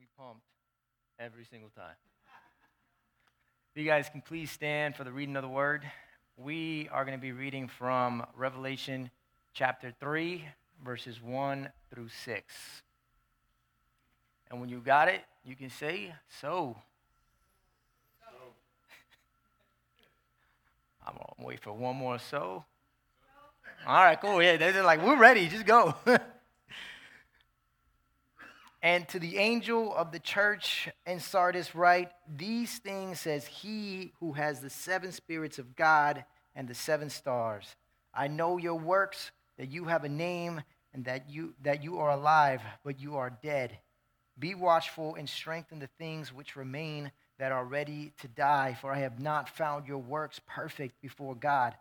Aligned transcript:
me 0.00 0.06
pumped 0.16 0.46
every 1.18 1.44
single 1.44 1.68
time. 1.76 1.96
If 3.74 3.82
you 3.82 3.86
guys 3.86 4.08
can 4.08 4.22
please 4.22 4.50
stand 4.50 4.96
for 4.96 5.04
the 5.04 5.12
reading 5.12 5.36
of 5.36 5.42
the 5.42 5.48
word. 5.48 5.82
We 6.38 6.88
are 6.90 7.04
going 7.04 7.18
to 7.18 7.20
be 7.20 7.32
reading 7.32 7.68
from 7.68 8.24
Revelation 8.34 9.10
chapter 9.52 9.92
3, 10.00 10.42
verses 10.82 11.20
1 11.20 11.68
through 11.92 12.08
6. 12.24 12.54
And 14.50 14.58
when 14.58 14.70
you 14.70 14.80
got 14.80 15.08
it, 15.08 15.20
you 15.44 15.54
can 15.54 15.68
say, 15.68 16.14
So. 16.40 16.78
I'm 21.06 21.12
going 21.12 21.26
to 21.38 21.44
wait 21.44 21.60
for 21.60 21.74
one 21.74 21.96
more 21.96 22.18
so. 22.18 22.64
All 23.86 24.02
right, 24.02 24.18
cool. 24.18 24.42
Yeah, 24.42 24.56
they're 24.56 24.82
like, 24.82 25.04
We're 25.04 25.18
ready. 25.18 25.46
Just 25.46 25.66
go. 25.66 25.94
And 28.82 29.06
to 29.08 29.18
the 29.18 29.36
angel 29.36 29.94
of 29.94 30.10
the 30.10 30.18
church 30.18 30.88
in 31.06 31.20
Sardis, 31.20 31.74
write, 31.74 32.10
These 32.34 32.78
things 32.78 33.20
says 33.20 33.46
he 33.46 34.12
who 34.20 34.32
has 34.32 34.60
the 34.60 34.70
seven 34.70 35.12
spirits 35.12 35.58
of 35.58 35.76
God 35.76 36.24
and 36.54 36.66
the 36.66 36.74
seven 36.74 37.10
stars. 37.10 37.76
I 38.14 38.28
know 38.28 38.56
your 38.56 38.76
works, 38.76 39.30
that 39.58 39.70
you 39.70 39.84
have 39.84 40.04
a 40.04 40.08
name, 40.08 40.62
and 40.94 41.04
that 41.04 41.28
you, 41.28 41.54
that 41.62 41.84
you 41.84 41.98
are 41.98 42.10
alive, 42.10 42.62
but 42.82 42.98
you 42.98 43.16
are 43.16 43.38
dead. 43.42 43.78
Be 44.38 44.54
watchful 44.54 45.14
and 45.14 45.28
strengthen 45.28 45.78
the 45.78 45.90
things 45.98 46.32
which 46.32 46.56
remain 46.56 47.12
that 47.38 47.52
are 47.52 47.64
ready 47.64 48.12
to 48.20 48.28
die, 48.28 48.76
for 48.80 48.92
I 48.92 49.00
have 49.00 49.20
not 49.20 49.48
found 49.48 49.86
your 49.86 49.98
works 49.98 50.40
perfect 50.46 51.00
before 51.02 51.34
God. 51.34 51.74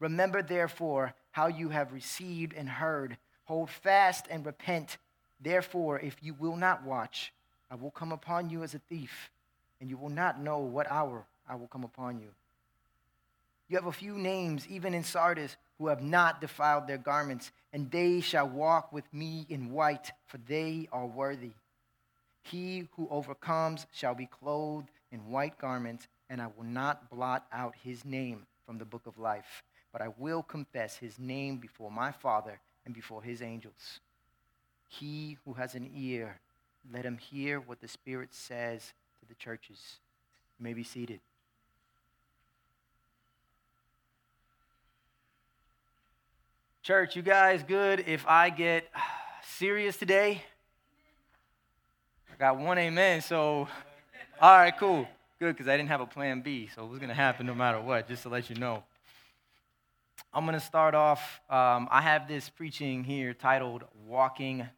Remember, 0.00 0.42
therefore, 0.42 1.14
how 1.30 1.46
you 1.46 1.70
have 1.70 1.92
received 1.92 2.52
and 2.52 2.68
heard. 2.68 3.16
Hold 3.44 3.70
fast 3.70 4.26
and 4.30 4.44
repent. 4.44 4.98
Therefore, 5.42 5.98
if 5.98 6.16
you 6.22 6.34
will 6.34 6.56
not 6.56 6.84
watch, 6.84 7.32
I 7.70 7.74
will 7.74 7.90
come 7.90 8.12
upon 8.12 8.48
you 8.48 8.62
as 8.62 8.74
a 8.74 8.78
thief, 8.78 9.30
and 9.80 9.90
you 9.90 9.96
will 9.96 10.08
not 10.08 10.40
know 10.40 10.58
what 10.58 10.90
hour 10.90 11.26
I 11.48 11.56
will 11.56 11.66
come 11.66 11.84
upon 11.84 12.20
you. 12.20 12.28
You 13.68 13.76
have 13.76 13.86
a 13.86 13.92
few 13.92 14.16
names, 14.18 14.68
even 14.68 14.94
in 14.94 15.02
Sardis, 15.02 15.56
who 15.78 15.88
have 15.88 16.02
not 16.02 16.40
defiled 16.40 16.86
their 16.86 16.98
garments, 16.98 17.50
and 17.72 17.90
they 17.90 18.20
shall 18.20 18.48
walk 18.48 18.92
with 18.92 19.12
me 19.12 19.46
in 19.48 19.72
white, 19.72 20.12
for 20.26 20.38
they 20.38 20.88
are 20.92 21.06
worthy. 21.06 21.52
He 22.42 22.88
who 22.96 23.08
overcomes 23.10 23.86
shall 23.92 24.14
be 24.14 24.26
clothed 24.26 24.90
in 25.10 25.30
white 25.30 25.58
garments, 25.58 26.06
and 26.28 26.40
I 26.40 26.48
will 26.56 26.64
not 26.64 27.10
blot 27.10 27.46
out 27.52 27.74
his 27.82 28.04
name 28.04 28.46
from 28.66 28.78
the 28.78 28.84
book 28.84 29.06
of 29.06 29.18
life, 29.18 29.62
but 29.92 30.02
I 30.02 30.08
will 30.18 30.42
confess 30.42 30.96
his 30.96 31.18
name 31.18 31.56
before 31.56 31.90
my 31.90 32.12
Father 32.12 32.60
and 32.84 32.94
before 32.94 33.22
his 33.22 33.42
angels. 33.42 34.00
He 34.98 35.38
who 35.46 35.54
has 35.54 35.74
an 35.74 35.90
ear, 35.96 36.38
let 36.92 37.04
him 37.04 37.16
hear 37.16 37.60
what 37.60 37.80
the 37.80 37.88
Spirit 37.88 38.34
says 38.34 38.92
to 39.20 39.26
the 39.26 39.34
churches. 39.34 39.78
You 40.58 40.64
may 40.64 40.74
be 40.74 40.84
seated. 40.84 41.20
Church, 46.82 47.16
you 47.16 47.22
guys 47.22 47.62
good 47.62 48.04
if 48.06 48.26
I 48.26 48.50
get 48.50 48.84
serious 49.56 49.96
today? 49.96 50.42
I 52.30 52.36
got 52.38 52.58
one 52.58 52.76
amen, 52.76 53.22
so 53.22 53.68
all 54.40 54.56
right, 54.58 54.76
cool. 54.76 55.08
Good, 55.38 55.56
because 55.56 55.68
I 55.68 55.76
didn't 55.76 55.88
have 55.88 56.02
a 56.02 56.06
plan 56.06 56.42
B, 56.42 56.68
so 56.74 56.84
it 56.84 56.90
was 56.90 56.98
going 56.98 57.08
to 57.08 57.14
happen 57.14 57.46
no 57.46 57.54
matter 57.54 57.80
what, 57.80 58.08
just 58.08 58.24
to 58.24 58.28
let 58.28 58.50
you 58.50 58.56
know. 58.56 58.82
I'm 60.34 60.44
going 60.44 60.58
to 60.58 60.64
start 60.64 60.94
off. 60.94 61.40
Um, 61.48 61.88
I 61.90 62.02
have 62.02 62.28
this 62.28 62.50
preaching 62.50 63.04
here 63.04 63.32
titled 63.32 63.84
Walking 64.06 64.68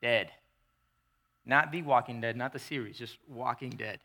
Dead. 0.00 0.30
Not 1.44 1.72
The 1.72 1.82
Walking 1.82 2.20
Dead, 2.20 2.36
not 2.36 2.52
the 2.52 2.58
series, 2.58 2.98
just 2.98 3.16
Walking 3.28 3.70
Dead. 3.70 3.98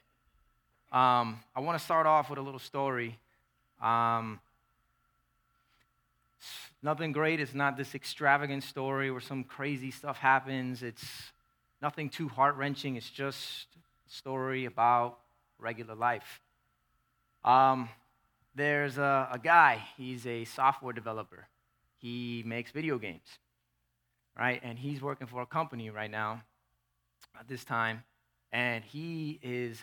Um, 0.92 1.40
I 1.56 1.60
want 1.60 1.78
to 1.78 1.84
start 1.84 2.08
off 2.08 2.30
with 2.30 2.40
a 2.40 2.42
little 2.42 2.60
story. 2.60 3.18
Um, 3.82 4.40
nothing 6.82 7.12
great. 7.12 7.40
It's 7.40 7.54
not 7.54 7.78
this 7.78 7.96
extravagant 7.96 8.64
story 8.64 9.12
where 9.12 9.22
some 9.22 9.44
crazy 9.44 9.92
stuff 9.92 10.18
happens. 10.18 10.84
It's 10.84 11.06
nothing 11.82 12.10
too 12.10 12.30
heart 12.30 12.56
wrenching. 12.56 12.96
It's 12.96 13.10
just 13.10 13.68
a 14.08 14.14
story 14.14 14.66
about 14.66 15.20
regular 15.60 15.96
life. 15.96 16.42
Um, 17.44 17.90
there's 18.56 18.98
a, 18.98 19.30
a 19.32 19.40
guy, 19.40 19.84
he's 19.98 20.26
a 20.26 20.46
software 20.46 20.94
developer. 20.94 21.48
He 21.98 22.44
makes 22.46 22.72
video 22.72 22.98
games 22.98 23.40
right? 24.38 24.60
And 24.64 24.78
he's 24.78 25.02
working 25.02 25.28
for 25.28 25.42
a 25.42 25.46
company 25.46 25.90
right 25.90 26.12
now 26.12 26.44
at 27.40 27.48
this 27.48 27.64
time, 27.64 28.04
and 28.52 28.84
he 28.84 29.40
is 29.42 29.82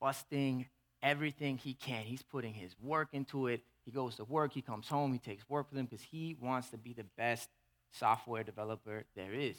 busting 0.00 0.66
everything 1.02 1.58
he 1.58 1.74
can. 1.74 2.02
He's 2.02 2.22
putting 2.22 2.54
his 2.54 2.74
work 2.82 3.08
into 3.12 3.46
it. 3.46 3.62
He 3.84 3.90
goes 3.92 4.16
to 4.16 4.24
work, 4.24 4.52
he 4.52 4.62
comes 4.62 4.88
home, 4.88 5.12
he 5.12 5.18
takes 5.18 5.48
work 5.48 5.66
with 5.70 5.78
him 5.78 5.86
because 5.86 6.04
he 6.04 6.36
wants 6.40 6.70
to 6.70 6.78
be 6.78 6.92
the 6.92 7.04
best 7.16 7.48
software 7.92 8.42
developer 8.42 9.04
there 9.14 9.32
is. 9.32 9.56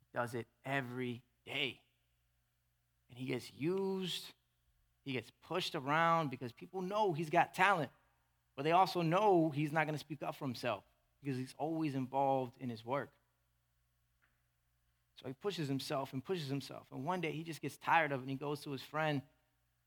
He 0.00 0.18
Does 0.18 0.34
it 0.34 0.46
every 0.64 1.22
day. 1.46 1.80
And 3.08 3.18
he 3.18 3.26
gets 3.26 3.50
used, 3.56 4.24
he 5.04 5.12
gets 5.12 5.30
pushed 5.46 5.74
around 5.76 6.30
because 6.30 6.52
people 6.52 6.82
know 6.82 7.12
he's 7.12 7.30
got 7.30 7.54
talent, 7.54 7.90
but 8.56 8.64
they 8.64 8.72
also 8.72 9.00
know 9.02 9.50
he's 9.54 9.72
not 9.72 9.86
going 9.86 9.94
to 9.94 10.00
speak 10.00 10.22
up 10.22 10.34
for 10.34 10.44
himself 10.44 10.82
because 11.22 11.36
he's 11.36 11.54
always 11.58 11.94
involved 11.94 12.54
in 12.60 12.68
his 12.68 12.84
work. 12.84 13.10
So 15.20 15.26
he 15.26 15.34
pushes 15.34 15.68
himself 15.68 16.12
and 16.12 16.24
pushes 16.24 16.48
himself. 16.48 16.86
And 16.92 17.04
one 17.04 17.20
day 17.20 17.32
he 17.32 17.42
just 17.42 17.60
gets 17.60 17.76
tired 17.76 18.12
of 18.12 18.20
it 18.20 18.22
and 18.22 18.30
he 18.30 18.36
goes 18.36 18.60
to 18.60 18.70
his 18.70 18.82
friend 18.82 19.20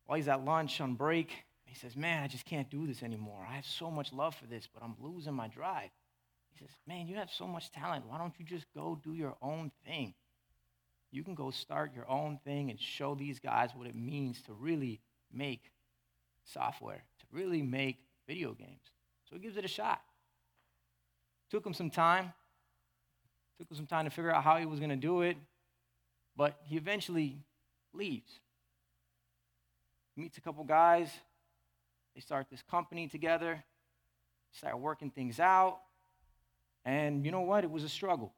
while 0.05 0.17
he's 0.17 0.27
at 0.27 0.43
lunch 0.43 0.81
on 0.81 0.95
break. 0.95 1.31
He 1.65 1.75
says, 1.75 1.95
Man, 1.95 2.21
I 2.21 2.27
just 2.27 2.45
can't 2.45 2.69
do 2.69 2.85
this 2.85 3.01
anymore. 3.01 3.45
I 3.49 3.53
have 3.55 3.65
so 3.65 3.89
much 3.89 4.11
love 4.11 4.35
for 4.35 4.45
this, 4.45 4.67
but 4.73 4.83
I'm 4.83 4.95
losing 5.01 5.33
my 5.33 5.47
drive. 5.47 5.89
He 6.51 6.59
says, 6.59 6.75
Man, 6.85 7.07
you 7.07 7.15
have 7.15 7.31
so 7.31 7.47
much 7.47 7.71
talent. 7.71 8.05
Why 8.07 8.17
don't 8.17 8.33
you 8.37 8.45
just 8.45 8.65
go 8.75 8.99
do 9.01 9.13
your 9.13 9.37
own 9.41 9.71
thing? 9.85 10.13
You 11.11 11.23
can 11.23 11.35
go 11.35 11.49
start 11.51 11.93
your 11.95 12.09
own 12.09 12.39
thing 12.43 12.69
and 12.69 12.79
show 12.79 13.15
these 13.15 13.39
guys 13.39 13.69
what 13.73 13.87
it 13.87 13.95
means 13.95 14.41
to 14.43 14.53
really 14.53 14.99
make 15.31 15.71
software, 16.43 17.03
to 17.19 17.25
really 17.31 17.61
make 17.61 17.97
video 18.27 18.53
games. 18.53 18.83
So 19.29 19.35
he 19.35 19.41
gives 19.41 19.57
it 19.57 19.65
a 19.65 19.69
shot. 19.69 20.01
Took 21.51 21.65
him 21.65 21.73
some 21.73 21.89
time. 21.89 22.31
Took 23.59 23.69
him 23.69 23.75
some 23.75 23.85
time 23.85 24.05
to 24.05 24.09
figure 24.09 24.31
out 24.31 24.41
how 24.43 24.57
he 24.57 24.65
was 24.65 24.79
going 24.79 24.89
to 24.89 24.95
do 24.95 25.21
it. 25.21 25.35
But 26.37 26.57
he 26.63 26.77
eventually 26.77 27.39
leaves. 27.93 28.39
He 30.15 30.21
meets 30.21 30.37
a 30.37 30.41
couple 30.41 30.63
guys. 30.63 31.11
They 32.15 32.21
start 32.21 32.47
this 32.49 32.61
company 32.61 33.09
together. 33.09 33.63
Start 34.53 34.79
working 34.79 35.11
things 35.11 35.41
out. 35.41 35.79
And 36.85 37.25
you 37.25 37.31
know 37.31 37.41
what? 37.41 37.65
It 37.65 37.69
was 37.69 37.83
a 37.83 37.89
struggle. 37.89 38.33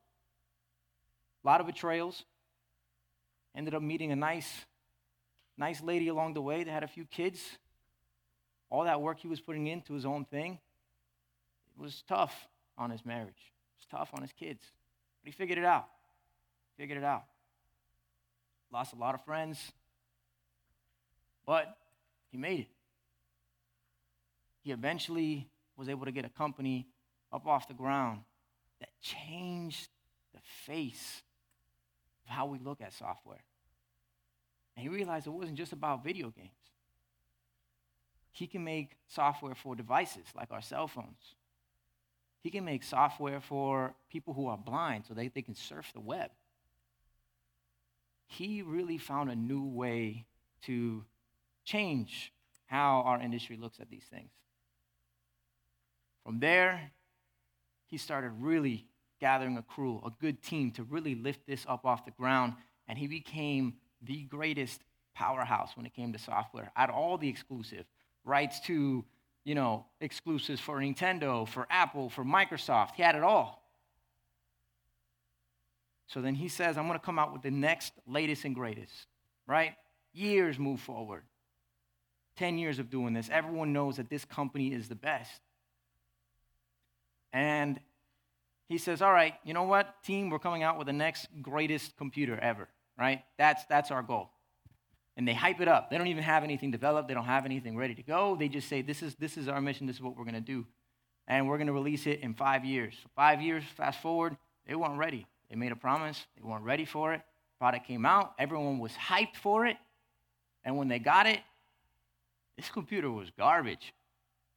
A 1.44 1.48
lot 1.48 1.62
of 1.62 1.68
betrayals. 1.68 2.24
Ended 3.56 3.76
up 3.76 3.84
meeting 3.84 4.12
a 4.12 4.16
nice, 4.16 4.66
nice 5.56 5.84
lady 5.84 6.08
along 6.08 6.34
the 6.34 6.42
way 6.42 6.64
that 6.64 6.72
had 6.72 6.84
a 6.84 6.88
few 6.88 7.06
kids. 7.06 7.40
All 8.72 8.86
that 8.86 9.02
work 9.02 9.20
he 9.20 9.28
was 9.28 9.40
putting 9.40 9.68
into 9.68 9.94
his 9.94 10.04
own 10.04 10.26
thing. 10.26 10.58
It 11.78 11.82
was 11.82 12.04
tough 12.08 12.48
on 12.78 12.90
his 12.90 13.06
marriage. 13.06 13.30
It 13.30 13.80
was 13.80 14.00
tough 14.00 14.10
on 14.14 14.22
his 14.22 14.32
kids. 14.32 14.64
But 15.22 15.32
he 15.32 15.32
figured 15.32 15.58
it 15.58 15.66
out. 15.66 15.88
Figured 16.78 16.98
it 16.98 17.04
out. 17.04 17.24
Lost 18.72 18.94
a 18.94 18.96
lot 18.96 19.16
of 19.16 19.24
friends. 19.24 19.72
But 21.46 21.78
he 22.32 22.38
made 22.38 22.62
it. 22.62 22.68
He 24.64 24.72
eventually 24.72 25.48
was 25.76 25.90
able 25.90 26.06
to 26.06 26.12
get 26.12 26.26
a 26.26 26.30
company 26.30 26.88
up 27.32 27.48
off 27.48 27.68
the 27.68 27.74
ground 27.74 28.22
that 28.80 28.90
changed 29.02 29.90
the 30.34 30.40
face 30.66 31.22
of 32.26 32.34
how 32.34 32.46
we 32.46 32.60
look 32.60 32.82
at 32.82 32.94
software. 32.94 33.44
And 34.76 34.84
he 34.84 34.90
realized 34.90 35.28
it 35.28 35.32
wasn't 35.32 35.58
just 35.58 35.74
about 35.74 36.04
video 36.04 36.30
games. 36.30 36.50
He 38.32 38.48
can 38.48 38.64
make 38.64 38.98
software 39.08 39.54
for 39.54 39.76
devices 39.76 40.26
like 40.36 40.52
our 40.52 40.62
cell 40.62 40.88
phones, 40.88 41.36
he 42.44 42.52
can 42.52 42.66
make 42.66 42.84
software 42.84 43.40
for 43.40 43.96
people 44.12 44.34
who 44.34 44.48
are 44.48 44.58
blind 44.58 45.06
so 45.08 45.14
they, 45.14 45.30
they 45.30 45.42
can 45.42 45.56
surf 45.56 45.90
the 45.94 46.02
web. 46.02 46.30
He 48.28 48.62
really 48.62 48.98
found 48.98 49.32
a 49.32 49.36
new 49.36 49.64
way 49.64 50.26
to 50.64 51.06
change 51.64 52.34
how 52.66 53.04
our 53.06 53.22
industry 53.22 53.56
looks 53.56 53.80
at 53.80 53.90
these 53.90 54.04
things. 54.12 54.30
From 56.26 56.40
there, 56.40 56.92
he 57.88 57.98
started 57.98 58.32
really 58.40 58.88
gathering 59.22 59.58
a 59.58 59.62
crew, 59.62 60.02
a 60.06 60.12
good 60.20 60.42
team 60.42 60.72
to 60.72 60.84
really 60.84 61.16
lift 61.16 61.48
this 61.48 61.66
up 61.68 61.86
off 61.86 62.04
the 62.04 62.12
ground, 62.12 62.54
and 62.90 62.98
he 62.98 63.08
became 63.08 63.76
the 64.02 64.24
greatest 64.24 64.82
powerhouse 65.16 65.78
when 65.78 65.86
it 65.86 65.94
came 65.94 66.12
to 66.12 66.20
software. 66.20 66.72
Had 66.76 66.90
all 66.90 67.18
the 67.18 67.30
exclusive 67.30 67.86
rights 68.26 68.60
to 68.62 69.06
you 69.44 69.56
know, 69.56 69.86
exclusives 70.00 70.62
for 70.62 70.80
Nintendo, 70.80 71.48
for 71.48 71.68
Apple, 71.70 72.10
for 72.10 72.24
Microsoft. 72.24 72.92
He 72.96 73.04
had 73.04 73.16
it 73.16 73.24
all. 73.24 73.62
So 76.08 76.22
then 76.22 76.36
he 76.36 76.48
says, 76.48 76.78
I'm 76.78 76.88
going 76.88 77.00
to 77.00 77.06
come 77.06 77.18
out 77.18 77.34
with 77.34 77.42
the 77.42 77.52
next 77.52 77.94
latest 78.08 78.46
and 78.46 78.54
greatest, 78.54 78.94
right? 79.48 79.74
Years 80.14 80.60
move 80.60 80.80
forward. 80.80 81.24
10 82.38 82.58
years 82.58 82.80
of 82.80 82.90
doing 82.90 83.14
this. 83.14 83.30
Everyone 83.32 83.74
knows 83.74 83.98
that 83.98 84.10
this 84.10 84.26
company 84.26 84.74
is 84.74 84.88
the 84.88 84.96
best. 84.96 85.42
And 87.32 87.80
he 88.70 88.78
says, 88.78 89.02
All 89.02 89.12
right, 89.12 89.36
you 89.44 89.54
know 89.54 89.64
what, 89.64 90.04
team, 90.04 90.30
we're 90.30 90.40
coming 90.40 90.64
out 90.64 90.78
with 90.78 90.88
the 90.88 90.94
next 90.94 91.28
greatest 91.42 91.96
computer 91.98 92.40
ever, 92.40 92.68
right? 92.98 93.24
That's, 93.38 93.66
that's 93.66 93.92
our 93.92 94.02
goal. 94.02 94.33
And 95.16 95.28
they 95.28 95.34
hype 95.34 95.62
it 95.62 95.68
up. 95.68 95.90
They 95.90 95.98
don't 95.98 96.08
even 96.08 96.24
have 96.24 96.44
anything 96.44 96.72
developed, 96.72 97.08
they 97.08 97.14
don't 97.14 97.26
have 97.26 97.46
anything 97.46 97.78
ready 97.78 97.96
to 97.96 98.04
go. 98.04 98.36
They 98.36 98.48
just 98.48 98.68
say, 98.68 98.82
This 98.82 99.04
is, 99.04 99.16
this 99.16 99.38
is 99.38 99.48
our 99.48 99.62
mission, 99.62 99.88
this 99.88 99.98
is 99.98 100.02
what 100.02 100.18
we're 100.18 100.26
going 100.26 100.36
to 100.36 100.42
do. 100.42 100.66
And 101.28 101.48
we're 101.48 101.58
going 101.58 101.68
to 101.68 101.74
release 101.74 102.08
it 102.08 102.20
in 102.22 102.34
five 102.34 102.66
years. 102.66 102.96
So 103.02 103.10
five 103.16 103.42
years, 103.42 103.64
fast 103.78 104.02
forward, 104.02 104.36
they 104.68 104.76
weren't 104.76 104.98
ready. 104.98 105.26
They 105.50 105.56
made 105.56 105.72
a 105.72 105.76
promise, 105.76 106.26
they 106.36 106.48
weren't 106.48 106.66
ready 106.66 106.86
for 106.86 107.14
it. 107.14 107.22
Product 107.60 107.86
came 107.86 108.06
out, 108.06 108.34
everyone 108.40 108.80
was 108.80 108.92
hyped 108.94 109.36
for 109.36 109.66
it. 109.66 109.78
And 110.66 110.78
when 110.78 110.88
they 110.88 111.00
got 111.00 111.28
it, 111.28 111.40
this 112.58 112.70
computer 112.70 113.10
was 113.12 113.30
garbage. 113.38 113.94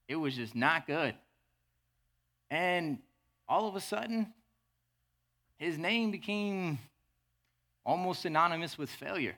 It 0.09 0.17
was 0.17 0.35
just 0.35 0.55
not 0.55 0.87
good. 0.87 1.15
And 2.51 2.99
all 3.49 3.69
of 3.69 3.77
a 3.77 3.81
sudden, 3.81 4.33
his 5.57 5.79
name 5.79 6.11
became 6.11 6.79
almost 7.85 8.23
synonymous 8.23 8.77
with 8.77 8.91
failure. 8.91 9.37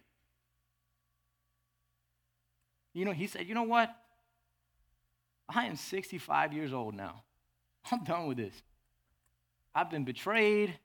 You 2.99 3.05
know, 3.05 3.13
he 3.13 3.29
said, 3.29 3.47
You 3.47 3.55
know 3.55 3.63
what? 3.63 3.95
I 5.49 5.67
am 5.67 5.77
65 5.77 6.53
years 6.53 6.73
old 6.73 6.95
now. 6.95 7.23
I'm 7.93 8.03
done 8.03 8.27
with 8.27 8.39
this. 8.39 8.55
I've 9.73 9.89
been 9.89 10.05
betrayed. 10.05 10.77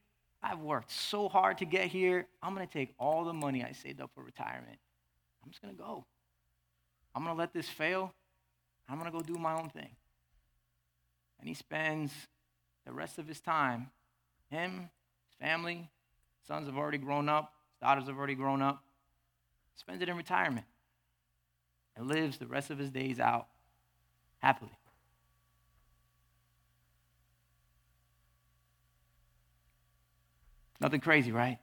I've 0.42 0.60
worked 0.60 0.92
so 0.92 1.28
hard 1.28 1.58
to 1.58 1.66
get 1.66 1.88
here. 1.88 2.28
I'm 2.42 2.54
going 2.54 2.68
to 2.68 2.72
take 2.72 2.94
all 3.00 3.24
the 3.26 3.34
money 3.34 3.64
I 3.64 3.72
saved 3.72 4.00
up 4.00 4.12
for 4.14 4.24
retirement. 4.24 4.78
I'm 5.44 5.50
just 5.50 5.62
going 5.62 5.76
to 5.76 5.82
go. 5.82 6.06
I'm 7.16 7.24
going 7.24 7.36
to 7.36 7.40
let 7.40 7.52
this 7.52 7.68
fail. 7.68 8.14
I'm 8.88 9.00
going 9.00 9.12
to 9.12 9.18
go 9.18 9.24
do 9.24 9.40
my 9.40 9.54
own 9.54 9.70
thing. 9.70 9.90
And 11.40 11.50
he 11.50 11.56
spends 11.56 12.12
the 12.86 12.94
rest 12.94 13.18
of 13.18 13.28
his 13.28 13.42
time, 13.42 13.90
him, 14.52 14.90
his 15.30 15.36
family, 15.40 15.90
sons 16.48 16.68
have 16.68 16.78
already 16.78 17.00
grown 17.00 17.28
up, 17.28 17.54
daughters 17.82 18.06
have 18.06 18.18
already 18.18 18.36
grown 18.36 18.62
up, 18.62 18.84
spends 19.76 20.02
it 20.02 20.10
in 20.10 20.16
retirement 20.16 20.66
and 21.96 22.08
lives 22.08 22.38
the 22.38 22.48
rest 22.48 22.70
of 22.70 22.78
his 22.78 22.90
days 22.90 23.20
out 23.20 23.48
happily. 24.40 24.72
Nothing 30.80 31.00
crazy, 31.00 31.32
right? 31.32 31.60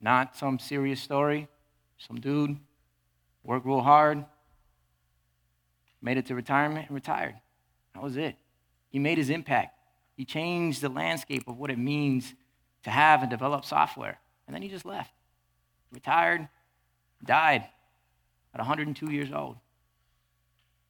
Not 0.00 0.36
some 0.36 0.58
serious 0.58 1.00
story. 1.00 1.48
Some 1.98 2.20
dude 2.20 2.56
worked 3.44 3.66
real 3.66 3.80
hard, 3.80 4.24
made 6.00 6.16
it 6.16 6.26
to 6.26 6.34
retirement, 6.34 6.86
and 6.88 6.94
retired. 6.94 7.34
That 7.94 8.02
was 8.02 8.16
it. 8.16 8.36
He 8.90 8.98
made 8.98 9.18
his 9.18 9.30
impact. 9.30 9.76
He 10.16 10.24
changed 10.24 10.80
the 10.80 10.88
landscape 10.88 11.44
of 11.46 11.58
what 11.58 11.70
it 11.70 11.78
means 11.78 12.34
to 12.84 12.90
have 12.90 13.22
and 13.22 13.30
develop 13.30 13.64
software. 13.64 14.18
And 14.46 14.54
then 14.54 14.62
he 14.62 14.68
just 14.68 14.84
left. 14.84 15.12
Retired, 15.92 16.48
died 17.24 17.68
at 18.58 18.62
102 18.62 19.10
years 19.10 19.32
old. 19.32 19.56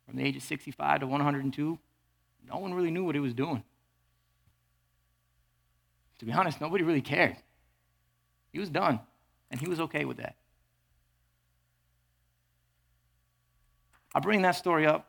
From 0.06 0.16
the 0.16 0.24
age 0.24 0.36
of 0.36 0.42
65 0.42 1.00
to 1.00 1.06
102, 1.06 1.78
no 2.48 2.58
one 2.58 2.72
really 2.72 2.90
knew 2.90 3.04
what 3.04 3.14
he 3.14 3.20
was 3.20 3.34
doing. 3.34 3.62
To 6.18 6.24
be 6.24 6.32
honest, 6.32 6.60
nobody 6.60 6.82
really 6.82 7.02
cared. 7.02 7.36
He 8.52 8.58
was 8.58 8.70
done, 8.70 9.00
and 9.50 9.60
he 9.60 9.68
was 9.68 9.80
okay 9.80 10.06
with 10.06 10.16
that. 10.16 10.36
I 14.14 14.20
bring 14.20 14.42
that 14.42 14.52
story 14.52 14.86
up 14.86 15.06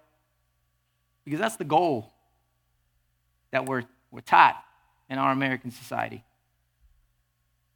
because 1.24 1.40
that's 1.40 1.56
the 1.56 1.64
goal 1.64 2.14
that 3.52 3.66
we're, 3.66 3.84
we're 4.12 4.20
taught 4.20 4.62
in 5.10 5.18
our 5.18 5.32
American 5.32 5.72
society. 5.72 6.26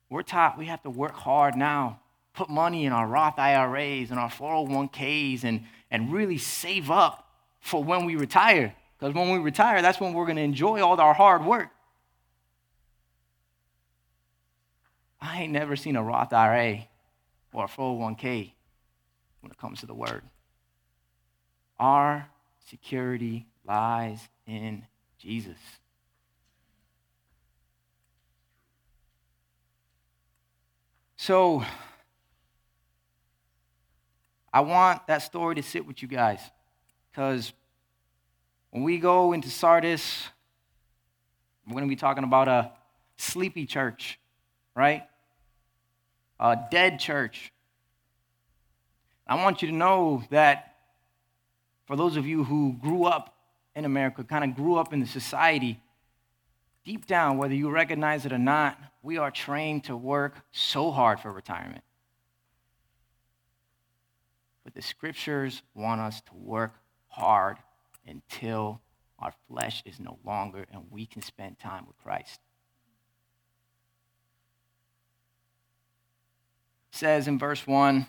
We're 0.10 0.24
taught 0.24 0.58
we 0.58 0.66
have 0.66 0.84
to 0.84 0.90
work 0.90 1.14
hard 1.14 1.56
now, 1.56 2.02
put 2.34 2.50
money 2.50 2.86
in 2.86 2.92
our 2.92 3.08
Roth 3.08 3.38
IRAs 3.38 4.10
and 4.12 4.20
our 4.20 4.30
401ks, 4.30 5.44
and, 5.44 5.64
and 5.92 6.12
really 6.12 6.38
save 6.38 6.90
up 6.90 7.28
for 7.60 7.84
when 7.84 8.06
we 8.06 8.16
retire. 8.16 8.76
Because 8.98 9.14
when 9.14 9.32
we 9.32 9.38
retire, 9.38 9.82
that's 9.82 10.00
when 10.00 10.14
we're 10.14 10.26
going 10.26 10.38
to 10.38 10.42
enjoy 10.42 10.82
all 10.82 11.00
our 11.00 11.14
hard 11.14 11.46
work. 11.46 11.70
I 15.22 15.44
ain't 15.44 15.54
never 15.54 15.76
seen 15.76 15.96
a 15.96 16.04
Roth 16.04 16.34
IRA 16.34 16.88
or 17.54 17.66
a 17.66 17.68
401k 17.68 18.52
when 19.42 19.52
it 19.52 19.58
comes 19.58 19.80
to 19.82 19.86
the 19.86 19.94
word. 19.94 20.24
Our 21.80 22.28
security 22.70 23.46
lies 23.66 24.28
in 24.48 24.86
Jesus. 25.18 25.58
So, 31.16 31.64
I 34.54 34.62
want 34.62 35.08
that 35.08 35.24
story 35.24 35.56
to 35.56 35.64
sit 35.64 35.88
with 35.88 36.04
you 36.04 36.08
guys 36.08 36.40
because 37.12 37.52
when 38.70 38.84
we 38.84 39.00
go 39.00 39.34
into 39.34 39.50
Sardis, 39.50 40.30
we're 41.66 41.74
going 41.74 41.86
to 41.86 41.90
be 41.90 41.96
talking 41.96 42.24
about 42.24 42.48
a 42.48 42.72
sleepy 43.18 43.66
church, 43.66 44.20
right? 44.76 45.04
A 46.40 46.58
dead 46.70 47.00
church. 47.00 47.52
I 49.26 49.44
want 49.44 49.64
you 49.64 49.70
to 49.70 49.74
know 49.74 50.24
that 50.30 50.76
for 51.88 51.96
those 51.96 52.16
of 52.16 52.28
you 52.28 52.44
who 52.44 52.74
grew 52.80 53.06
up 53.06 53.36
in 53.76 53.86
America, 53.86 54.24
kind 54.24 54.44
of 54.44 54.56
grew 54.56 54.76
up 54.76 54.94
in 54.94 55.00
the 55.00 55.08
society, 55.08 55.80
deep 56.86 57.08
down, 57.08 57.38
whether 57.38 57.56
you 57.56 57.72
recognize 57.72 58.26
it 58.26 58.32
or 58.32 58.38
not, 58.38 58.78
we 59.02 59.18
are 59.18 59.32
trained 59.32 59.86
to 59.86 59.98
work 59.98 60.36
so 60.52 60.92
hard 60.92 61.20
for 61.20 61.32
retirement. 61.32 61.84
But 64.64 64.74
the 64.74 64.82
scriptures 64.82 65.62
want 65.74 66.02
us 66.02 66.22
to 66.22 66.34
work 66.36 66.74
hard 67.08 67.58
until 68.08 68.82
our 69.20 69.34
flesh 69.48 69.84
is 69.86 70.00
no 70.00 70.18
longer 70.26 70.66
and 70.72 70.84
we 70.90 71.06
can 71.06 71.22
spend 71.22 71.60
time 71.60 71.86
with 71.88 71.98
Christ. 71.98 72.40
It 76.92 76.98
says 76.98 77.28
in 77.28 77.40
verse 77.40 77.66
1 77.66 78.06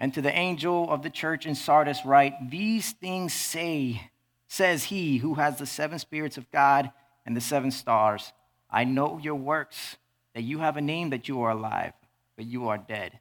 and 0.00 0.14
to 0.14 0.22
the 0.22 0.36
angel 0.36 0.90
of 0.90 1.02
the 1.02 1.10
church 1.10 1.44
in 1.44 1.54
Sardis 1.54 2.06
write, 2.06 2.50
These 2.50 2.92
things 2.92 3.34
say, 3.34 4.10
says 4.48 4.84
he 4.84 5.18
who 5.18 5.34
has 5.34 5.58
the 5.58 5.66
seven 5.66 5.98
spirits 5.98 6.38
of 6.38 6.50
God 6.50 6.90
and 7.26 7.36
the 7.36 7.40
seven 7.40 7.70
stars. 7.70 8.32
I 8.70 8.84
know 8.84 9.18
your 9.18 9.34
works, 9.34 9.96
that 10.34 10.42
you 10.42 10.60
have 10.60 10.76
a 10.78 10.80
name 10.80 11.10
that 11.10 11.28
you 11.28 11.42
are 11.42 11.50
alive, 11.50 11.92
but 12.36 12.46
you 12.46 12.68
are 12.68 12.78
dead. 12.78 13.18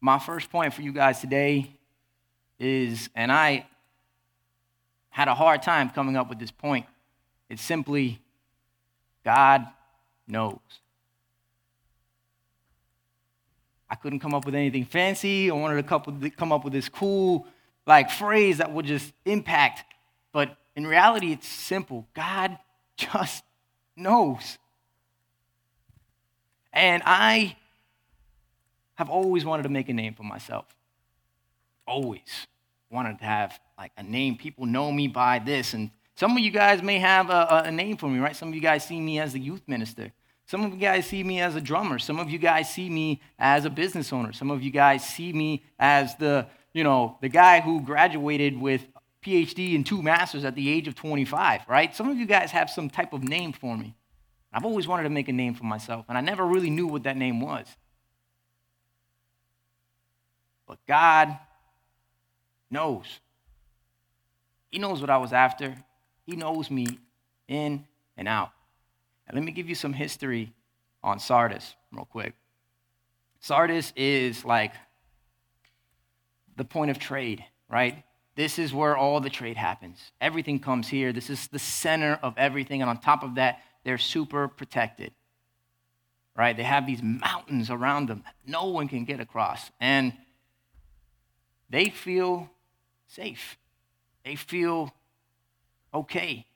My 0.00 0.18
first 0.18 0.50
point 0.50 0.74
for 0.74 0.82
you 0.82 0.92
guys 0.92 1.20
today 1.20 1.70
is, 2.58 3.08
and 3.14 3.32
I 3.32 3.66
had 5.08 5.28
a 5.28 5.34
hard 5.34 5.62
time 5.62 5.90
coming 5.90 6.16
up 6.16 6.28
with 6.28 6.38
this 6.38 6.50
point, 6.50 6.86
it's 7.48 7.62
simply 7.62 8.20
God 9.24 9.66
knows. 10.28 10.58
I 13.88 13.94
couldn't 13.94 14.20
come 14.20 14.34
up 14.34 14.44
with 14.44 14.54
anything 14.54 14.84
fancy. 14.84 15.50
I 15.50 15.54
wanted 15.54 15.86
to 15.86 16.30
come 16.30 16.52
up 16.52 16.64
with 16.64 16.72
this 16.72 16.88
cool 16.88 17.46
like 17.86 18.10
phrase 18.10 18.58
that 18.58 18.72
would 18.72 18.84
just 18.84 19.12
impact. 19.24 19.84
But 20.32 20.56
in 20.74 20.86
reality, 20.86 21.32
it's 21.32 21.48
simple. 21.48 22.06
God 22.14 22.58
just 22.96 23.44
knows. 23.96 24.58
And 26.72 27.02
I 27.06 27.56
have 28.96 29.08
always 29.08 29.44
wanted 29.44 29.62
to 29.64 29.68
make 29.68 29.88
a 29.88 29.92
name 29.92 30.14
for 30.14 30.24
myself. 30.24 30.66
Always 31.86 32.46
wanted 32.90 33.18
to 33.18 33.24
have 33.24 33.58
like 33.78 33.92
a 33.96 34.02
name. 34.02 34.36
People 34.36 34.66
know 34.66 34.90
me 34.90 35.08
by 35.08 35.38
this. 35.38 35.74
And 35.74 35.90
some 36.14 36.32
of 36.32 36.38
you 36.38 36.50
guys 36.50 36.82
may 36.82 36.98
have 36.98 37.30
a, 37.30 37.62
a 37.66 37.70
name 37.70 37.96
for 37.96 38.08
me, 38.08 38.18
right? 38.18 38.34
Some 38.34 38.48
of 38.48 38.54
you 38.54 38.60
guys 38.60 38.84
see 38.84 39.00
me 39.00 39.20
as 39.20 39.32
the 39.32 39.40
youth 39.40 39.62
minister. 39.66 40.12
Some 40.46 40.64
of 40.64 40.72
you 40.72 40.78
guys 40.78 41.06
see 41.06 41.24
me 41.24 41.40
as 41.40 41.56
a 41.56 41.60
drummer. 41.60 41.98
Some 41.98 42.18
of 42.18 42.30
you 42.30 42.38
guys 42.38 42.72
see 42.72 42.88
me 42.88 43.20
as 43.38 43.64
a 43.64 43.70
business 43.70 44.12
owner. 44.12 44.32
Some 44.32 44.50
of 44.50 44.62
you 44.62 44.70
guys 44.70 45.04
see 45.04 45.32
me 45.32 45.64
as 45.78 46.14
the, 46.16 46.46
you 46.72 46.84
know, 46.84 47.18
the 47.20 47.28
guy 47.28 47.60
who 47.60 47.80
graduated 47.80 48.58
with 48.58 48.86
PhD 49.24 49.74
and 49.74 49.84
two 49.84 50.02
masters 50.02 50.44
at 50.44 50.54
the 50.54 50.68
age 50.68 50.86
of 50.86 50.94
25, 50.94 51.62
right? 51.68 51.94
Some 51.94 52.08
of 52.08 52.16
you 52.16 52.26
guys 52.26 52.52
have 52.52 52.70
some 52.70 52.88
type 52.88 53.12
of 53.12 53.24
name 53.24 53.52
for 53.52 53.76
me. 53.76 53.96
I've 54.52 54.64
always 54.64 54.86
wanted 54.86 55.02
to 55.02 55.10
make 55.10 55.28
a 55.28 55.32
name 55.32 55.54
for 55.54 55.64
myself, 55.64 56.06
and 56.08 56.16
I 56.16 56.20
never 56.20 56.46
really 56.46 56.70
knew 56.70 56.86
what 56.86 57.02
that 57.02 57.16
name 57.16 57.40
was. 57.40 57.66
But 60.66 60.78
God 60.86 61.36
knows. 62.70 63.20
He 64.70 64.78
knows 64.78 65.00
what 65.00 65.10
I 65.10 65.18
was 65.18 65.32
after. 65.32 65.76
He 66.24 66.36
knows 66.36 66.70
me 66.70 66.98
in 67.48 67.84
and 68.16 68.28
out. 68.28 68.50
And 69.26 69.36
let 69.36 69.44
me 69.44 69.52
give 69.52 69.68
you 69.68 69.74
some 69.74 69.92
history 69.92 70.52
on 71.02 71.18
Sardis, 71.18 71.74
real 71.92 72.04
quick. 72.04 72.34
Sardis 73.40 73.92
is 73.96 74.44
like 74.44 74.72
the 76.56 76.64
point 76.64 76.90
of 76.90 76.98
trade, 76.98 77.44
right? 77.68 78.02
This 78.34 78.58
is 78.58 78.74
where 78.74 78.96
all 78.96 79.20
the 79.20 79.30
trade 79.30 79.56
happens. 79.56 79.98
Everything 80.20 80.58
comes 80.58 80.88
here. 80.88 81.12
This 81.12 81.30
is 81.30 81.48
the 81.48 81.58
center 81.58 82.18
of 82.22 82.34
everything. 82.36 82.82
And 82.82 82.90
on 82.90 82.98
top 82.98 83.22
of 83.22 83.36
that, 83.36 83.60
they're 83.84 83.98
super 83.98 84.48
protected, 84.48 85.12
right? 86.36 86.56
They 86.56 86.64
have 86.64 86.86
these 86.86 87.02
mountains 87.02 87.70
around 87.70 88.08
them 88.08 88.24
no 88.46 88.66
one 88.66 88.88
can 88.88 89.04
get 89.04 89.20
across. 89.20 89.70
And 89.80 90.12
they 91.68 91.90
feel 91.90 92.50
safe, 93.06 93.58
they 94.24 94.36
feel 94.36 94.92
okay. 95.92 96.46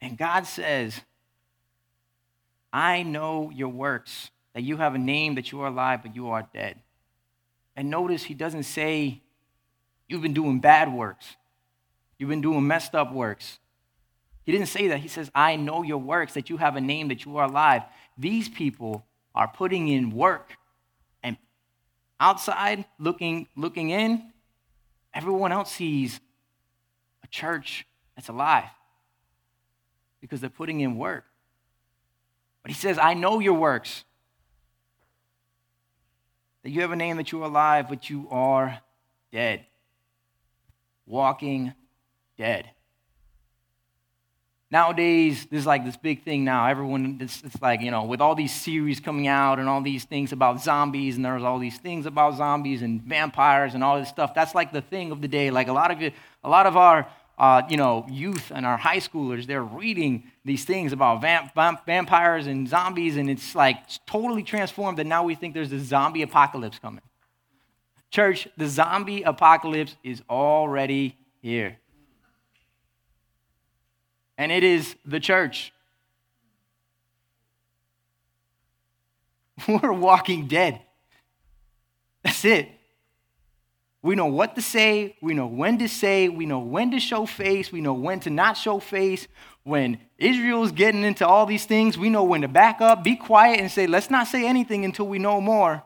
And 0.00 0.16
God 0.16 0.46
says, 0.46 1.00
I 2.72 3.02
know 3.02 3.50
your 3.50 3.68
works, 3.68 4.30
that 4.54 4.62
you 4.62 4.76
have 4.78 4.94
a 4.94 4.98
name, 4.98 5.34
that 5.34 5.52
you 5.52 5.60
are 5.60 5.68
alive, 5.68 6.00
but 6.02 6.14
you 6.14 6.30
are 6.30 6.48
dead. 6.54 6.78
And 7.76 7.90
notice 7.90 8.24
he 8.24 8.34
doesn't 8.34 8.64
say, 8.64 9.22
You've 10.08 10.22
been 10.22 10.34
doing 10.34 10.58
bad 10.58 10.92
works, 10.92 11.36
you've 12.18 12.30
been 12.30 12.40
doing 12.40 12.66
messed 12.66 12.94
up 12.94 13.12
works. 13.12 13.58
He 14.44 14.52
didn't 14.52 14.66
say 14.68 14.88
that. 14.88 14.98
He 14.98 15.06
says, 15.06 15.30
I 15.34 15.54
know 15.54 15.84
your 15.84 15.98
works, 15.98 16.34
that 16.34 16.50
you 16.50 16.56
have 16.56 16.74
a 16.74 16.80
name, 16.80 17.08
that 17.08 17.24
you 17.24 17.36
are 17.36 17.44
alive. 17.44 17.82
These 18.18 18.48
people 18.48 19.04
are 19.34 19.46
putting 19.46 19.86
in 19.86 20.10
work. 20.10 20.56
Outside, 22.20 22.84
looking, 22.98 23.48
looking 23.56 23.88
in, 23.90 24.30
everyone 25.14 25.52
else 25.52 25.72
sees 25.72 26.20
a 27.24 27.26
church 27.28 27.86
that's 28.14 28.28
alive 28.28 28.68
because 30.20 30.42
they're 30.42 30.50
putting 30.50 30.80
in 30.80 30.98
work. 30.98 31.24
But 32.62 32.70
he 32.70 32.74
says, 32.76 32.98
I 32.98 33.14
know 33.14 33.40
your 33.40 33.54
works. 33.54 34.04
That 36.62 36.70
you 36.70 36.82
have 36.82 36.92
a 36.92 36.96
name 36.96 37.16
that 37.16 37.32
you 37.32 37.42
are 37.42 37.46
alive, 37.46 37.88
but 37.88 38.10
you 38.10 38.28
are 38.30 38.80
dead. 39.32 39.64
Walking 41.06 41.72
dead. 42.36 42.68
Nowadays, 44.72 45.46
there's 45.50 45.66
like 45.66 45.84
this 45.84 45.96
big 45.96 46.22
thing 46.22 46.44
now. 46.44 46.66
Everyone, 46.66 47.18
it's, 47.20 47.42
it's 47.42 47.60
like, 47.60 47.80
you 47.80 47.90
know, 47.90 48.04
with 48.04 48.20
all 48.20 48.36
these 48.36 48.54
series 48.54 49.00
coming 49.00 49.26
out 49.26 49.58
and 49.58 49.68
all 49.68 49.80
these 49.80 50.04
things 50.04 50.32
about 50.32 50.62
zombies, 50.62 51.16
and 51.16 51.24
there's 51.24 51.42
all 51.42 51.58
these 51.58 51.78
things 51.78 52.06
about 52.06 52.36
zombies 52.36 52.82
and 52.82 53.02
vampires 53.02 53.74
and 53.74 53.82
all 53.82 53.98
this 53.98 54.08
stuff. 54.08 54.32
That's 54.32 54.54
like 54.54 54.72
the 54.72 54.80
thing 54.82 55.10
of 55.10 55.20
the 55.20 55.28
day. 55.28 55.50
Like 55.50 55.66
a 55.66 55.72
lot 55.72 55.90
of 55.90 56.00
it, 56.00 56.14
a 56.44 56.48
lot 56.48 56.66
of 56.66 56.76
our 56.76 57.08
uh, 57.40 57.62
you 57.70 57.78
know, 57.78 58.04
youth 58.10 58.52
and 58.54 58.66
our 58.66 58.76
high 58.76 58.98
schoolers, 58.98 59.46
they're 59.46 59.64
reading 59.64 60.24
these 60.44 60.66
things 60.66 60.92
about 60.92 61.22
vamp- 61.22 61.54
vamp- 61.54 61.86
vampires 61.86 62.46
and 62.46 62.68
zombies, 62.68 63.16
and 63.16 63.30
it's 63.30 63.54
like 63.54 63.78
totally 64.04 64.42
transformed. 64.42 64.98
And 64.98 65.08
now 65.08 65.24
we 65.24 65.34
think 65.34 65.54
there's 65.54 65.72
a 65.72 65.80
zombie 65.80 66.20
apocalypse 66.20 66.78
coming. 66.78 67.00
Church, 68.10 68.46
the 68.58 68.66
zombie 68.66 69.22
apocalypse 69.22 69.96
is 70.04 70.22
already 70.28 71.16
here. 71.40 71.78
And 74.40 74.50
it 74.50 74.64
is 74.64 74.96
the 75.04 75.20
church. 75.20 75.70
We're 79.68 79.92
walking 79.92 80.48
dead. 80.48 80.80
That's 82.24 82.42
it. 82.46 82.70
We 84.00 84.14
know 84.14 84.28
what 84.28 84.54
to 84.54 84.62
say. 84.62 85.14
We 85.20 85.34
know 85.34 85.46
when 85.46 85.76
to 85.80 85.88
say. 85.90 86.30
We 86.30 86.46
know 86.46 86.60
when 86.60 86.90
to 86.92 87.00
show 87.00 87.26
face. 87.26 87.70
We 87.70 87.82
know 87.82 87.92
when 87.92 88.20
to 88.20 88.30
not 88.30 88.56
show 88.56 88.78
face. 88.78 89.28
When 89.62 89.98
Israel's 90.16 90.72
getting 90.72 91.02
into 91.02 91.26
all 91.26 91.44
these 91.44 91.66
things, 91.66 91.98
we 91.98 92.08
know 92.08 92.24
when 92.24 92.40
to 92.40 92.48
back 92.48 92.80
up, 92.80 93.04
be 93.04 93.16
quiet, 93.16 93.60
and 93.60 93.70
say, 93.70 93.86
let's 93.86 94.08
not 94.08 94.26
say 94.26 94.46
anything 94.46 94.86
until 94.86 95.06
we 95.06 95.18
know 95.18 95.42
more. 95.42 95.82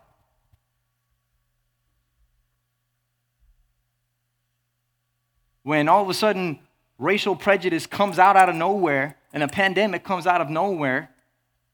When 5.65 5.89
all 5.89 6.05
of 6.05 6.09
a 6.09 6.15
sudden 6.15 6.61
racial 6.99 7.37
prejudice 7.37 7.87
comes 7.87 8.19
out 8.19 8.37
out 8.37 8.49
of 8.49 8.55
nowhere 8.55 9.17
and 9.33 9.43
a 9.43 9.49
pandemic 9.49 10.05
comes 10.05 10.27
out 10.27 10.41
of 10.41 10.49
nowhere 10.49 11.11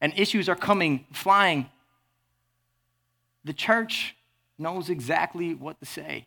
and 0.01 0.13
issues 0.17 0.49
are 0.49 0.57
coming 0.57 1.07
flying, 1.13 1.69
the 3.45 3.53
church 3.53 4.17
knows 4.59 4.91
exactly 4.91 5.55
what 5.55 5.79
to 5.81 5.87
say 5.87 6.27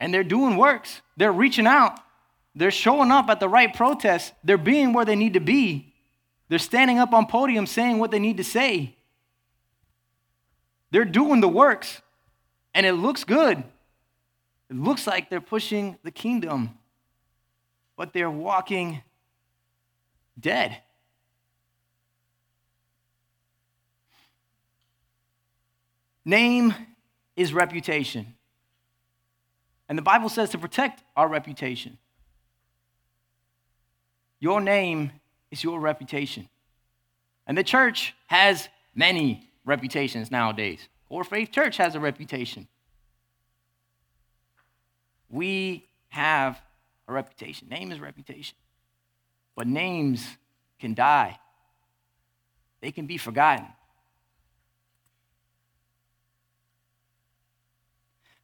and 0.00 0.12
they're 0.12 0.22
doing 0.22 0.56
works. 0.56 1.00
They're 1.16 1.32
reaching 1.32 1.66
out. 1.66 1.98
They're 2.54 2.70
showing 2.70 3.10
up 3.10 3.30
at 3.30 3.40
the 3.40 3.48
right 3.48 3.72
protests. 3.72 4.32
They're 4.44 4.58
being 4.58 4.92
where 4.92 5.06
they 5.06 5.16
need 5.16 5.32
to 5.32 5.40
be. 5.40 5.94
They're 6.48 6.58
standing 6.58 6.98
up 6.98 7.12
on 7.12 7.26
podiums 7.26 7.68
saying 7.68 7.98
what 7.98 8.10
they 8.10 8.18
need 8.18 8.36
to 8.36 8.44
say. 8.44 8.96
They're 10.90 11.04
doing 11.04 11.40
the 11.40 11.48
works, 11.48 12.02
and 12.74 12.84
it 12.84 12.92
looks 12.92 13.24
good. 13.24 13.64
It 14.70 14.76
looks 14.76 15.06
like 15.06 15.30
they're 15.30 15.40
pushing 15.40 15.96
the 16.04 16.10
kingdom, 16.10 16.78
but 17.96 18.12
they're 18.12 18.30
walking 18.30 19.02
dead. 20.38 20.78
Name 26.24 26.74
is 27.36 27.52
reputation. 27.52 28.34
And 29.88 29.98
the 29.98 30.02
Bible 30.02 30.28
says 30.28 30.50
to 30.50 30.58
protect 30.58 31.02
our 31.16 31.28
reputation. 31.28 31.98
Your 34.40 34.60
name 34.60 35.12
is 35.50 35.62
your 35.62 35.78
reputation. 35.80 36.48
And 37.46 37.56
the 37.56 37.64
church 37.64 38.14
has 38.26 38.68
many 38.94 39.50
reputations 39.64 40.30
nowadays. 40.30 40.88
Core 41.08 41.24
Faith 41.24 41.52
Church 41.52 41.76
has 41.76 41.94
a 41.94 42.00
reputation. 42.00 42.66
We 45.28 45.86
have 46.08 46.60
a 47.08 47.12
reputation. 47.12 47.68
Name 47.68 47.92
is 47.92 48.00
reputation. 48.00 48.56
But 49.56 49.66
names 49.66 50.26
can 50.80 50.94
die, 50.94 51.38
they 52.80 52.92
can 52.92 53.06
be 53.06 53.18
forgotten. 53.18 53.66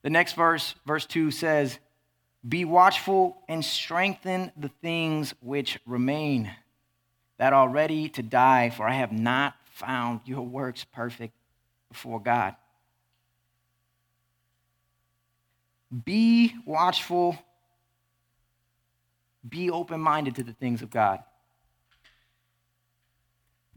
The 0.03 0.11
next 0.11 0.33
verse, 0.33 0.75
verse 0.87 1.05
2 1.05 1.31
says, 1.31 1.79
Be 2.49 2.65
watchful 2.65 3.37
and 3.49 3.63
strengthen 3.63 4.51
the 4.57 4.71
things 4.81 5.35
which 5.43 5.79
remain 5.85 6.51
that 7.37 7.53
are 7.53 7.69
ready 7.69 8.09
to 8.11 8.23
die, 8.23 8.71
for 8.71 8.89
I 8.89 8.95
have 8.95 9.13
not 9.13 9.55
found 9.65 10.21
your 10.25 10.43
works 10.43 10.85
perfect 10.85 11.35
before 11.91 12.21
God. 12.21 12.55
Be 16.05 16.55
watchful, 16.65 17.37
be 19.49 19.71
open 19.71 20.01
minded 20.01 20.37
to 20.37 20.43
the 20.43 20.53
things 20.53 20.83
of 20.83 20.91
God. 20.91 21.21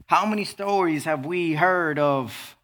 How 0.06 0.26
many 0.26 0.44
stories 0.44 1.04
have 1.04 1.24
we 1.24 1.54
heard 1.54 1.98
of 1.98 2.56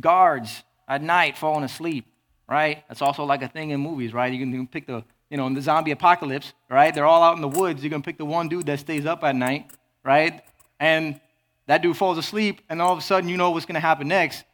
guards 0.00 0.62
at 0.88 1.02
night 1.02 1.36
falling 1.36 1.64
asleep? 1.64 2.06
right? 2.48 2.84
That's 2.88 3.02
also 3.02 3.24
like 3.24 3.42
a 3.42 3.48
thing 3.48 3.70
in 3.70 3.80
movies, 3.80 4.12
right? 4.12 4.32
You 4.32 4.38
can 4.38 4.66
pick 4.66 4.86
the, 4.86 5.04
you 5.30 5.36
know, 5.36 5.46
in 5.46 5.54
the 5.54 5.62
zombie 5.62 5.90
apocalypse, 5.90 6.52
right? 6.68 6.94
They're 6.94 7.06
all 7.06 7.22
out 7.22 7.36
in 7.36 7.42
the 7.42 7.48
woods. 7.48 7.82
You're 7.82 7.90
going 7.90 8.02
to 8.02 8.06
pick 8.06 8.18
the 8.18 8.24
one 8.24 8.48
dude 8.48 8.66
that 8.66 8.80
stays 8.80 9.06
up 9.06 9.24
at 9.24 9.34
night, 9.34 9.70
right? 10.02 10.42
And 10.78 11.20
that 11.66 11.82
dude 11.82 11.96
falls 11.96 12.18
asleep, 12.18 12.60
and 12.68 12.82
all 12.82 12.92
of 12.92 12.98
a 12.98 13.02
sudden 13.02 13.28
you 13.28 13.36
know 13.36 13.50
what's 13.50 13.66
going 13.66 13.74
to 13.74 13.80
happen 13.80 14.08
next. 14.08 14.44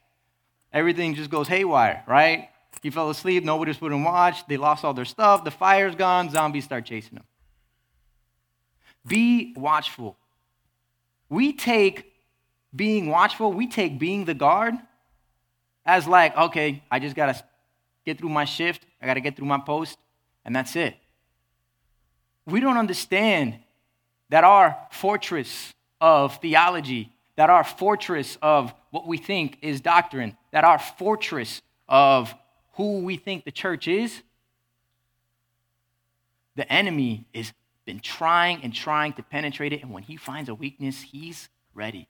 Everything 0.73 1.15
just 1.15 1.31
goes 1.31 1.49
haywire, 1.49 2.05
right? 2.07 2.49
He 2.83 2.91
fell 2.91 3.11
asleep, 3.11 3.45
nobody's 3.45 3.77
put 3.77 3.93
him 3.93 4.05
watch, 4.05 4.47
they 4.47 4.57
lost 4.57 4.85
all 4.85 4.95
their 4.95 5.05
stuff, 5.05 5.43
the 5.43 5.51
fire's 5.51 5.97
gone, 5.97 6.31
zombies 6.31 6.65
start 6.65 6.85
chasing 6.85 7.17
him. 7.17 7.25
Be 9.07 9.55
watchful. 9.57 10.17
We 11.29 11.53
take 11.53 12.13
being 12.75 13.09
watchful, 13.09 13.53
we 13.53 13.67
take 13.67 13.99
being 13.99 14.25
the 14.25 14.35
guard 14.35 14.75
as 15.85 16.07
like, 16.07 16.37
okay, 16.37 16.83
I 16.91 16.99
just 16.99 17.17
got 17.17 17.35
to 17.35 17.45
get 18.05 18.19
through 18.19 18.29
my 18.29 18.45
shift, 18.45 18.85
I 19.01 19.07
got 19.07 19.15
to 19.15 19.21
get 19.21 19.37
through 19.37 19.47
my 19.47 19.59
post, 19.59 19.99
and 20.45 20.55
that's 20.55 20.77
it. 20.77 20.97
We 22.47 22.61
don't 22.61 22.77
understand 22.77 23.59
that 24.29 24.45
our 24.45 24.77
fortress 24.91 25.73
of 26.01 26.37
theology, 26.37 27.13
that 27.37 27.51
our 27.51 27.65
fortress 27.65 28.39
of 28.41 28.73
what 28.91 29.07
we 29.07 29.17
think 29.17 29.59
is 29.63 29.81
doctrine, 29.81 30.37
that 30.53 30.65
our 30.65 30.79
fortress 30.79 31.61
of 31.89 32.35
who 32.75 33.01
we 33.01 33.17
think 33.17 33.45
the 33.45 33.51
church 33.51 33.89
is, 33.89 34.23
the 36.57 36.71
enemy 36.73 37.27
has 37.35 37.53
been 37.91 37.99
trying 37.99 38.63
and 38.63 38.73
trying 38.73 39.13
to 39.13 39.21
penetrate 39.21 39.73
it. 39.73 39.83
And 39.83 39.91
when 39.93 40.05
he 40.05 40.17
finds 40.17 40.49
a 40.49 40.55
weakness, 40.55 41.03
he's 41.03 41.49
ready. 41.75 42.07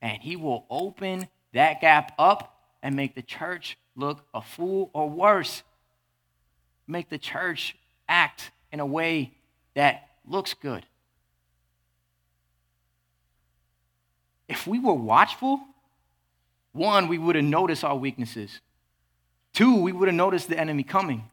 And 0.00 0.22
he 0.22 0.36
will 0.36 0.64
open 0.70 1.26
that 1.52 1.80
gap 1.80 2.12
up 2.20 2.56
and 2.84 2.94
make 2.94 3.16
the 3.16 3.22
church 3.22 3.76
look 3.96 4.24
a 4.32 4.40
fool 4.40 4.90
or 4.92 5.10
worse, 5.10 5.64
make 6.86 7.08
the 7.08 7.18
church 7.18 7.76
act 8.08 8.52
in 8.70 8.78
a 8.78 8.86
way 8.86 9.34
that 9.74 10.08
looks 10.24 10.54
good. 10.54 10.86
If 14.46 14.68
we 14.68 14.78
were 14.78 14.94
watchful, 14.94 15.60
one, 16.70 17.08
we 17.08 17.18
would 17.18 17.34
have 17.34 17.44
noticed 17.44 17.82
our 17.82 17.96
weaknesses. 17.96 18.60
Two, 19.52 19.82
we 19.82 19.90
would 19.90 20.06
have 20.06 20.14
noticed 20.14 20.48
the 20.48 20.56
enemy 20.56 20.84
coming. 20.84 21.28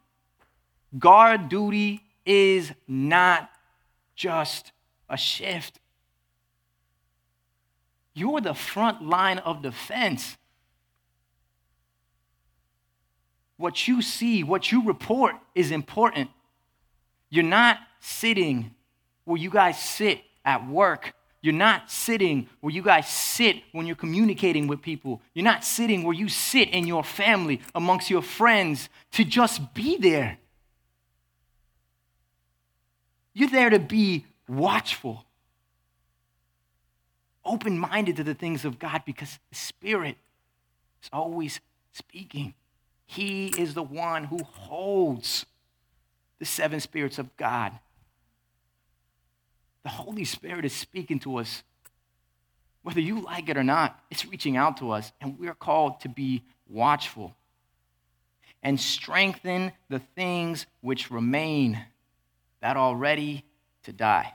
Guard 0.98 1.50
duty 1.50 2.01
is 2.25 2.72
not 2.88 3.50
just 4.15 4.72
a 5.10 5.18
shift. 5.18 5.80
You're 8.13 8.42
the 8.42 8.53
front 8.53 9.01
line 9.01 9.39
of 9.39 9.62
defense. 9.62 10.38
What 13.58 13.88
you 13.88 14.01
see, 14.01 14.44
what 14.44 14.72
you 14.72 14.86
report 14.86 15.36
is 15.56 15.72
important. 15.72 16.30
You're 17.30 17.44
not 17.44 17.77
sitting 18.00 18.75
where 19.25 19.38
you 19.38 19.50
guys 19.50 19.80
sit 19.80 20.22
at 20.46 20.68
work. 20.68 21.13
You're 21.42 21.53
not 21.53 21.92
sitting 21.92 22.48
where 22.62 22.74
you 22.74 22.82
guys 22.82 23.08
sit 23.08 23.58
when 23.72 23.86
you're 23.86 23.96
communicating 23.96 24.68
with 24.68 24.82
people. 24.82 25.22
You're 25.34 25.44
not 25.44 25.63
sitting 25.63 26.03
where 26.03 26.13
you 26.13 26.30
sit 26.30 26.70
in 26.70 26.88
your 26.88 27.03
family 27.03 27.62
amongst 27.75 28.10
your 28.10 28.22
friends 28.22 28.89
to 29.13 29.24
just 29.24 29.74
be 29.74 29.98
there. 29.98 30.38
You're 33.34 33.50
there 33.50 33.70
to 33.70 33.80
be 33.80 34.25
watchful, 34.48 35.25
open 37.44 37.78
minded 37.80 38.18
to 38.18 38.24
the 38.24 38.34
things 38.34 38.66
of 38.66 38.80
God 38.80 39.04
because 39.06 39.40
the 39.50 39.56
Spirit 39.56 40.18
is 41.02 41.10
always 41.12 41.60
speaking. 41.92 42.54
He 43.06 43.48
is 43.48 43.74
the 43.74 43.84
one 43.84 44.25
who 44.25 44.44
holds 44.44 45.46
the 46.40 46.46
seven 46.46 46.80
spirits 46.80 47.20
of 47.20 47.36
God. 47.38 47.72
The 49.84 49.90
Holy 49.90 50.25
Spirit 50.25 50.66
is 50.66 50.74
speaking 50.74 51.20
to 51.20 51.38
us. 51.38 51.63
Whether 52.84 53.02
you 53.02 53.22
like 53.22 53.50
it 53.50 53.58
or 53.58 53.63
not, 53.63 54.00
it's 54.12 54.25
reaching 54.25 54.58
out 54.58 54.78
to 54.78 54.92
us, 54.92 55.12
and 55.22 55.40
we're 55.40 55.54
called 55.54 56.02
to 56.02 56.10
be 56.10 56.44
watchful 56.68 57.36
and 58.62 58.80
strengthen 58.80 59.72
the 59.90 60.00
things 60.00 60.66
which 60.82 61.12
remain 61.12 61.86
that 62.63 62.77
are 62.77 62.96
ready 62.96 63.43
to 63.84 63.91
die. 63.91 64.34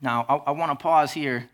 Now, 0.00 0.26
I, 0.28 0.34
I 0.34 0.50
want 0.50 0.76
to 0.76 0.82
pause 0.82 1.12
here. 1.12 1.48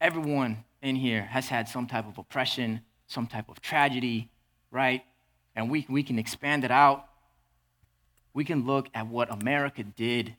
Everyone 0.00 0.64
in 0.80 0.96
here 0.96 1.20
has 1.20 1.48
had 1.48 1.68
some 1.68 1.86
type 1.86 2.08
of 2.08 2.16
oppression, 2.16 2.80
some 3.08 3.26
type 3.26 3.50
of 3.50 3.60
tragedy, 3.60 4.30
right? 4.70 5.04
And 5.54 5.70
we, 5.70 5.84
we 5.90 6.02
can 6.02 6.18
expand 6.18 6.64
it 6.64 6.70
out. 6.70 7.04
We 8.32 8.42
can 8.42 8.64
look 8.64 8.88
at 8.94 9.06
what 9.06 9.30
America 9.30 9.82
did 9.82 10.34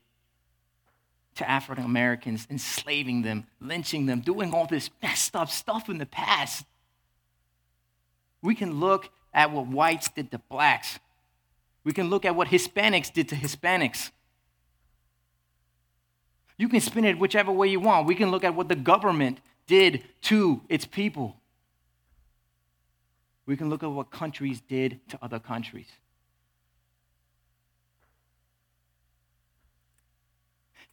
to 1.36 1.48
African 1.48 1.86
Americans, 1.86 2.48
enslaving 2.50 3.22
them, 3.22 3.46
lynching 3.62 4.08
them, 4.08 4.22
doing 4.22 4.56
all 4.56 4.66
this 4.66 4.90
messed 5.04 5.36
up 5.36 5.52
stuff 5.52 5.88
in 5.88 6.00
the 6.00 6.08
past. 6.08 6.66
We 8.48 8.56
can 8.56 8.80
look 8.80 9.10
at 9.34 9.52
what 9.52 9.68
whites 9.68 10.08
did 10.08 10.32
to 10.32 10.38
blacks. 10.38 11.00
We 11.84 11.92
can 11.92 12.10
look 12.10 12.24
at 12.24 12.34
what 12.34 12.48
Hispanics 12.48 13.12
did 13.12 13.28
to 13.28 13.36
Hispanics. 13.36 14.12
You 16.58 16.70
can 16.70 16.80
spin 16.80 17.04
it 17.04 17.20
whichever 17.20 17.52
way 17.52 17.68
you 17.68 17.82
want. 17.82 18.08
We 18.08 18.16
can 18.16 18.32
look 18.32 18.46
at 18.46 18.56
what 18.56 18.70
the 18.70 18.76
government 18.78 19.40
did 19.68 20.06
to 20.22 20.62
its 20.70 20.86
people. 20.86 21.36
We 23.46 23.58
can 23.58 23.70
look 23.70 23.84
at 23.84 23.92
what 23.92 24.12
countries 24.12 24.62
did 24.62 25.02
to 25.10 25.20
other 25.22 25.40
countries. 25.40 25.90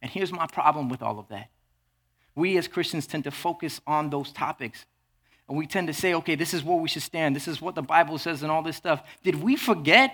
And 0.01 0.11
here's 0.11 0.33
my 0.33 0.45
problem 0.47 0.89
with 0.89 1.01
all 1.01 1.19
of 1.19 1.29
that. 1.29 1.51
We 2.35 2.57
as 2.57 2.67
Christians 2.67 3.07
tend 3.07 3.23
to 3.23 3.31
focus 3.31 3.79
on 3.87 4.09
those 4.09 4.33
topics. 4.33 4.85
And 5.47 5.57
we 5.57 5.67
tend 5.67 5.87
to 5.87 5.93
say, 5.93 6.13
okay, 6.15 6.35
this 6.35 6.53
is 6.53 6.63
where 6.63 6.77
we 6.77 6.87
should 6.87 7.03
stand. 7.03 7.35
This 7.35 7.47
is 7.47 7.61
what 7.61 7.75
the 7.75 7.83
Bible 7.83 8.17
says 8.17 8.41
and 8.41 8.51
all 8.51 8.63
this 8.63 8.77
stuff. 8.77 9.03
Did 9.23 9.35
we 9.35 9.55
forget? 9.55 10.11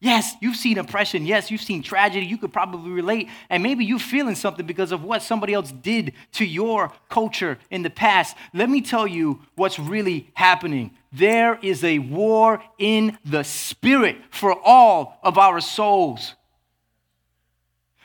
Yes, 0.00 0.34
you've 0.40 0.56
seen 0.56 0.78
oppression. 0.78 1.24
Yes, 1.24 1.50
you've 1.50 1.62
seen 1.62 1.82
tragedy. 1.82 2.26
You 2.26 2.36
could 2.36 2.52
probably 2.52 2.90
relate. 2.90 3.28
And 3.48 3.62
maybe 3.62 3.84
you're 3.84 3.98
feeling 3.98 4.34
something 4.34 4.66
because 4.66 4.92
of 4.92 5.02
what 5.02 5.22
somebody 5.22 5.54
else 5.54 5.72
did 5.72 6.12
to 6.32 6.44
your 6.44 6.92
culture 7.08 7.58
in 7.70 7.82
the 7.82 7.90
past. 7.90 8.36
Let 8.52 8.68
me 8.68 8.82
tell 8.82 9.06
you 9.06 9.40
what's 9.56 9.78
really 9.78 10.30
happening. 10.34 10.90
There 11.10 11.58
is 11.62 11.82
a 11.82 12.00
war 12.00 12.62
in 12.78 13.18
the 13.24 13.44
spirit 13.44 14.18
for 14.30 14.54
all 14.64 15.18
of 15.22 15.38
our 15.38 15.60
souls. 15.60 16.34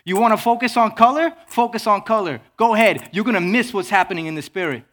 You 0.05 0.17
want 0.17 0.31
to 0.31 0.37
focus 0.37 0.77
on 0.77 0.91
color? 0.91 1.33
Focus 1.47 1.85
on 1.85 2.01
color. 2.01 2.39
Go 2.55 2.73
ahead. 2.73 3.09
You're 3.11 3.25
going 3.25 3.35
to 3.35 3.41
miss 3.41 3.73
what's 3.73 3.89
happening 3.89 4.25
in 4.25 4.35
the 4.35 4.41
spirit. 4.41 4.85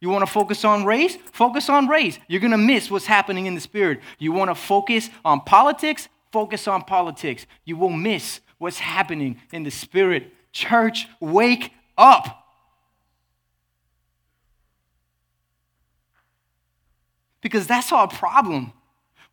You 0.00 0.10
want 0.10 0.26
to 0.26 0.30
focus 0.30 0.64
on 0.64 0.84
race? 0.84 1.16
Focus 1.32 1.68
on 1.68 1.88
race. 1.88 2.18
You're 2.28 2.40
going 2.40 2.50
to 2.50 2.58
miss 2.58 2.90
what's 2.90 3.06
happening 3.06 3.46
in 3.46 3.54
the 3.54 3.60
spirit. 3.60 4.00
You 4.18 4.32
want 4.32 4.50
to 4.50 4.54
focus 4.54 5.08
on 5.24 5.40
politics? 5.40 6.08
Focus 6.32 6.68
on 6.68 6.82
politics. 6.82 7.46
You 7.64 7.76
will 7.76 7.90
miss 7.90 8.40
what's 8.58 8.78
happening 8.78 9.40
in 9.52 9.62
the 9.62 9.70
spirit. 9.70 10.32
Church, 10.52 11.08
wake 11.20 11.72
up. 11.96 12.44
Because 17.40 17.66
that's 17.66 17.92
our 17.92 18.08
problem. 18.08 18.72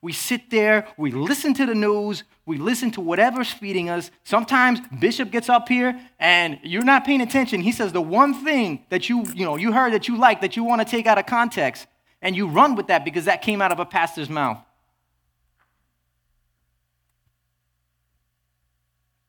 We 0.03 0.11
sit 0.11 0.49
there, 0.49 0.85
we 0.97 1.11
listen 1.11 1.53
to 1.53 1.65
the 1.65 1.73
news, 1.73 2.25
we 2.45 2.57
listen 2.57 2.91
to 2.91 2.99
whatever's 2.99 3.49
feeding 3.49 3.89
us. 3.89 4.11
Sometimes 4.25 4.81
Bishop 4.99 5.31
gets 5.31 5.47
up 5.47 5.69
here 5.69 5.97
and 6.19 6.59
you're 6.61 6.83
not 6.83 7.05
paying 7.05 7.21
attention. 7.21 7.61
He 7.61 7.71
says 7.71 7.93
the 7.93 8.01
one 8.01 8.33
thing 8.43 8.83
that 8.89 9.07
you, 9.07 9.23
you 9.33 9.45
know, 9.45 9.55
you 9.55 9.71
heard 9.71 9.93
that 9.93 10.09
you 10.09 10.17
like 10.17 10.41
that 10.41 10.57
you 10.57 10.65
want 10.65 10.81
to 10.81 10.85
take 10.85 11.07
out 11.07 11.17
of 11.17 11.25
context, 11.25 11.87
and 12.21 12.35
you 12.35 12.47
run 12.47 12.75
with 12.75 12.87
that 12.87 13.05
because 13.05 13.23
that 13.25 13.41
came 13.41 13.61
out 13.61 13.71
of 13.71 13.79
a 13.79 13.85
pastor's 13.85 14.29
mouth. 14.29 14.57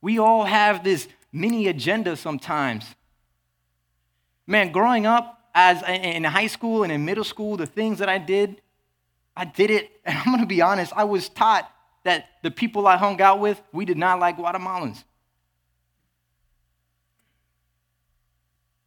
We 0.00 0.18
all 0.18 0.44
have 0.44 0.82
this 0.82 1.06
mini 1.32 1.68
agenda 1.68 2.16
sometimes. 2.16 2.84
Man, 4.44 4.72
growing 4.72 5.06
up 5.06 5.40
as 5.54 5.84
in 5.84 6.24
high 6.24 6.48
school 6.48 6.82
and 6.82 6.90
in 6.90 7.04
middle 7.04 7.22
school, 7.22 7.56
the 7.56 7.64
things 7.64 8.00
that 8.00 8.08
I 8.08 8.18
did, 8.18 8.60
I 9.36 9.44
did 9.44 9.70
it, 9.70 9.90
and 10.04 10.18
I'm 10.18 10.32
gonna 10.32 10.46
be 10.46 10.62
honest, 10.62 10.92
I 10.94 11.04
was 11.04 11.28
taught 11.28 11.70
that 12.04 12.26
the 12.42 12.50
people 12.50 12.86
I 12.86 12.96
hung 12.96 13.20
out 13.20 13.40
with, 13.40 13.60
we 13.72 13.84
did 13.84 13.96
not 13.96 14.20
like 14.20 14.36
Guatemalans. 14.36 15.02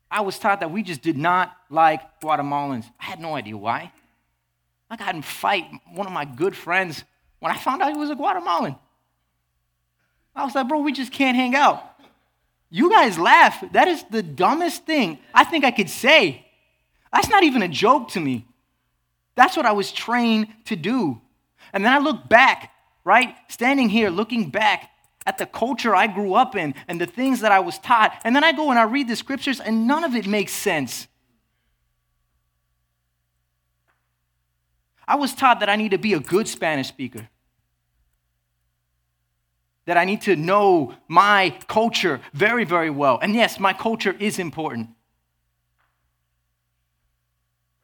I 0.09 0.21
was 0.21 0.39
taught 0.39 0.61
that 0.61 0.71
we 0.71 0.83
just 0.83 1.01
did 1.01 1.17
not 1.17 1.55
like 1.69 2.21
Guatemalans. 2.21 2.85
I 2.99 3.05
had 3.05 3.19
no 3.19 3.35
idea 3.35 3.57
why. 3.57 3.91
I 4.89 4.95
got 4.95 5.15
in 5.15 5.21
fight 5.21 5.65
one 5.93 6.07
of 6.07 6.13
my 6.13 6.23
good 6.23 6.55
friends 6.55 7.03
when 7.39 7.51
I 7.51 7.57
found 7.57 7.81
out 7.81 7.91
he 7.91 7.97
was 7.97 8.09
a 8.09 8.15
Guatemalan. 8.15 8.75
I 10.35 10.45
was 10.45 10.55
like, 10.55 10.67
bro, 10.67 10.79
we 10.79 10.93
just 10.93 11.11
can't 11.11 11.35
hang 11.35 11.55
out. 11.55 11.83
You 12.69 12.89
guys 12.89 13.17
laugh. 13.17 13.63
That 13.73 13.87
is 13.87 14.03
the 14.09 14.23
dumbest 14.23 14.85
thing 14.85 15.19
I 15.33 15.43
think 15.43 15.65
I 15.65 15.71
could 15.71 15.89
say. 15.89 16.45
That's 17.11 17.29
not 17.29 17.43
even 17.43 17.63
a 17.63 17.67
joke 17.67 18.09
to 18.09 18.19
me. 18.19 18.45
That's 19.37 19.55
what 19.55 19.67
I 19.67 19.71
was 19.71 19.91
trained 19.91 20.47
to 20.65 20.75
do. 20.75 21.21
And 21.71 21.85
then 21.85 21.93
I 21.93 21.99
look 21.99 22.27
back, 22.27 22.71
right? 23.05 23.35
Standing 23.49 23.87
here 23.87 24.09
looking 24.09 24.49
back 24.49 24.89
at 25.27 25.37
the 25.37 25.45
culture 25.45 25.95
I 25.95 26.07
grew 26.07 26.33
up 26.33 26.55
in 26.55 26.73
and 26.87 26.99
the 26.99 27.05
things 27.05 27.41
that 27.41 27.51
I 27.51 27.59
was 27.59 27.77
taught. 27.77 28.19
And 28.23 28.35
then 28.35 28.43
I 28.43 28.51
go 28.51 28.71
and 28.71 28.79
I 28.79 28.83
read 28.83 29.07
the 29.07 29.15
scriptures 29.15 29.59
and 29.59 29.85
none 29.87 30.03
of 30.03 30.15
it 30.15 30.25
makes 30.25 30.53
sense. 30.53 31.07
I 35.07 35.15
was 35.17 35.35
taught 35.35 35.59
that 35.59 35.69
I 35.69 35.75
need 35.75 35.91
to 35.91 35.99
be 35.99 36.13
a 36.13 36.19
good 36.19 36.47
Spanish 36.47 36.87
speaker. 36.87 37.29
That 39.85 39.97
I 39.97 40.03
need 40.03 40.23
to 40.23 40.35
know 40.35 40.95
my 41.07 41.55
culture 41.67 42.21
very, 42.33 42.65
very 42.65 42.89
well. 42.89 43.19
And 43.21 43.35
yes, 43.35 43.59
my 43.59 43.71
culture 43.71 44.15
is 44.19 44.39
important. 44.39 44.89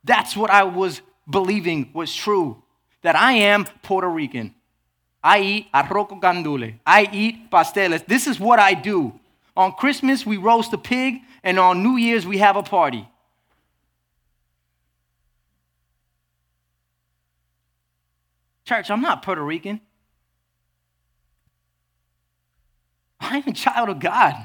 That's 0.04 0.36
what 0.36 0.50
I 0.50 0.64
was 0.64 1.02
believing 1.30 1.92
was 1.94 2.14
true 2.14 2.62
that 3.02 3.16
I 3.16 3.34
am 3.34 3.66
Puerto 3.82 4.10
Rican. 4.10 4.54
I 5.24 5.40
eat 5.40 5.68
arroz 5.74 6.10
con 6.10 6.20
gandule. 6.20 6.80
I 6.86 7.08
eat 7.12 7.50
pasteles. 7.50 8.06
This 8.06 8.28
is 8.28 8.40
what 8.40 8.60
I 8.60 8.74
do. 8.74 9.14
On 9.56 9.72
Christmas, 9.72 10.26
we 10.26 10.38
roast 10.38 10.74
a 10.74 10.78
pig, 10.78 11.22
and 11.44 11.60
on 11.60 11.84
New 11.84 11.96
Year's, 11.96 12.26
we 12.26 12.40
have 12.40 12.56
a 12.56 12.64
party. 12.64 13.08
Church, 18.66 18.90
I'm 18.90 19.02
not 19.02 19.22
Puerto 19.22 19.44
Rican. 19.44 19.80
I'm 23.20 23.44
a 23.48 23.54
child 23.54 23.90
of 23.90 24.00
God. 24.00 24.36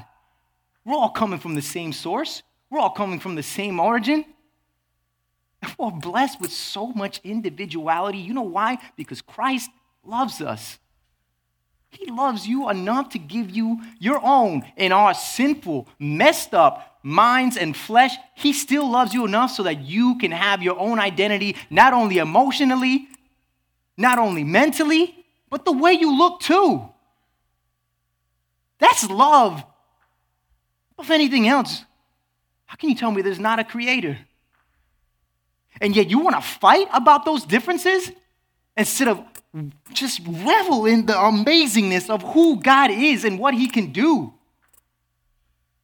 We're 0.85 0.95
all 0.95 1.09
coming 1.09 1.39
from 1.39 1.55
the 1.55 1.61
same 1.61 1.91
source, 1.91 2.43
we're 2.69 2.79
all 2.79 2.91
coming 2.91 3.19
from 3.19 3.35
the 3.35 3.43
same 3.43 3.79
origin. 3.79 4.25
Are 5.79 5.91
blessed 5.91 6.41
with 6.41 6.51
so 6.51 6.87
much 6.87 7.21
individuality. 7.23 8.17
You 8.17 8.33
know 8.33 8.41
why? 8.41 8.79
Because 8.97 9.21
Christ 9.21 9.69
loves 10.05 10.41
us. 10.41 10.77
He 11.89 12.11
loves 12.11 12.45
you 12.47 12.69
enough 12.69 13.09
to 13.09 13.19
give 13.19 13.49
you 13.49 13.81
your 13.97 14.19
own 14.23 14.63
in 14.77 14.91
our 14.91 15.13
sinful, 15.13 15.87
messed 15.97 16.53
up 16.53 16.99
minds 17.01 17.57
and 17.57 17.75
flesh. 17.75 18.15
He 18.35 18.53
still 18.53 18.89
loves 18.89 19.13
you 19.13 19.25
enough 19.25 19.51
so 19.51 19.63
that 19.63 19.81
you 19.81 20.17
can 20.17 20.31
have 20.31 20.61
your 20.61 20.77
own 20.77 20.99
identity, 20.99 21.55
not 21.69 21.93
only 21.93 22.17
emotionally, 22.17 23.07
not 23.97 24.19
only 24.19 24.43
mentally, 24.43 25.25
but 25.49 25.65
the 25.65 25.71
way 25.71 25.93
you 25.93 26.15
look 26.15 26.41
too. 26.41 26.87
That's 28.79 29.09
love. 29.09 29.63
If 30.99 31.09
anything 31.09 31.47
else, 31.47 31.83
how 32.65 32.75
can 32.75 32.89
you 32.89 32.95
tell 32.95 33.11
me 33.11 33.21
there's 33.21 33.39
not 33.39 33.59
a 33.59 33.63
creator? 33.63 34.17
And 35.81 35.95
yet 35.95 36.09
you 36.09 36.19
want 36.19 36.35
to 36.35 36.41
fight 36.41 36.87
about 36.93 37.25
those 37.25 37.45
differences 37.45 38.11
instead 38.75 39.07
of 39.07 39.23
just 39.93 40.21
revel 40.25 40.85
in 40.85 41.05
the 41.05 41.13
amazingness 41.13 42.09
of 42.09 42.21
who 42.21 42.61
God 42.61 42.91
is 42.91 43.23
and 43.23 43.39
what 43.39 43.53
he 43.53 43.67
can 43.67 43.91
do. 43.91 44.33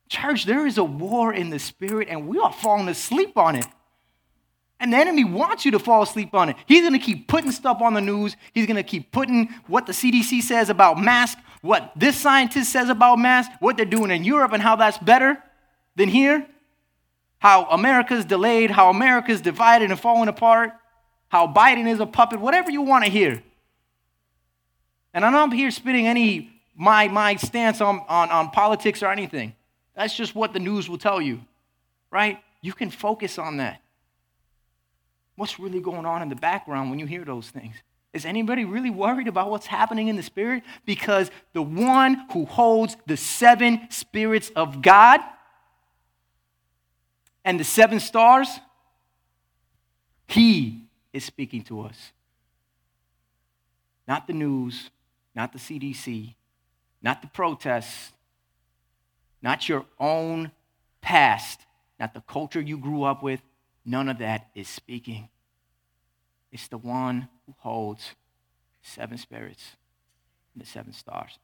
Church, 0.07 0.45
there 0.45 0.67
is 0.67 0.77
a 0.77 0.83
war 0.83 1.33
in 1.33 1.49
the 1.49 1.59
spirit, 1.59 2.07
and 2.09 2.27
we 2.27 2.37
are 2.39 2.53
falling 2.53 2.87
asleep 2.87 3.37
on 3.37 3.55
it. 3.55 3.65
And 4.79 4.93
the 4.93 4.97
enemy 4.97 5.23
wants 5.23 5.65
you 5.65 5.71
to 5.71 5.79
fall 5.79 6.03
asleep 6.03 6.33
on 6.33 6.49
it. 6.49 6.57
He's 6.67 6.81
going 6.81 6.93
to 6.93 6.99
keep 6.99 7.27
putting 7.27 7.51
stuff 7.51 7.81
on 7.81 7.93
the 7.93 8.01
news. 8.01 8.35
He's 8.53 8.67
going 8.67 8.75
to 8.75 8.83
keep 8.83 9.11
putting 9.11 9.47
what 9.67 9.87
the 9.87 9.93
CDC 9.93 10.41
says 10.43 10.69
about 10.69 10.99
masks, 10.99 11.41
what 11.61 11.91
this 11.95 12.17
scientist 12.17 12.71
says 12.71 12.89
about 12.89 13.17
masks, 13.17 13.55
what 13.59 13.77
they're 13.77 13.85
doing 13.85 14.11
in 14.11 14.23
Europe, 14.23 14.51
and 14.51 14.61
how 14.61 14.75
that's 14.75 14.97
better 14.99 15.41
than 15.95 16.09
here. 16.09 16.45
How 17.45 17.65
America's 17.65 18.25
delayed, 18.25 18.71
how 18.71 18.89
America's 18.89 19.39
divided 19.39 19.91
and 19.91 19.99
falling 19.99 20.29
apart, 20.29 20.71
how 21.27 21.45
Biden 21.45 21.87
is 21.87 21.99
a 21.99 22.07
puppet, 22.07 22.39
whatever 22.39 22.71
you 22.71 22.81
want 22.81 23.05
to 23.05 23.11
hear. 23.11 23.43
And 25.13 25.23
I'm 25.23 25.31
not 25.31 25.53
here 25.53 25.69
spitting 25.69 26.07
any 26.07 26.49
my, 26.75 27.07
my 27.07 27.35
stance 27.35 27.81
on, 27.81 28.03
on, 28.09 28.31
on 28.31 28.49
politics 28.49 29.03
or 29.03 29.11
anything. 29.11 29.53
That's 29.95 30.17
just 30.17 30.33
what 30.33 30.53
the 30.53 30.59
news 30.59 30.89
will 30.89 30.97
tell 30.97 31.21
you, 31.21 31.39
right? 32.09 32.39
You 32.63 32.73
can 32.73 32.89
focus 32.89 33.37
on 33.37 33.57
that. 33.57 33.79
What's 35.35 35.59
really 35.59 35.81
going 35.81 36.07
on 36.07 36.23
in 36.23 36.29
the 36.29 36.35
background 36.35 36.89
when 36.89 36.97
you 36.97 37.05
hear 37.05 37.23
those 37.25 37.51
things? 37.51 37.75
Is 38.11 38.25
anybody 38.25 38.65
really 38.65 38.89
worried 38.89 39.27
about 39.27 39.51
what's 39.51 39.67
happening 39.67 40.07
in 40.07 40.15
the 40.15 40.23
spirit? 40.23 40.63
Because 40.83 41.29
the 41.53 41.61
one 41.61 42.25
who 42.31 42.45
holds 42.45 42.97
the 43.05 43.17
seven 43.17 43.81
spirits 43.91 44.49
of 44.55 44.81
God 44.81 45.21
and 47.45 47.59
the 47.59 47.63
seven 47.63 47.99
stars, 47.99 48.59
he 50.27 50.81
is 51.13 51.23
speaking 51.23 51.61
to 51.65 51.81
us. 51.81 52.11
Not 54.07 54.25
the 54.27 54.33
news, 54.33 54.89
not 55.35 55.53
the 55.53 55.59
CDC, 55.59 56.33
not 57.01 57.21
the 57.21 57.27
protests, 57.27 58.11
not 59.41 59.69
your 59.69 59.85
own 59.99 60.51
past, 61.01 61.61
not 61.99 62.15
the 62.15 62.21
culture 62.21 62.59
you 62.59 62.77
grew 62.77 63.03
up 63.03 63.21
with. 63.21 63.41
None 63.85 64.09
of 64.09 64.17
that 64.17 64.49
is 64.55 64.67
speaking. 64.67 65.29
It's 66.51 66.67
the 66.67 66.79
one 66.79 67.29
who 67.45 67.53
holds 67.59 68.15
seven 68.81 69.19
spirits 69.19 69.75
and 70.53 70.63
the 70.63 70.67
seven 70.67 70.93
stars. 70.93 71.37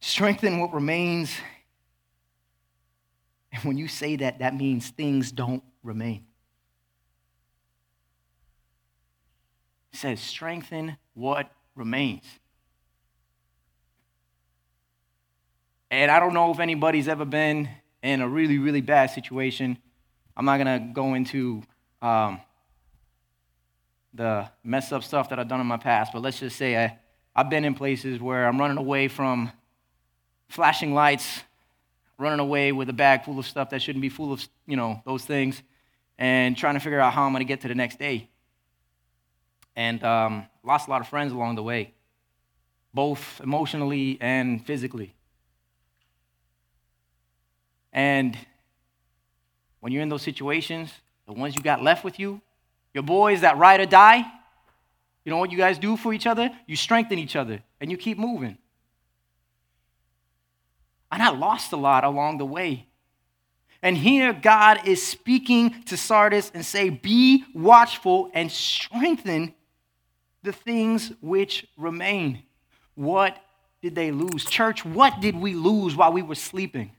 Strengthen 0.00 0.58
what 0.58 0.72
remains. 0.72 1.30
And 3.52 3.62
when 3.64 3.76
you 3.76 3.88
say 3.88 4.16
that, 4.16 4.38
that 4.38 4.54
means 4.54 4.88
things 4.90 5.30
don't 5.30 5.62
remain. 5.82 6.24
It 9.92 9.98
says, 9.98 10.20
strengthen 10.20 10.96
what 11.14 11.50
remains. 11.74 12.24
And 15.90 16.10
I 16.10 16.20
don't 16.20 16.32
know 16.32 16.52
if 16.52 16.60
anybody's 16.60 17.08
ever 17.08 17.24
been 17.24 17.68
in 18.02 18.20
a 18.20 18.28
really, 18.28 18.58
really 18.58 18.80
bad 18.80 19.10
situation. 19.10 19.76
I'm 20.36 20.44
not 20.44 20.62
going 20.62 20.80
to 20.80 20.92
go 20.92 21.14
into 21.14 21.62
um, 22.00 22.40
the 24.14 24.48
mess 24.62 24.92
up 24.92 25.02
stuff 25.02 25.28
that 25.30 25.38
I've 25.38 25.48
done 25.48 25.60
in 25.60 25.66
my 25.66 25.76
past, 25.76 26.12
but 26.12 26.22
let's 26.22 26.38
just 26.38 26.56
say 26.56 26.82
I, 26.82 26.98
I've 27.34 27.50
been 27.50 27.64
in 27.64 27.74
places 27.74 28.20
where 28.20 28.46
I'm 28.46 28.58
running 28.58 28.78
away 28.78 29.08
from 29.08 29.50
flashing 30.50 30.92
lights, 30.92 31.42
running 32.18 32.40
away 32.40 32.72
with 32.72 32.88
a 32.90 32.92
bag 32.92 33.24
full 33.24 33.38
of 33.38 33.46
stuff 33.46 33.70
that 33.70 33.80
shouldn't 33.80 34.02
be 34.02 34.08
full 34.08 34.32
of, 34.32 34.46
you 34.66 34.76
know, 34.76 35.00
those 35.06 35.24
things, 35.24 35.62
and 36.18 36.56
trying 36.56 36.74
to 36.74 36.80
figure 36.80 37.00
out 37.00 37.14
how 37.14 37.22
I'm 37.22 37.32
going 37.32 37.40
to 37.40 37.48
get 37.48 37.62
to 37.62 37.68
the 37.68 37.74
next 37.74 37.98
day 37.98 38.28
and 39.74 40.02
um, 40.04 40.46
lost 40.62 40.88
a 40.88 40.90
lot 40.90 41.00
of 41.00 41.08
friends 41.08 41.32
along 41.32 41.54
the 41.54 41.62
way, 41.62 41.94
both 42.92 43.40
emotionally 43.42 44.18
and 44.20 44.64
physically. 44.66 45.14
And 47.92 48.36
when 49.80 49.92
you're 49.92 50.02
in 50.02 50.08
those 50.08 50.22
situations, 50.22 50.92
the 51.26 51.32
ones 51.32 51.56
you 51.56 51.62
got 51.62 51.82
left 51.82 52.04
with 52.04 52.18
you, 52.18 52.40
your 52.92 53.04
boys 53.04 53.40
that 53.40 53.56
ride 53.56 53.80
or 53.80 53.86
die, 53.86 54.24
you 55.24 55.30
know 55.30 55.38
what 55.38 55.52
you 55.52 55.58
guys 55.58 55.78
do 55.78 55.96
for 55.96 56.12
each 56.12 56.26
other? 56.26 56.50
You 56.66 56.76
strengthen 56.76 57.18
each 57.18 57.36
other 57.36 57.62
and 57.80 57.90
you 57.90 57.96
keep 57.96 58.18
moving. 58.18 58.58
And 61.10 61.22
I 61.22 61.30
lost 61.30 61.72
a 61.72 61.76
lot 61.76 62.04
along 62.04 62.38
the 62.38 62.46
way. 62.46 62.86
And 63.82 63.96
here 63.96 64.32
God 64.32 64.86
is 64.86 65.04
speaking 65.04 65.82
to 65.84 65.96
Sardis 65.96 66.50
and 66.52 66.64
say, 66.64 66.90
"Be 66.90 67.44
watchful 67.54 68.30
and 68.34 68.52
strengthen 68.52 69.54
the 70.42 70.52
things 70.52 71.12
which 71.20 71.66
remain. 71.76 72.42
What 72.94 73.36
did 73.82 73.94
they 73.94 74.10
lose? 74.10 74.44
Church, 74.44 74.84
what 74.84 75.20
did 75.20 75.36
we 75.36 75.54
lose 75.54 75.96
while 75.96 76.12
we 76.12 76.22
were 76.22 76.34
sleeping? 76.34 76.92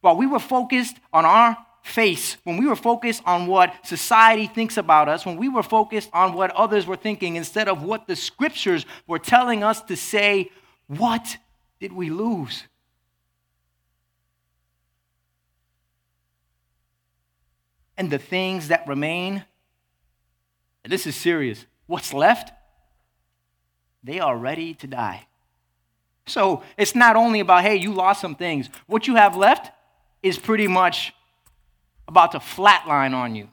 While 0.00 0.16
we 0.16 0.26
were 0.26 0.38
focused 0.38 0.96
on 1.12 1.24
our 1.24 1.56
face, 1.82 2.36
when 2.44 2.56
we 2.56 2.66
were 2.66 2.76
focused 2.76 3.22
on 3.26 3.46
what 3.46 3.86
society 3.86 4.46
thinks 4.46 4.76
about 4.76 5.08
us, 5.08 5.26
when 5.26 5.36
we 5.36 5.48
were 5.48 5.62
focused 5.62 6.10
on 6.12 6.32
what 6.32 6.50
others 6.52 6.86
were 6.86 6.96
thinking 6.96 7.36
instead 7.36 7.68
of 7.68 7.82
what 7.82 8.06
the 8.06 8.16
scriptures 8.16 8.86
were 9.06 9.18
telling 9.18 9.62
us 9.62 9.80
to 9.82 9.96
say, 9.96 10.50
what 10.86 11.36
did 11.82 11.92
we 11.92 12.10
lose? 12.10 12.62
And 17.96 18.08
the 18.08 18.18
things 18.18 18.68
that 18.68 18.86
remain 18.86 19.44
this 20.84 21.08
is 21.08 21.16
serious. 21.16 21.66
What's 21.86 22.14
left? 22.14 22.52
They 24.04 24.20
are 24.20 24.36
ready 24.36 24.74
to 24.74 24.86
die. 24.86 25.26
So 26.26 26.62
it's 26.76 26.94
not 26.94 27.16
only 27.16 27.40
about, 27.40 27.62
hey, 27.62 27.76
you 27.76 27.92
lost 27.92 28.20
some 28.20 28.36
things. 28.36 28.68
What 28.86 29.08
you 29.08 29.16
have 29.16 29.36
left 29.36 29.72
is 30.22 30.38
pretty 30.38 30.68
much 30.68 31.12
about 32.06 32.32
to 32.32 32.38
flatline 32.38 33.12
on 33.12 33.34
you. 33.34 33.48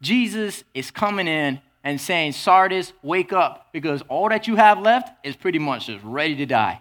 Jesus 0.00 0.64
is 0.72 0.90
coming 0.90 1.28
in 1.28 1.60
and 1.84 2.00
saying, 2.00 2.32
Sardis, 2.32 2.92
wake 3.02 3.32
up, 3.32 3.68
because 3.72 4.02
all 4.08 4.28
that 4.28 4.46
you 4.46 4.56
have 4.56 4.78
left 4.78 5.12
is 5.24 5.36
pretty 5.36 5.58
much 5.58 5.86
just 5.86 6.04
ready 6.04 6.36
to 6.36 6.46
die. 6.46 6.80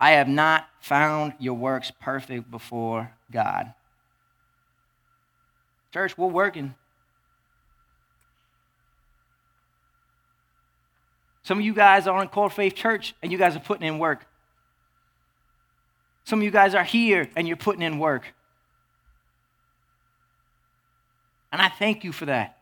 I 0.00 0.12
have 0.12 0.28
not 0.28 0.66
found 0.80 1.34
your 1.38 1.54
works 1.54 1.92
perfect 2.00 2.50
before 2.50 3.12
God. 3.30 3.72
Church, 5.92 6.16
we're 6.18 6.26
working. 6.26 6.74
Some 11.44 11.58
of 11.58 11.64
you 11.64 11.74
guys 11.74 12.06
are 12.06 12.20
in 12.22 12.28
Core 12.28 12.50
Faith 12.50 12.74
Church 12.74 13.14
and 13.22 13.30
you 13.30 13.38
guys 13.38 13.54
are 13.56 13.60
putting 13.60 13.86
in 13.86 13.98
work. 13.98 14.26
Some 16.24 16.38
of 16.38 16.44
you 16.44 16.50
guys 16.50 16.74
are 16.74 16.84
here 16.84 17.28
and 17.36 17.46
you're 17.46 17.56
putting 17.56 17.82
in 17.82 17.98
work. 17.98 18.32
And 21.52 21.60
I 21.60 21.68
thank 21.68 22.02
you 22.02 22.12
for 22.12 22.24
that. 22.26 22.56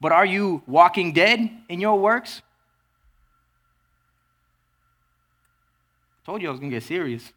But 0.00 0.12
are 0.12 0.24
you 0.24 0.62
walking 0.66 1.12
dead 1.12 1.50
in 1.68 1.80
your 1.80 1.98
works? 1.98 2.40
I 6.22 6.26
told 6.26 6.40
you 6.40 6.48
I 6.48 6.50
was 6.52 6.60
going 6.60 6.70
to 6.70 6.76
get 6.76 6.84
serious. 6.84 7.32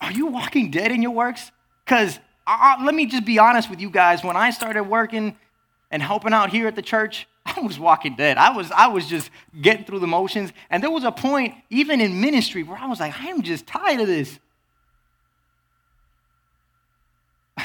Are 0.00 0.12
you 0.12 0.26
walking 0.26 0.70
dead 0.70 0.90
in 0.90 1.00
your 1.00 1.12
works? 1.12 1.50
Because 1.84 2.18
let 2.46 2.94
me 2.94 3.06
just 3.06 3.24
be 3.24 3.38
honest 3.38 3.70
with 3.70 3.80
you 3.80 3.88
guys. 3.88 4.22
When 4.22 4.36
I 4.36 4.50
started 4.50 4.84
working 4.84 5.36
and 5.90 6.02
helping 6.02 6.34
out 6.34 6.50
here 6.50 6.66
at 6.66 6.76
the 6.76 6.82
church, 6.82 7.26
I 7.46 7.60
was 7.60 7.78
walking 7.78 8.16
dead. 8.16 8.36
I 8.36 8.54
was, 8.54 8.70
I 8.70 8.88
was 8.88 9.06
just 9.06 9.30
getting 9.62 9.84
through 9.84 10.00
the 10.00 10.06
motions. 10.06 10.52
And 10.68 10.82
there 10.82 10.90
was 10.90 11.04
a 11.04 11.12
point, 11.12 11.54
even 11.70 12.00
in 12.02 12.20
ministry, 12.20 12.64
where 12.64 12.76
I 12.76 12.86
was 12.86 13.00
like, 13.00 13.18
I 13.18 13.28
am 13.28 13.42
just 13.42 13.66
tired 13.66 14.00
of 14.00 14.08
this. 14.08 14.38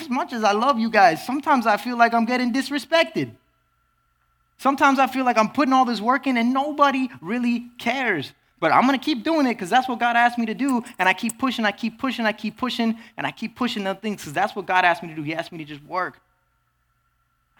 As 0.09 0.15
much 0.15 0.33
as 0.33 0.43
I 0.43 0.53
love 0.53 0.79
you 0.79 0.89
guys, 0.89 1.23
sometimes 1.23 1.67
I 1.67 1.77
feel 1.77 1.95
like 1.95 2.15
I'm 2.15 2.25
getting 2.25 2.51
disrespected. 2.51 3.29
Sometimes 4.57 4.97
I 4.97 5.05
feel 5.05 5.23
like 5.23 5.37
I'm 5.37 5.51
putting 5.51 5.71
all 5.71 5.85
this 5.85 6.01
work 6.01 6.25
in 6.25 6.35
and 6.35 6.51
nobody 6.51 7.09
really 7.21 7.67
cares. 7.77 8.33
But 8.59 8.71
I'm 8.71 8.87
going 8.87 8.97
to 8.97 9.05
keep 9.05 9.23
doing 9.23 9.45
it 9.45 9.53
because 9.53 9.69
that's 9.69 9.87
what 9.87 9.99
God 9.99 10.15
asked 10.15 10.39
me 10.39 10.47
to 10.47 10.55
do. 10.55 10.83
And 10.97 11.07
I 11.07 11.13
keep 11.13 11.37
pushing, 11.37 11.63
I 11.63 11.71
keep 11.71 11.99
pushing, 11.99 12.25
I 12.25 12.31
keep 12.31 12.57
pushing, 12.57 12.97
and 13.17 13.27
I 13.27 13.29
keep 13.29 13.55
pushing 13.55 13.83
the 13.83 13.93
things 13.93 14.21
because 14.21 14.33
that's 14.33 14.55
what 14.55 14.65
God 14.65 14.83
asked 14.83 15.03
me 15.03 15.09
to 15.09 15.15
do. 15.15 15.21
He 15.21 15.35
asked 15.35 15.51
me 15.51 15.59
to 15.59 15.63
just 15.63 15.83
work. 15.83 16.19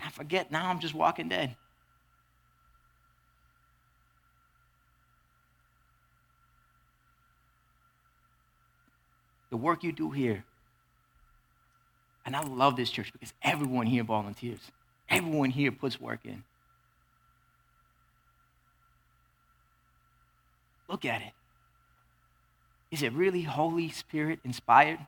I 0.04 0.10
forget, 0.10 0.52
now 0.52 0.72
I'm 0.72 0.80
just 0.80 0.96
walking 0.96 1.30
dead. 1.30 1.56
The 9.52 9.58
work 9.58 9.84
you 9.84 9.92
do 9.92 10.10
here. 10.10 10.46
And 12.30 12.36
I 12.36 12.44
love 12.44 12.76
this 12.76 12.92
church 12.92 13.12
because 13.12 13.34
everyone 13.42 13.88
here 13.88 14.04
volunteers. 14.04 14.60
Everyone 15.10 15.50
here 15.50 15.72
puts 15.72 16.00
work 16.00 16.20
in. 16.26 16.44
Look 20.88 21.06
at 21.06 21.24
it. 21.24 21.32
Is 22.92 23.02
it 23.02 23.14
really 23.14 23.42
Holy 23.42 23.90
Spirit 23.90 24.38
inspired? 24.46 25.00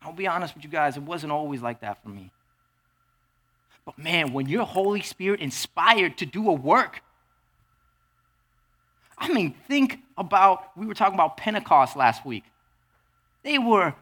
I'll 0.00 0.14
be 0.14 0.26
honest 0.26 0.54
with 0.54 0.64
you 0.64 0.70
guys, 0.70 0.96
it 0.96 1.02
wasn't 1.02 1.32
always 1.32 1.60
like 1.60 1.80
that 1.80 2.02
for 2.02 2.08
me. 2.08 2.30
But 3.84 3.98
man, 3.98 4.32
when 4.32 4.48
you're 4.48 4.64
Holy 4.64 5.02
Spirit 5.02 5.40
inspired 5.40 6.16
to 6.16 6.24
do 6.24 6.48
a 6.48 6.54
work, 6.54 7.02
I 9.18 9.30
mean, 9.30 9.54
think 9.68 9.98
about, 10.16 10.74
we 10.78 10.86
were 10.86 10.94
talking 10.94 11.12
about 11.12 11.36
Pentecost 11.36 11.94
last 11.94 12.24
week. 12.24 12.44
They 13.46 13.58
were 13.58 13.94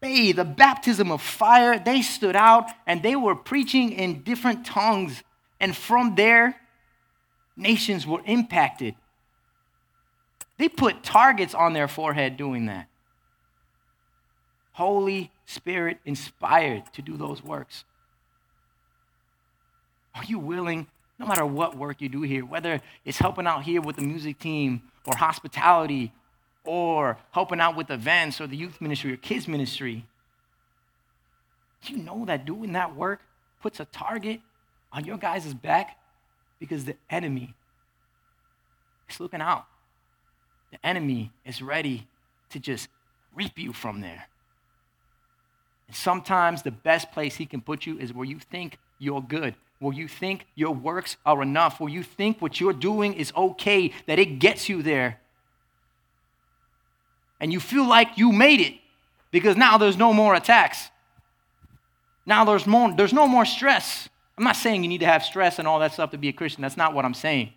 bathed, 0.00 0.38
the 0.38 0.44
baptism 0.44 1.10
of 1.10 1.20
fire. 1.20 1.76
They 1.76 2.02
stood 2.02 2.36
out 2.36 2.70
and 2.86 3.02
they 3.02 3.16
were 3.16 3.34
preaching 3.34 3.90
in 3.90 4.22
different 4.22 4.64
tongues. 4.64 5.24
And 5.58 5.76
from 5.76 6.14
there, 6.14 6.54
nations 7.56 8.06
were 8.06 8.22
impacted. 8.24 8.94
They 10.56 10.68
put 10.68 11.02
targets 11.02 11.52
on 11.52 11.72
their 11.72 11.88
forehead 11.88 12.36
doing 12.36 12.66
that. 12.66 12.86
Holy 14.70 15.32
Spirit 15.46 15.98
inspired 16.04 16.84
to 16.92 17.02
do 17.02 17.16
those 17.16 17.42
works. 17.42 17.82
Are 20.14 20.22
you 20.24 20.38
willing, 20.38 20.86
no 21.18 21.26
matter 21.26 21.44
what 21.44 21.76
work 21.76 22.00
you 22.00 22.08
do 22.08 22.22
here, 22.22 22.44
whether 22.44 22.80
it's 23.04 23.18
helping 23.18 23.48
out 23.48 23.64
here 23.64 23.80
with 23.80 23.96
the 23.96 24.02
music 24.02 24.38
team 24.38 24.82
or 25.04 25.16
hospitality 25.16 26.12
or 26.64 27.18
helping 27.32 27.60
out 27.60 27.76
with 27.76 27.90
events 27.90 28.40
or 28.40 28.46
the 28.46 28.56
youth 28.56 28.80
ministry 28.80 29.12
or 29.12 29.16
kids 29.16 29.48
ministry, 29.48 30.06
you 31.84 31.96
know 31.96 32.24
that 32.26 32.44
doing 32.44 32.72
that 32.72 32.94
work 32.94 33.20
puts 33.60 33.80
a 33.80 33.84
target 33.86 34.40
on 34.92 35.04
your 35.04 35.16
guys' 35.16 35.52
back 35.54 35.98
because 36.58 36.84
the 36.84 36.96
enemy 37.10 37.54
is 39.08 39.18
looking 39.18 39.40
out. 39.40 39.64
The 40.70 40.84
enemy 40.86 41.32
is 41.44 41.60
ready 41.60 42.06
to 42.50 42.58
just 42.58 42.88
reap 43.34 43.58
you 43.58 43.72
from 43.72 44.00
there. 44.00 44.26
And 45.88 45.96
sometimes 45.96 46.62
the 46.62 46.70
best 46.70 47.12
place 47.12 47.36
he 47.36 47.46
can 47.46 47.60
put 47.60 47.84
you 47.84 47.98
is 47.98 48.12
where 48.12 48.26
you 48.26 48.38
think 48.38 48.78
you're 48.98 49.20
good, 49.22 49.54
where 49.78 49.92
you 49.92 50.06
think 50.06 50.46
your 50.54 50.74
works 50.74 51.16
are 51.26 51.42
enough, 51.42 51.80
where 51.80 51.90
you 51.90 52.02
think 52.02 52.40
what 52.40 52.60
you're 52.60 52.72
doing 52.72 53.14
is 53.14 53.32
okay, 53.36 53.92
that 54.06 54.18
it 54.18 54.38
gets 54.38 54.68
you 54.68 54.82
there. 54.82 55.20
And 57.42 57.52
you 57.52 57.58
feel 57.58 57.84
like 57.84 58.16
you 58.16 58.30
made 58.30 58.60
it 58.60 58.74
because 59.32 59.56
now 59.56 59.76
there's 59.76 59.96
no 59.96 60.12
more 60.12 60.34
attacks. 60.34 60.90
Now 62.24 62.44
there's, 62.44 62.68
more, 62.68 62.94
there's 62.94 63.12
no 63.12 63.26
more 63.26 63.44
stress. 63.44 64.08
I'm 64.38 64.44
not 64.44 64.54
saying 64.54 64.84
you 64.84 64.88
need 64.88 65.00
to 65.00 65.06
have 65.06 65.24
stress 65.24 65.58
and 65.58 65.66
all 65.66 65.80
that 65.80 65.92
stuff 65.92 66.12
to 66.12 66.18
be 66.18 66.28
a 66.28 66.32
Christian. 66.32 66.62
That's 66.62 66.76
not 66.76 66.94
what 66.94 67.04
I'm 67.04 67.14
saying. 67.14 67.52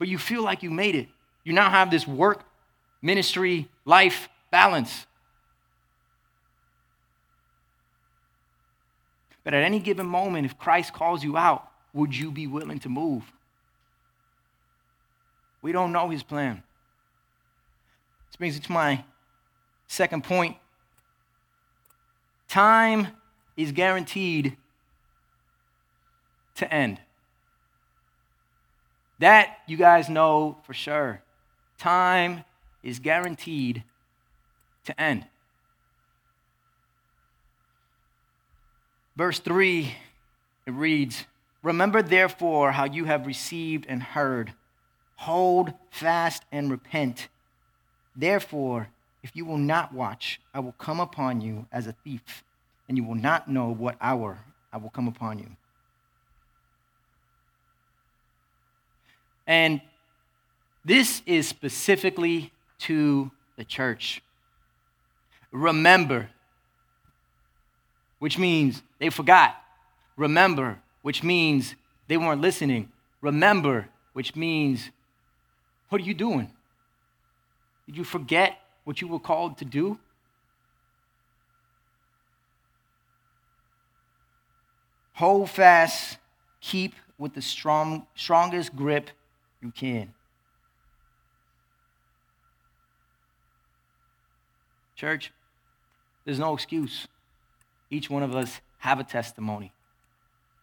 But 0.00 0.08
you 0.08 0.18
feel 0.18 0.42
like 0.42 0.64
you 0.64 0.72
made 0.72 0.96
it. 0.96 1.08
You 1.44 1.52
now 1.52 1.70
have 1.70 1.92
this 1.92 2.08
work, 2.08 2.42
ministry, 3.00 3.68
life 3.84 4.28
balance. 4.50 5.06
But 9.44 9.54
at 9.54 9.62
any 9.62 9.78
given 9.78 10.06
moment, 10.06 10.44
if 10.44 10.58
Christ 10.58 10.92
calls 10.92 11.22
you 11.22 11.36
out, 11.36 11.68
would 11.92 12.16
you 12.16 12.32
be 12.32 12.48
willing 12.48 12.80
to 12.80 12.88
move? 12.88 13.22
We 15.62 15.70
don't 15.70 15.92
know 15.92 16.08
his 16.08 16.24
plan. 16.24 16.64
This 18.36 18.38
brings 18.38 18.54
me 18.56 18.60
to 18.66 18.72
my 18.72 19.04
second 19.86 20.22
point. 20.22 20.58
Time 22.48 23.08
is 23.56 23.72
guaranteed 23.72 24.58
to 26.56 26.70
end. 26.70 27.00
That 29.20 29.56
you 29.66 29.78
guys 29.78 30.10
know 30.10 30.58
for 30.64 30.74
sure. 30.74 31.22
Time 31.78 32.44
is 32.82 32.98
guaranteed 32.98 33.84
to 34.84 35.00
end. 35.00 35.24
Verse 39.16 39.38
3, 39.38 39.94
it 40.66 40.70
reads 40.72 41.24
Remember 41.62 42.02
therefore 42.02 42.72
how 42.72 42.84
you 42.84 43.06
have 43.06 43.26
received 43.26 43.86
and 43.88 44.02
heard. 44.02 44.52
Hold 45.14 45.72
fast 45.88 46.42
and 46.52 46.70
repent. 46.70 47.28
Therefore, 48.16 48.88
if 49.22 49.34
you 49.34 49.44
will 49.44 49.58
not 49.58 49.92
watch, 49.92 50.40
I 50.54 50.60
will 50.60 50.72
come 50.72 51.00
upon 51.00 51.40
you 51.40 51.66
as 51.70 51.86
a 51.86 51.92
thief, 52.04 52.44
and 52.88 52.96
you 52.96 53.04
will 53.04 53.14
not 53.14 53.48
know 53.48 53.68
what 53.68 53.96
hour 54.00 54.38
I 54.72 54.78
will 54.78 54.90
come 54.90 55.08
upon 55.08 55.38
you. 55.38 55.48
And 59.46 59.80
this 60.84 61.22
is 61.26 61.46
specifically 61.46 62.52
to 62.80 63.30
the 63.56 63.64
church. 63.64 64.22
Remember, 65.52 66.30
which 68.18 68.38
means 68.38 68.82
they 68.98 69.10
forgot. 69.10 69.56
Remember, 70.16 70.78
which 71.02 71.22
means 71.22 71.74
they 72.08 72.16
weren't 72.16 72.40
listening. 72.40 72.90
Remember, 73.20 73.88
which 74.12 74.34
means, 74.34 74.90
what 75.88 76.00
are 76.00 76.04
you 76.04 76.14
doing? 76.14 76.50
Did 77.86 77.96
you 77.96 78.04
forget 78.04 78.58
what 78.84 79.00
you 79.00 79.08
were 79.08 79.20
called 79.20 79.58
to 79.58 79.64
do? 79.64 79.98
Hold 85.14 85.48
fast, 85.48 86.18
keep 86.60 86.94
with 87.16 87.34
the 87.34 87.40
strong, 87.40 88.06
strongest 88.14 88.76
grip 88.76 89.10
you 89.62 89.70
can. 89.70 90.12
Church, 94.94 95.32
there's 96.24 96.38
no 96.38 96.54
excuse. 96.54 97.06
Each 97.90 98.10
one 98.10 98.22
of 98.22 98.34
us 98.34 98.60
have 98.78 98.98
a 98.98 99.04
testimony. 99.04 99.72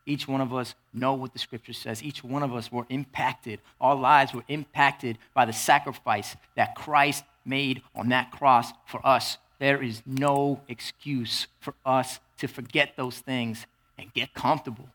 Each 0.05 0.27
one 0.27 0.41
of 0.41 0.53
us 0.53 0.75
know 0.93 1.13
what 1.13 1.33
the 1.33 1.39
scripture 1.39 1.73
says. 1.73 2.03
Each 2.03 2.23
one 2.23 2.43
of 2.43 2.53
us 2.53 2.71
were 2.71 2.85
impacted. 2.89 3.59
Our 3.79 3.95
lives 3.95 4.33
were 4.33 4.43
impacted 4.47 5.17
by 5.33 5.45
the 5.45 5.53
sacrifice 5.53 6.35
that 6.55 6.75
Christ 6.75 7.23
made 7.45 7.81
on 7.95 8.09
that 8.09 8.31
cross 8.31 8.71
for 8.85 9.05
us. 9.05 9.37
There 9.59 9.81
is 9.81 10.01
no 10.05 10.61
excuse 10.67 11.47
for 11.59 11.73
us 11.85 12.19
to 12.39 12.47
forget 12.47 12.93
those 12.97 13.19
things 13.19 13.65
and 13.97 14.13
get 14.13 14.33
comfortable. 14.33 14.89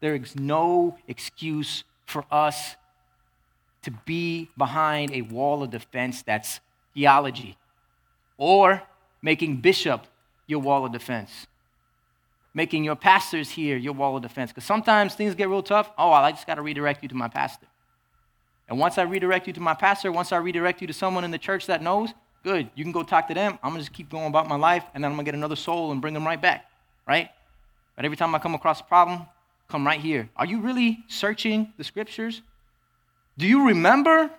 There 0.00 0.14
is 0.14 0.36
no 0.36 0.98
excuse 1.08 1.82
for 2.04 2.24
us 2.30 2.76
to 3.82 3.90
be 4.04 4.50
behind 4.56 5.12
a 5.12 5.22
wall 5.22 5.62
of 5.62 5.70
defense 5.70 6.22
that's 6.22 6.60
theology 6.94 7.56
or 8.36 8.82
making 9.22 9.56
bishop 9.56 10.06
your 10.46 10.60
wall 10.60 10.84
of 10.84 10.92
defense. 10.92 11.46
Making 12.54 12.84
your 12.84 12.96
pastors 12.96 13.50
here 13.50 13.76
your 13.76 13.92
wall 13.92 14.16
of 14.16 14.22
defense. 14.22 14.50
Because 14.50 14.64
sometimes 14.64 15.14
things 15.14 15.34
get 15.34 15.48
real 15.48 15.62
tough. 15.62 15.90
Oh, 15.98 16.10
I 16.10 16.30
just 16.30 16.46
got 16.46 16.54
to 16.54 16.62
redirect 16.62 17.02
you 17.02 17.08
to 17.10 17.14
my 17.14 17.28
pastor. 17.28 17.66
And 18.68 18.78
once 18.78 18.98
I 18.98 19.02
redirect 19.02 19.46
you 19.46 19.52
to 19.52 19.60
my 19.60 19.74
pastor, 19.74 20.10
once 20.10 20.32
I 20.32 20.38
redirect 20.38 20.80
you 20.80 20.86
to 20.86 20.92
someone 20.92 21.24
in 21.24 21.30
the 21.30 21.38
church 21.38 21.66
that 21.66 21.82
knows, 21.82 22.10
good. 22.42 22.70
You 22.74 22.84
can 22.84 22.92
go 22.92 23.02
talk 23.02 23.28
to 23.28 23.34
them. 23.34 23.58
I'm 23.62 23.70
going 23.70 23.80
to 23.80 23.84
just 23.84 23.92
keep 23.92 24.08
going 24.10 24.26
about 24.26 24.48
my 24.48 24.56
life, 24.56 24.84
and 24.94 25.02
then 25.02 25.10
I'm 25.10 25.16
going 25.16 25.24
to 25.24 25.32
get 25.32 25.36
another 25.36 25.56
soul 25.56 25.92
and 25.92 26.00
bring 26.00 26.14
them 26.14 26.26
right 26.26 26.40
back, 26.40 26.64
right? 27.06 27.28
But 27.94 28.04
every 28.04 28.16
time 28.16 28.34
I 28.34 28.38
come 28.38 28.54
across 28.54 28.80
a 28.80 28.84
problem, 28.84 29.26
come 29.68 29.86
right 29.86 30.00
here. 30.00 30.28
Are 30.36 30.46
you 30.46 30.60
really 30.60 31.04
searching 31.08 31.72
the 31.76 31.84
scriptures? 31.84 32.42
Do 33.38 33.46
you 33.46 33.68
remember 33.68 34.30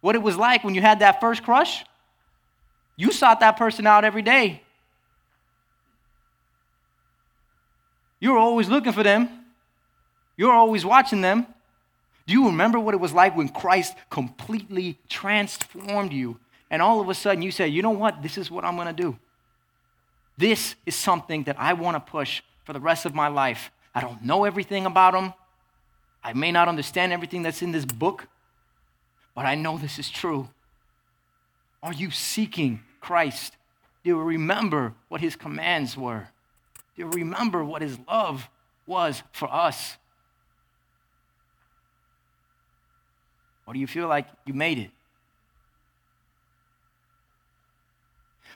what 0.00 0.14
it 0.14 0.22
was 0.22 0.36
like 0.36 0.64
when 0.64 0.74
you 0.74 0.80
had 0.80 1.00
that 1.00 1.20
first 1.20 1.42
crush? 1.42 1.84
You 2.96 3.12
sought 3.12 3.40
that 3.40 3.56
person 3.56 3.86
out 3.86 4.04
every 4.04 4.22
day. 4.22 4.62
You 8.20 8.32
were 8.32 8.38
always 8.38 8.68
looking 8.68 8.92
for 8.92 9.02
them. 9.02 9.28
you're 10.36 10.52
always 10.52 10.84
watching 10.84 11.20
them. 11.20 11.46
Do 12.26 12.34
you 12.34 12.46
remember 12.46 12.78
what 12.78 12.94
it 12.94 13.00
was 13.00 13.12
like 13.12 13.36
when 13.36 13.48
Christ 13.48 13.96
completely 14.10 14.98
transformed 15.08 16.12
you? 16.12 16.38
And 16.70 16.82
all 16.82 17.00
of 17.00 17.08
a 17.08 17.14
sudden 17.14 17.42
you 17.42 17.50
said, 17.50 17.72
you 17.72 17.82
know 17.82 17.90
what? 17.90 18.22
This 18.22 18.36
is 18.36 18.50
what 18.50 18.64
I'm 18.64 18.76
going 18.76 18.86
to 18.94 19.02
do. 19.02 19.18
This 20.36 20.76
is 20.86 20.94
something 20.94 21.44
that 21.44 21.58
I 21.58 21.72
want 21.72 21.96
to 21.96 22.00
push 22.00 22.42
for 22.64 22.72
the 22.72 22.80
rest 22.80 23.06
of 23.06 23.14
my 23.14 23.28
life. 23.28 23.70
I 23.94 24.00
don't 24.00 24.22
know 24.22 24.44
everything 24.44 24.86
about 24.86 25.14
him. 25.14 25.32
I 26.22 26.32
may 26.34 26.52
not 26.52 26.68
understand 26.68 27.12
everything 27.12 27.42
that's 27.42 27.62
in 27.62 27.72
this 27.72 27.84
book, 27.84 28.28
but 29.34 29.46
I 29.46 29.54
know 29.54 29.78
this 29.78 29.98
is 29.98 30.10
true. 30.10 30.48
Are 31.82 31.92
you 31.92 32.10
seeking 32.10 32.80
Christ? 33.00 33.56
Do 34.04 34.10
you 34.10 34.20
remember 34.20 34.94
what 35.08 35.20
his 35.20 35.34
commands 35.34 35.96
were? 35.96 36.28
You 36.98 37.06
remember 37.06 37.64
what 37.64 37.80
his 37.80 37.96
love 38.08 38.48
was 38.86 39.22
for 39.32 39.50
us? 39.50 39.96
Or 43.66 43.72
do 43.72 43.78
you 43.80 43.86
feel 43.86 44.08
like 44.08 44.26
you 44.44 44.52
made 44.52 44.78
it? 44.78 44.90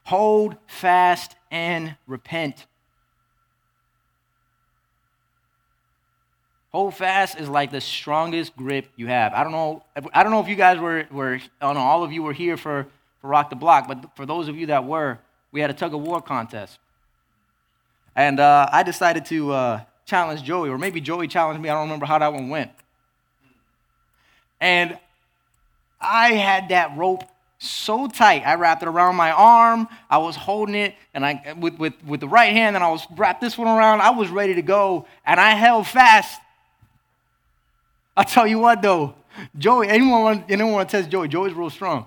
Hold 0.05 0.57
fast 0.67 1.37
and 1.51 1.97
repent. 2.09 2.67
Hold 6.73 6.95
fast 6.95 7.39
is 7.39 7.49
like 7.49 7.71
the 7.71 7.81
strongest 7.81 8.57
grip 8.57 8.89
you 8.97 9.07
have. 9.07 9.35
I 9.35 9.45
don't 9.45 9.53
know. 9.53 9.85
I 10.13 10.23
don't 10.23 10.33
know 10.33 10.41
if 10.41 10.49
you 10.49 10.57
guys 10.57 10.79
were 10.79 11.07
were. 11.13 11.35
I 11.61 11.67
don't 11.67 11.75
know. 11.75 11.81
All 11.81 12.03
of 12.03 12.11
you 12.11 12.23
were 12.23 12.33
here 12.33 12.57
for 12.57 12.89
for 13.21 13.29
Rock 13.29 13.51
the 13.51 13.57
Block, 13.57 13.87
but 13.87 14.17
for 14.17 14.27
those 14.27 14.49
of 14.49 14.57
you 14.57 14.67
that 14.67 14.85
were, 14.85 15.21
we 15.53 15.61
had 15.61 15.71
a 15.71 15.75
tug 15.75 15.95
of 15.95 16.01
war 16.01 16.21
contest, 16.21 16.79
and 18.15 18.41
uh, 18.41 18.69
I 18.71 18.83
decided 18.83 19.25
to 19.27 19.53
uh, 19.53 19.81
challenge 20.05 20.43
Joey, 20.43 20.69
or 20.69 20.79
maybe 20.79 21.01
Joey 21.01 21.29
challenged 21.29 21.63
me. 21.63 21.69
I 21.69 21.75
don't 21.75 21.85
remember 21.85 22.07
how 22.07 22.19
that 22.19 22.33
one 22.33 22.49
went. 22.49 22.71
And 24.61 24.99
I 26.01 26.33
had 26.33 26.69
that 26.69 26.97
rope 26.97 27.25
so 27.59 28.09
tight. 28.09 28.43
I 28.45 28.55
wrapped 28.55 28.83
it 28.83 28.89
around 28.89 29.17
my 29.17 29.31
arm. 29.31 29.89
I 30.11 30.19
was 30.19 30.37
holding 30.37 30.75
it, 30.75 30.95
and 31.15 31.25
I 31.25 31.55
with, 31.59 31.79
with, 31.79 31.95
with 32.05 32.21
the 32.21 32.29
right 32.29 32.53
hand, 32.53 32.77
and 32.77 32.85
I 32.85 32.91
was 32.91 33.07
wrapped 33.17 33.41
this 33.41 33.57
one 33.57 33.69
around. 33.69 34.01
I 34.01 34.11
was 34.11 34.29
ready 34.29 34.55
to 34.55 34.63
go, 34.63 35.07
and 35.25 35.39
I 35.41 35.51
held 35.51 35.87
fast. 35.87 36.41
I'll 38.17 38.25
tell 38.25 38.47
you 38.47 38.59
what 38.59 38.83
though, 38.83 39.15
Joey, 39.57 39.89
anyone 39.89 40.45
anyone 40.49 40.73
want 40.73 40.89
to 40.89 40.97
test 40.99 41.11
Joey? 41.11 41.29
Joey's 41.29 41.55
real 41.55 41.71
strong. 41.71 42.07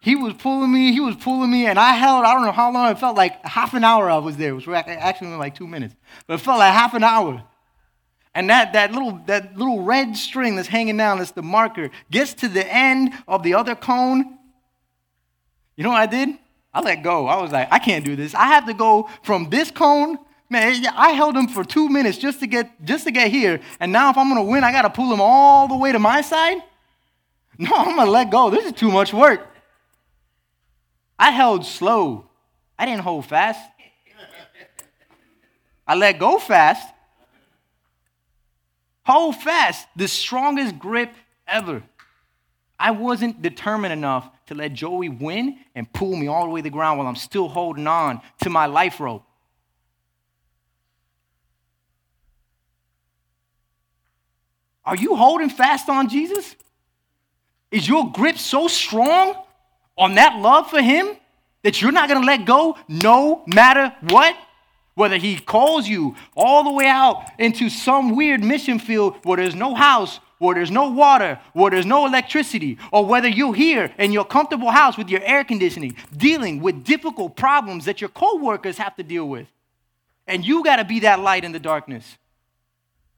He 0.00 0.14
was 0.14 0.34
pulling 0.34 0.72
me, 0.72 0.92
he 0.92 1.00
was 1.00 1.16
pulling 1.16 1.50
me, 1.50 1.66
and 1.66 1.78
I 1.78 1.94
held, 1.94 2.24
I 2.24 2.34
don't 2.34 2.44
know 2.44 2.52
how 2.52 2.70
long, 2.72 2.90
it 2.90 2.98
felt 2.98 3.16
like 3.16 3.44
half 3.44 3.74
an 3.74 3.82
hour 3.82 4.08
I 4.08 4.18
was 4.18 4.36
there. 4.36 4.50
It 4.50 4.66
was 4.66 4.68
actually 4.68 5.34
like 5.36 5.54
two 5.54 5.66
minutes, 5.66 5.94
but 6.26 6.34
it 6.34 6.38
felt 6.38 6.58
like 6.58 6.72
half 6.72 6.94
an 6.94 7.02
hour. 7.02 7.42
And 8.34 8.50
that, 8.50 8.74
that, 8.74 8.92
little, 8.92 9.18
that 9.26 9.56
little 9.56 9.82
red 9.82 10.16
string 10.16 10.56
that's 10.56 10.68
hanging 10.68 10.96
down, 10.96 11.18
that's 11.18 11.30
the 11.30 11.42
marker, 11.42 11.90
gets 12.10 12.34
to 12.34 12.48
the 12.48 12.70
end 12.72 13.14
of 13.26 13.42
the 13.42 13.54
other 13.54 13.74
cone. 13.74 14.38
You 15.74 15.84
know 15.84 15.90
what 15.90 16.00
I 16.00 16.06
did? 16.06 16.36
I 16.72 16.82
let 16.82 17.02
go. 17.02 17.26
I 17.26 17.40
was 17.40 17.50
like, 17.50 17.68
I 17.70 17.78
can't 17.78 18.04
do 18.04 18.14
this. 18.14 18.34
I 18.34 18.48
have 18.48 18.66
to 18.66 18.74
go 18.74 19.08
from 19.22 19.48
this 19.48 19.70
cone. 19.70 20.18
Man, 20.50 20.84
I 20.94 21.12
held 21.12 21.34
him 21.34 21.48
for 21.48 21.64
two 21.64 21.88
minutes 21.88 22.18
just 22.18 22.40
to 22.40 22.46
get 22.46 22.84
just 22.84 23.04
to 23.04 23.10
get 23.10 23.30
here. 23.30 23.60
And 23.80 23.90
now 23.90 24.10
if 24.10 24.18
I'm 24.18 24.28
gonna 24.28 24.44
win, 24.44 24.62
I 24.62 24.70
gotta 24.70 24.90
pull 24.90 25.12
him 25.12 25.20
all 25.20 25.66
the 25.66 25.76
way 25.76 25.90
to 25.90 25.98
my 25.98 26.20
side. 26.20 26.58
No, 27.58 27.70
I'm 27.74 27.96
gonna 27.96 28.10
let 28.10 28.30
go. 28.30 28.50
This 28.50 28.66
is 28.66 28.72
too 28.72 28.90
much 28.90 29.14
work. 29.14 29.48
I 31.18 31.30
held 31.30 31.64
slow. 31.64 32.28
I 32.78 32.86
didn't 32.86 33.02
hold 33.02 33.26
fast. 33.26 33.60
I 35.86 35.94
let 35.94 36.18
go 36.18 36.38
fast. 36.38 36.92
Hold 39.04 39.36
fast, 39.36 39.86
the 39.94 40.08
strongest 40.08 40.78
grip 40.78 41.12
ever. 41.46 41.82
I 42.78 42.90
wasn't 42.90 43.40
determined 43.40 43.92
enough 43.92 44.28
to 44.46 44.54
let 44.54 44.72
Joey 44.72 45.08
win 45.08 45.58
and 45.74 45.90
pull 45.92 46.16
me 46.16 46.26
all 46.26 46.44
the 46.44 46.50
way 46.50 46.60
to 46.60 46.64
the 46.64 46.70
ground 46.70 46.98
while 46.98 47.06
I'm 47.06 47.16
still 47.16 47.48
holding 47.48 47.86
on 47.86 48.20
to 48.42 48.50
my 48.50 48.66
life 48.66 49.00
rope. 49.00 49.24
Are 54.84 54.96
you 54.96 55.16
holding 55.16 55.50
fast 55.50 55.88
on 55.88 56.08
Jesus? 56.08 56.54
Is 57.70 57.88
your 57.88 58.12
grip 58.12 58.38
so 58.38 58.68
strong 58.68 59.34
on 59.96 60.14
that 60.14 60.38
love 60.38 60.70
for 60.70 60.80
Him 60.80 61.16
that 61.66 61.82
you're 61.82 61.90
not 61.90 62.08
going 62.08 62.20
to 62.20 62.26
let 62.26 62.44
go 62.44 62.78
no 62.86 63.42
matter 63.46 63.92
what? 64.08 64.36
Whether 64.94 65.16
he 65.16 65.36
calls 65.36 65.88
you 65.88 66.14
all 66.36 66.62
the 66.62 66.70
way 66.70 66.86
out 66.86 67.24
into 67.40 67.68
some 67.68 68.14
weird 68.14 68.42
mission 68.42 68.78
field 68.78 69.16
where 69.24 69.36
there's 69.36 69.56
no 69.56 69.74
house, 69.74 70.20
where 70.38 70.54
there's 70.54 70.70
no 70.70 70.90
water, 70.90 71.40
where 71.54 71.72
there's 71.72 71.84
no 71.84 72.06
electricity, 72.06 72.78
or 72.92 73.04
whether 73.04 73.26
you're 73.26 73.52
here 73.52 73.92
in 73.98 74.12
your 74.12 74.24
comfortable 74.24 74.70
house 74.70 74.96
with 74.96 75.10
your 75.10 75.22
air 75.22 75.42
conditioning, 75.42 75.96
dealing 76.16 76.60
with 76.60 76.84
difficult 76.84 77.36
problems 77.36 77.84
that 77.86 78.00
your 78.00 78.10
coworkers 78.10 78.78
have 78.78 78.94
to 78.94 79.02
deal 79.02 79.28
with. 79.28 79.48
And 80.28 80.46
you 80.46 80.62
got 80.62 80.76
to 80.76 80.84
be 80.84 81.00
that 81.00 81.18
light 81.18 81.44
in 81.44 81.50
the 81.50 81.58
darkness. 81.58 82.16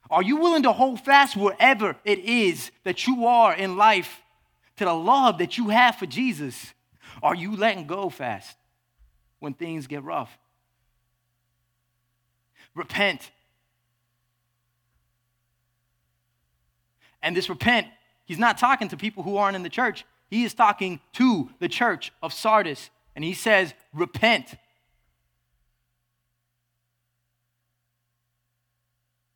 Are 0.09 0.23
you 0.23 0.37
willing 0.37 0.63
to 0.63 0.71
hold 0.71 1.01
fast 1.01 1.37
wherever 1.37 1.95
it 2.03 2.17
is 2.19 2.71
that 2.83 3.05
you 3.05 3.27
are 3.27 3.53
in 3.53 3.77
life 3.77 4.21
to 4.79 4.85
the 4.85 4.93
love 4.93 5.37
that 5.37 5.57
you 5.57 5.69
have 5.69 5.95
for 5.95 6.05
Jesus? 6.05 6.73
Are 7.23 7.35
you 7.35 7.55
letting 7.55 7.87
go 7.87 8.09
fast 8.09 8.57
when 9.39 9.53
things 9.53 9.87
get 9.87 10.03
rough? 10.03 10.37
repent. 12.75 13.31
And 17.21 17.35
this 17.35 17.49
repent, 17.49 17.87
he's 18.25 18.39
not 18.39 18.57
talking 18.57 18.87
to 18.89 18.97
people 18.97 19.23
who 19.23 19.37
aren't 19.37 19.55
in 19.55 19.63
the 19.63 19.69
church. 19.69 20.05
He 20.29 20.43
is 20.43 20.53
talking 20.53 20.99
to 21.13 21.49
the 21.59 21.67
church 21.67 22.11
of 22.23 22.33
Sardis. 22.33 22.89
And 23.15 23.23
he 23.23 23.33
says, 23.33 23.73
repent. 23.93 24.55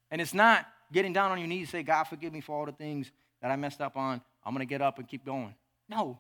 And 0.10 0.21
it's 0.21 0.34
not 0.34 0.65
getting 0.91 1.12
down 1.12 1.32
on 1.32 1.39
your 1.39 1.47
knees 1.47 1.67
and 1.67 1.69
say, 1.69 1.84
God, 1.84 2.03
forgive 2.06 2.32
me 2.32 2.39
for 2.39 2.58
all 2.58 2.65
the 2.65 2.71
things 2.71 3.12
that 3.41 3.51
I 3.51 3.56
messed 3.56 3.82
up 3.82 3.97
on. 3.97 4.21
I'm 4.45 4.53
going 4.53 4.65
to 4.65 4.69
get 4.69 4.82
up 4.82 4.99
and 4.99 5.08
keep 5.08 5.25
going. 5.25 5.56
No. 5.89 6.19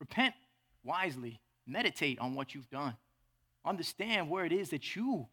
Repent 0.00 0.34
wisely. 0.84 1.40
Meditate 1.66 2.18
on 2.18 2.34
what 2.34 2.54
you've 2.54 2.70
done 2.70 2.96
understand 3.66 4.30
where 4.30 4.44
it 4.44 4.52
is 4.52 4.70
that 4.70 4.96
you 4.96 5.26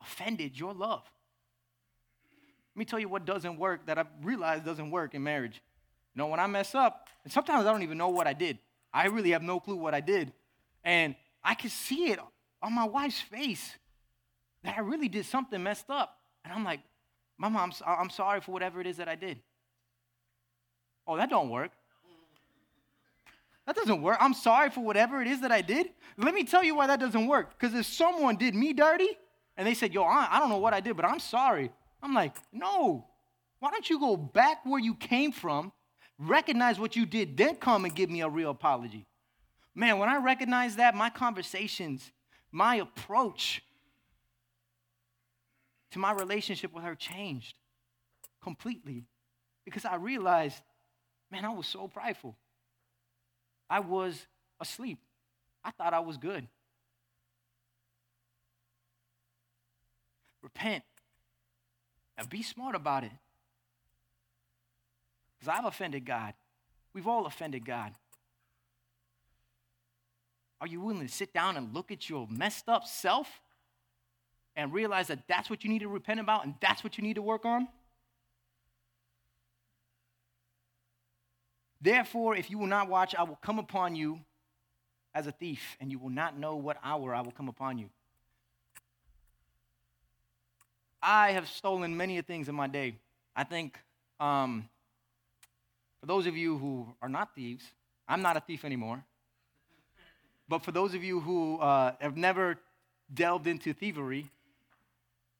offended 0.00 0.58
your 0.58 0.72
love. 0.72 1.02
Let 2.74 2.78
me 2.78 2.84
tell 2.84 2.98
you 2.98 3.08
what 3.08 3.24
doesn't 3.24 3.58
work 3.58 3.86
that 3.86 3.98
I've 3.98 4.06
realized 4.22 4.64
doesn't 4.64 4.90
work 4.90 5.14
in 5.14 5.22
marriage. 5.22 5.60
You 6.14 6.20
know, 6.20 6.28
when 6.28 6.40
I 6.40 6.46
mess 6.46 6.74
up, 6.74 7.08
and 7.24 7.32
sometimes 7.32 7.66
I 7.66 7.72
don't 7.72 7.82
even 7.82 7.98
know 7.98 8.08
what 8.08 8.26
I 8.26 8.32
did. 8.32 8.58
I 8.92 9.06
really 9.06 9.32
have 9.32 9.42
no 9.42 9.60
clue 9.60 9.76
what 9.76 9.94
I 9.94 10.00
did. 10.00 10.32
And 10.84 11.14
I 11.44 11.54
can 11.54 11.70
see 11.70 12.10
it 12.10 12.18
on 12.62 12.72
my 12.72 12.84
wife's 12.84 13.20
face 13.20 13.74
that 14.64 14.76
I 14.76 14.80
really 14.80 15.08
did 15.08 15.26
something 15.26 15.62
messed 15.62 15.90
up. 15.90 16.16
And 16.44 16.52
I'm 16.52 16.64
like, 16.64 16.80
Mama, 17.36 17.58
I'm, 17.58 17.72
I'm 17.86 18.10
sorry 18.10 18.40
for 18.40 18.52
whatever 18.52 18.80
it 18.80 18.86
is 18.86 18.96
that 18.96 19.08
I 19.08 19.14
did. 19.14 19.40
Oh, 21.08 21.16
that 21.16 21.30
don't 21.30 21.48
work. 21.48 21.72
That 23.66 23.74
doesn't 23.74 24.02
work. 24.02 24.18
I'm 24.20 24.34
sorry 24.34 24.70
for 24.70 24.80
whatever 24.82 25.20
it 25.20 25.28
is 25.28 25.40
that 25.40 25.50
I 25.50 25.62
did. 25.62 25.88
Let 26.18 26.34
me 26.34 26.44
tell 26.44 26.62
you 26.62 26.74
why 26.74 26.86
that 26.86 27.00
doesn't 27.00 27.26
work. 27.26 27.58
Because 27.58 27.74
if 27.74 27.86
someone 27.86 28.36
did 28.36 28.54
me 28.54 28.74
dirty 28.74 29.08
and 29.56 29.66
they 29.66 29.74
said, 29.74 29.92
Yo, 29.94 30.04
I 30.04 30.38
don't 30.38 30.50
know 30.50 30.58
what 30.58 30.74
I 30.74 30.80
did, 30.80 30.96
but 30.96 31.06
I'm 31.06 31.18
sorry. 31.18 31.72
I'm 32.02 32.14
like, 32.14 32.36
No. 32.52 33.06
Why 33.60 33.70
don't 33.70 33.88
you 33.90 33.98
go 33.98 34.16
back 34.16 34.64
where 34.64 34.80
you 34.80 34.94
came 34.94 35.32
from, 35.32 35.72
recognize 36.18 36.78
what 36.78 36.94
you 36.94 37.04
did, 37.06 37.36
then 37.36 37.56
come 37.56 37.84
and 37.84 37.94
give 37.94 38.08
me 38.08 38.20
a 38.20 38.28
real 38.28 38.50
apology? 38.50 39.06
Man, 39.74 39.98
when 39.98 40.08
I 40.08 40.16
recognize 40.16 40.76
that, 40.76 40.94
my 40.94 41.10
conversations, 41.10 42.12
my 42.52 42.76
approach 42.76 43.62
to 45.90 45.98
my 45.98 46.12
relationship 46.12 46.72
with 46.72 46.84
her 46.84 46.94
changed 46.94 47.54
completely 48.42 49.04
because 49.64 49.84
I 49.84 49.96
realized, 49.96 50.62
man, 51.30 51.44
I 51.44 51.50
was 51.50 51.66
so 51.66 51.88
prideful. 51.88 52.36
I 53.68 53.80
was 53.80 54.26
asleep. 54.60 54.98
I 55.64 55.70
thought 55.70 55.92
I 55.92 56.00
was 56.00 56.16
good. 56.16 56.46
Repent 60.42 60.84
and 62.16 62.28
be 62.28 62.42
smart 62.42 62.74
about 62.74 63.04
it. 63.04 63.12
Because 65.38 65.56
I've 65.56 65.66
offended 65.66 66.04
God. 66.04 66.34
We've 66.92 67.06
all 67.06 67.26
offended 67.26 67.64
God. 67.64 67.92
Are 70.60 70.66
you 70.66 70.80
willing 70.80 71.06
to 71.06 71.12
sit 71.12 71.32
down 71.32 71.56
and 71.56 71.72
look 71.72 71.92
at 71.92 72.10
your 72.10 72.26
messed 72.28 72.68
up 72.68 72.86
self 72.86 73.40
and 74.56 74.72
realize 74.72 75.06
that 75.06 75.20
that's 75.28 75.48
what 75.48 75.62
you 75.62 75.70
need 75.70 75.80
to 75.80 75.88
repent 75.88 76.18
about 76.18 76.44
and 76.44 76.54
that's 76.60 76.82
what 76.82 76.98
you 76.98 77.04
need 77.04 77.14
to 77.14 77.22
work 77.22 77.44
on? 77.44 77.68
Therefore, 81.80 82.36
if 82.36 82.50
you 82.50 82.58
will 82.58 82.66
not 82.66 82.88
watch, 82.88 83.14
I 83.14 83.22
will 83.22 83.38
come 83.42 83.58
upon 83.58 83.94
you 83.94 84.20
as 85.14 85.26
a 85.26 85.32
thief, 85.32 85.76
and 85.80 85.90
you 85.90 85.98
will 85.98 86.10
not 86.10 86.38
know 86.38 86.56
what 86.56 86.76
hour 86.82 87.14
I 87.14 87.20
will 87.20 87.32
come 87.32 87.48
upon 87.48 87.78
you. 87.78 87.88
I 91.02 91.32
have 91.32 91.48
stolen 91.48 91.96
many 91.96 92.20
things 92.22 92.48
in 92.48 92.54
my 92.54 92.66
day. 92.66 92.96
I 93.36 93.44
think 93.44 93.78
um, 94.18 94.68
for 96.00 96.06
those 96.06 96.26
of 96.26 96.36
you 96.36 96.58
who 96.58 96.86
are 97.00 97.08
not 97.08 97.34
thieves, 97.34 97.64
I'm 98.08 98.22
not 98.22 98.36
a 98.36 98.40
thief 98.40 98.64
anymore. 98.64 99.04
but 100.48 100.64
for 100.64 100.72
those 100.72 100.94
of 100.94 101.04
you 101.04 101.20
who 101.20 101.58
uh, 101.58 101.92
have 102.00 102.16
never 102.16 102.58
delved 103.12 103.46
into 103.46 103.72
thievery, 103.72 104.30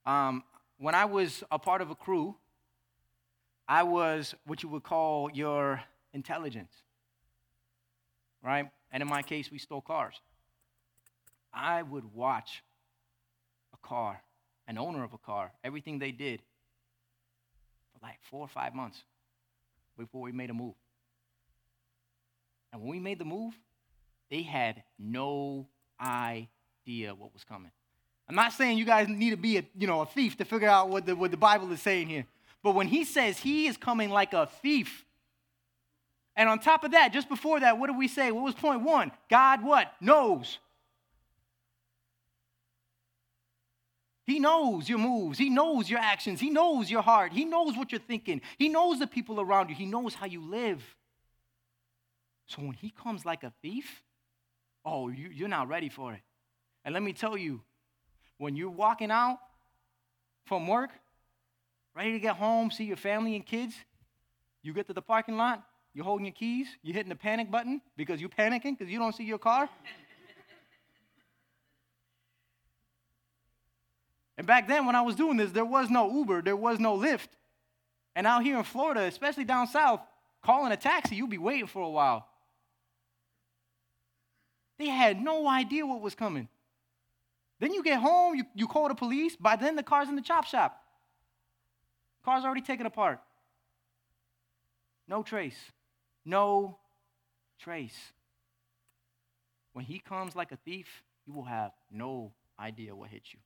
um, 0.07 0.45
when 0.78 0.95
I 0.95 1.07
was 1.07 1.43
a 1.51 1.59
part 1.59 1.80
of 1.80 1.91
a 1.91 1.95
crew, 1.95 2.36
I 3.66 3.82
was 3.82 4.34
what 4.47 4.62
you 4.62 4.68
would 4.68 4.82
call 4.82 5.30
your 5.32 5.82
intelligence, 6.18 6.72
right? 8.42 8.66
And 8.90 9.02
in 9.02 9.08
my 9.08 9.22
case, 9.22 9.50
we 9.50 9.58
stole 9.58 9.80
cars. 9.80 10.16
I 11.52 11.82
would 11.82 12.06
watch 12.14 12.62
a 13.72 13.86
car, 13.86 14.20
an 14.66 14.78
owner 14.78 15.04
of 15.04 15.12
a 15.12 15.18
car, 15.18 15.52
everything 15.62 15.98
they 15.98 16.10
did 16.10 16.42
for 17.92 18.06
like 18.06 18.18
four 18.30 18.40
or 18.40 18.48
five 18.48 18.74
months 18.74 18.98
before 19.96 20.22
we 20.22 20.32
made 20.32 20.50
a 20.50 20.54
move. 20.54 20.74
And 22.72 22.82
when 22.82 22.90
we 22.90 23.00
made 23.00 23.18
the 23.18 23.24
move, 23.24 23.54
they 24.30 24.42
had 24.42 24.82
no 24.98 25.66
idea 26.00 27.14
what 27.14 27.32
was 27.32 27.44
coming. 27.44 27.70
I'm 28.28 28.34
not 28.34 28.52
saying 28.52 28.76
you 28.76 28.84
guys 28.84 29.08
need 29.08 29.30
to 29.30 29.36
be 29.36 29.56
a, 29.56 29.64
you 29.78 29.86
know, 29.86 30.02
a 30.02 30.06
thief 30.06 30.36
to 30.36 30.44
figure 30.44 30.68
out 30.68 30.90
what 30.90 31.06
the, 31.06 31.16
what 31.16 31.30
the 31.30 31.38
Bible 31.38 31.72
is 31.72 31.80
saying 31.80 32.08
here. 32.08 32.26
But 32.62 32.74
when 32.74 32.88
he 32.88 33.04
says 33.04 33.38
he 33.38 33.66
is 33.66 33.76
coming 33.76 34.10
like 34.10 34.34
a 34.34 34.46
thief, 34.62 35.04
and 36.39 36.49
on 36.49 36.61
top 36.61 36.84
of 36.84 36.93
that, 36.93 37.12
just 37.12 37.28
before 37.28 37.59
that, 37.59 37.78
what 37.78 37.89
did 37.89 37.99
we 37.99 38.07
say? 38.07 38.30
What 38.30 38.45
was 38.45 38.55
point 38.55 38.82
one? 38.82 39.11
God 39.28 39.64
what? 39.64 39.93
Knows. 40.01 40.59
He 44.24 44.39
knows 44.39 44.89
your 44.89 44.99
moves. 44.99 45.36
He 45.36 45.51
knows 45.51 45.91
your 45.91 45.99
actions. 45.99 46.39
He 46.39 46.49
knows 46.49 46.89
your 46.89 47.03
heart. 47.03 47.32
He 47.32 47.45
knows 47.45 47.76
what 47.76 47.91
you're 47.91 48.01
thinking. 48.01 48.41
He 48.57 48.68
knows 48.68 49.01
the 49.01 49.09
people 49.09 49.41
around 49.41 49.68
you. 49.68 49.74
He 49.74 49.84
knows 49.84 50.14
how 50.14 50.26
you 50.26 50.41
live. 50.41 50.80
So 52.47 52.62
when 52.62 52.74
he 52.74 52.91
comes 52.91 53.26
like 53.26 53.43
a 53.43 53.53
thief, 53.61 54.05
oh, 54.84 55.09
you, 55.09 55.45
are 55.45 55.49
not 55.49 55.66
ready 55.66 55.89
for 55.89 56.12
it. 56.12 56.20
And 56.84 56.95
let 56.95 57.03
me 57.03 57.12
tell 57.12 57.36
you, 57.36 57.62
when 58.36 58.55
you're 58.55 58.70
walking 58.70 59.11
out 59.11 59.39
from 60.45 60.68
work, 60.68 60.91
ready 61.97 62.12
to 62.12 62.20
get 62.20 62.36
home, 62.36 62.70
see 62.70 62.84
your 62.84 62.97
family 62.97 63.34
and 63.34 63.45
kids, 63.45 63.74
you 64.62 64.72
get 64.72 64.86
to 64.86 64.93
the 64.93 65.03
parking 65.03 65.36
lot, 65.36 65.64
you're 65.99 66.05
holding 66.05 66.26
your 66.26 66.34
keys, 66.34 66.68
you're 66.84 66.94
hitting 66.94 67.09
the 67.09 67.16
panic 67.16 67.51
button 67.51 67.80
because 67.96 68.20
you're 68.20 68.30
panicking 68.30 68.78
because 68.78 68.88
you 68.88 69.01
don't 69.01 69.16
see 69.16 69.24
your 69.24 69.36
car. 69.36 69.68
and 74.38 74.46
back 74.46 74.68
then, 74.68 74.86
when 74.86 74.94
I 74.94 75.01
was 75.01 75.16
doing 75.16 75.36
this, 75.36 75.51
there 75.51 75.64
was 75.64 75.90
no 75.90 76.09
Uber, 76.09 76.42
there 76.42 76.55
was 76.55 76.78
no 76.78 76.96
Lyft. 76.96 77.26
And 78.14 78.28
out 78.28 78.44
here 78.44 78.57
in 78.59 78.62
Florida, 78.62 79.01
especially 79.07 79.42
down 79.42 79.66
south, 79.66 80.01
calling 80.40 80.70
a 80.70 80.76
taxi, 80.76 81.16
you'll 81.16 81.26
be 81.26 81.36
waiting 81.36 81.66
for 81.66 81.82
a 81.82 81.90
while. 81.90 82.28
They 84.78 84.86
had 84.86 85.20
no 85.20 85.49
idea 85.49 85.84
what 85.84 86.01
was 86.01 86.14
coming. 86.14 86.46
Then 87.59 87.74
you 87.74 87.82
get 87.82 87.99
home, 87.99 88.36
you, 88.36 88.44
you 88.55 88.68
call 88.68 88.86
the 88.86 88.94
police. 88.94 89.34
By 89.34 89.57
then, 89.57 89.74
the 89.74 89.82
car's 89.82 90.09
in 90.09 90.14
the 90.14 90.22
chop 90.22 90.44
shop. 90.44 90.80
Car's 92.24 92.44
already 92.44 92.61
taken 92.61 92.86
apart. 92.86 93.18
No 95.09 95.24
trace. 95.24 95.59
No 96.28 96.76
trace. 97.58 98.12
When 99.72 99.86
he 99.86 99.98
comes 99.98 100.36
like 100.36 100.52
a 100.52 100.56
thief, 100.56 101.02
you 101.26 101.32
will 101.32 101.44
have 101.44 101.72
no 101.90 102.32
idea 102.60 102.94
what 102.94 103.08
hit 103.08 103.22
you. 103.32 103.38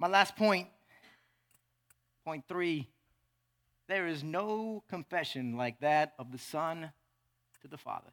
My 0.00 0.08
last 0.08 0.34
point, 0.34 0.66
point 2.24 2.42
three 2.48 2.88
there 3.86 4.08
is 4.08 4.24
no 4.24 4.82
confession 4.88 5.56
like 5.56 5.78
that 5.78 6.14
of 6.18 6.32
the 6.32 6.38
Son 6.38 6.90
to 7.62 7.68
the 7.68 7.78
Father. 7.78 8.10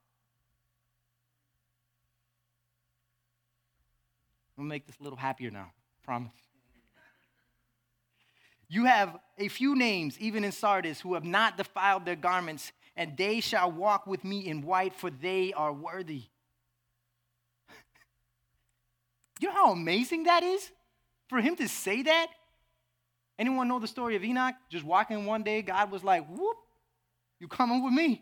To 4.56 4.62
make 4.62 4.86
this 4.86 4.98
a 5.00 5.04
little 5.04 5.18
happier 5.18 5.50
now, 5.50 5.72
promise. 6.04 6.53
You 8.74 8.86
have 8.86 9.20
a 9.38 9.50
few 9.50 9.76
names, 9.76 10.18
even 10.20 10.44
in 10.44 10.52
Sardis, 10.52 11.00
who 11.00 11.14
have 11.14 11.24
not 11.24 11.58
defiled 11.58 12.06
their 12.06 12.16
garments, 12.16 12.72
and 12.96 13.16
they 13.16 13.40
shall 13.40 13.72
walk 13.72 14.08
with 14.08 14.24
me 14.24 14.48
in 14.48 14.64
white, 14.64 14.96
for 14.96 15.12
they 15.12 15.54
are 15.54 15.72
worthy. 15.72 16.24
you 19.40 19.48
know 19.48 19.54
how 19.54 19.72
amazing 19.72 20.24
that 20.24 20.42
is? 20.42 20.72
For 21.30 21.40
him 21.40 21.56
to 21.58 21.68
say 21.68 22.02
that 22.02 22.28
Anyone 23.40 23.68
know 23.68 23.80
the 23.80 23.88
story 23.88 24.16
of 24.16 24.24
Enoch? 24.24 24.56
Just 24.70 24.86
walking 24.86 25.26
one 25.26 25.44
day, 25.44 25.62
God 25.62 25.92
was 25.92 26.04
like, 26.04 26.26
whoop, 26.28 26.58
you 27.40 27.48
coming 27.48 27.84
with 27.84 27.94
me. 27.94 28.16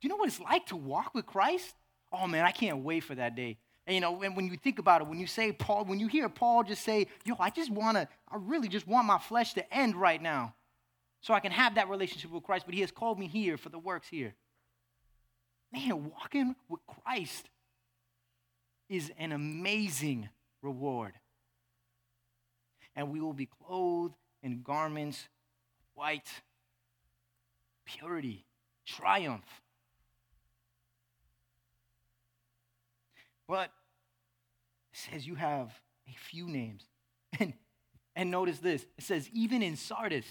Do 0.00 0.06
you 0.06 0.08
know 0.08 0.16
what 0.16 0.28
it's 0.28 0.40
like 0.40 0.66
to 0.66 0.76
walk 0.76 1.14
with 1.14 1.26
Christ? 1.26 1.74
Oh 2.12 2.26
man, 2.26 2.44
I 2.44 2.50
can't 2.50 2.78
wait 2.78 3.00
for 3.00 3.14
that 3.14 3.36
day. 3.36 3.58
And 3.88 3.94
you 3.94 4.02
know, 4.02 4.22
and 4.22 4.36
when 4.36 4.48
you 4.48 4.56
think 4.58 4.78
about 4.78 5.00
it, 5.00 5.06
when 5.06 5.18
you 5.18 5.26
say 5.26 5.50
Paul, 5.50 5.86
when 5.86 5.98
you 5.98 6.08
hear 6.08 6.28
Paul 6.28 6.62
just 6.62 6.84
say, 6.84 7.06
yo, 7.24 7.36
I 7.40 7.48
just 7.48 7.70
wanna, 7.70 8.06
I 8.30 8.36
really 8.36 8.68
just 8.68 8.86
want 8.86 9.06
my 9.06 9.16
flesh 9.16 9.54
to 9.54 9.74
end 9.74 9.96
right 9.96 10.20
now. 10.20 10.54
So 11.22 11.32
I 11.32 11.40
can 11.40 11.52
have 11.52 11.76
that 11.76 11.88
relationship 11.88 12.30
with 12.30 12.44
Christ, 12.44 12.66
but 12.66 12.74
he 12.74 12.82
has 12.82 12.90
called 12.90 13.18
me 13.18 13.26
here 13.26 13.56
for 13.56 13.70
the 13.70 13.78
works 13.78 14.06
here. 14.06 14.34
Man, 15.72 16.10
walking 16.10 16.54
with 16.68 16.80
Christ 17.02 17.48
is 18.90 19.10
an 19.18 19.32
amazing 19.32 20.28
reward 20.60 21.14
and 22.94 23.10
we 23.10 23.20
will 23.20 23.32
be 23.32 23.48
clothed 23.64 24.14
in 24.42 24.60
garments 24.60 25.28
white, 25.94 26.28
purity, 27.86 28.44
triumph. 28.86 29.46
But 33.48 33.70
says 34.98 35.26
you 35.26 35.34
have 35.34 35.72
a 36.08 36.16
few 36.30 36.46
names. 36.46 36.84
And, 37.40 37.52
and 38.16 38.30
notice 38.30 38.58
this 38.58 38.86
it 38.96 39.04
says, 39.04 39.28
even 39.32 39.62
in 39.62 39.76
Sardis. 39.76 40.24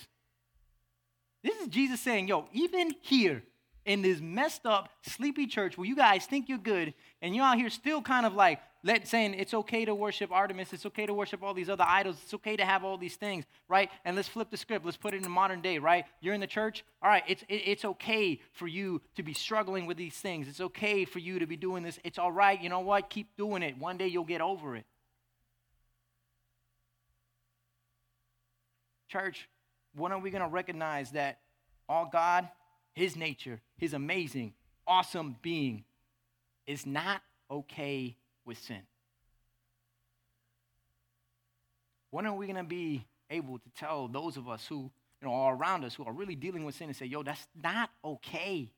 This 1.43 1.55
is 1.61 1.67
Jesus 1.67 2.01
saying, 2.01 2.27
yo, 2.27 2.47
even 2.51 2.93
here 3.01 3.43
in 3.85 4.01
this 4.01 4.19
messed 4.19 4.65
up, 4.65 4.89
sleepy 5.03 5.47
church 5.47 5.77
where 5.77 5.87
you 5.87 5.95
guys 5.95 6.25
think 6.25 6.49
you're 6.49 6.57
good, 6.57 6.93
and 7.21 7.35
you're 7.35 7.45
out 7.45 7.57
here 7.57 7.69
still 7.69 8.01
kind 8.01 8.25
of 8.25 8.33
like, 8.33 8.59
let, 8.83 9.07
saying 9.07 9.33
it's 9.33 9.53
okay 9.53 9.85
to 9.85 9.95
worship 9.95 10.31
Artemis, 10.31 10.71
it's 10.71 10.85
okay 10.85 11.05
to 11.05 11.13
worship 11.13 11.43
all 11.43 11.53
these 11.53 11.69
other 11.69 11.85
idols, 11.87 12.17
it's 12.23 12.33
okay 12.35 12.55
to 12.55 12.65
have 12.65 12.83
all 12.83 12.97
these 12.97 13.15
things, 13.15 13.45
right? 13.67 13.89
And 14.05 14.15
let's 14.15 14.27
flip 14.27 14.49
the 14.49 14.57
script, 14.57 14.85
let's 14.85 14.97
put 14.97 15.13
it 15.13 15.23
in 15.23 15.31
modern 15.31 15.61
day, 15.61 15.79
right? 15.79 16.05
You're 16.21 16.33
in 16.33 16.41
the 16.41 16.47
church, 16.47 16.85
all 17.01 17.09
right, 17.09 17.23
it's, 17.27 17.43
it, 17.49 17.55
it's 17.65 17.85
okay 17.85 18.39
for 18.53 18.67
you 18.67 19.01
to 19.15 19.23
be 19.23 19.33
struggling 19.33 19.85
with 19.85 19.97
these 19.97 20.15
things. 20.15 20.47
It's 20.47 20.61
okay 20.61 21.05
for 21.05 21.19
you 21.19 21.39
to 21.39 21.47
be 21.47 21.57
doing 21.57 21.83
this. 21.83 21.99
It's 22.03 22.19
all 22.19 22.31
right, 22.31 22.61
you 22.61 22.69
know 22.69 22.81
what? 22.81 23.09
Keep 23.09 23.35
doing 23.37 23.63
it. 23.63 23.77
One 23.77 23.97
day 23.97 24.07
you'll 24.07 24.23
get 24.23 24.41
over 24.41 24.75
it. 24.75 24.85
Church, 29.09 29.47
when 29.95 30.11
are 30.11 30.19
we 30.19 30.29
going 30.29 30.43
to 30.43 30.49
recognize 30.49 31.11
that 31.11 31.39
all 31.89 32.09
God, 32.11 32.47
His 32.93 33.15
nature, 33.15 33.61
His 33.77 33.93
amazing, 33.93 34.53
awesome 34.85 35.37
being 35.41 35.83
is 36.65 36.85
not 36.85 37.21
okay 37.49 38.17
with 38.47 38.57
sin? 38.57 38.81
When 42.09 42.25
are 42.25 42.33
we 42.33 42.47
going 42.47 42.57
to 42.57 42.63
be 42.63 43.05
able 43.29 43.59
to 43.59 43.69
tell 43.77 44.07
those 44.07 44.37
of 44.37 44.47
us 44.47 44.65
who 44.65 44.89
you 45.21 45.27
know, 45.27 45.33
are 45.33 45.55
around 45.55 45.83
us 45.83 45.93
who 45.93 46.05
are 46.05 46.13
really 46.13 46.35
dealing 46.35 46.63
with 46.63 46.75
sin 46.75 46.87
and 46.87 46.95
say, 46.95 47.05
yo, 47.05 47.23
that's 47.23 47.45
not 47.61 47.89
okay? 48.03 48.71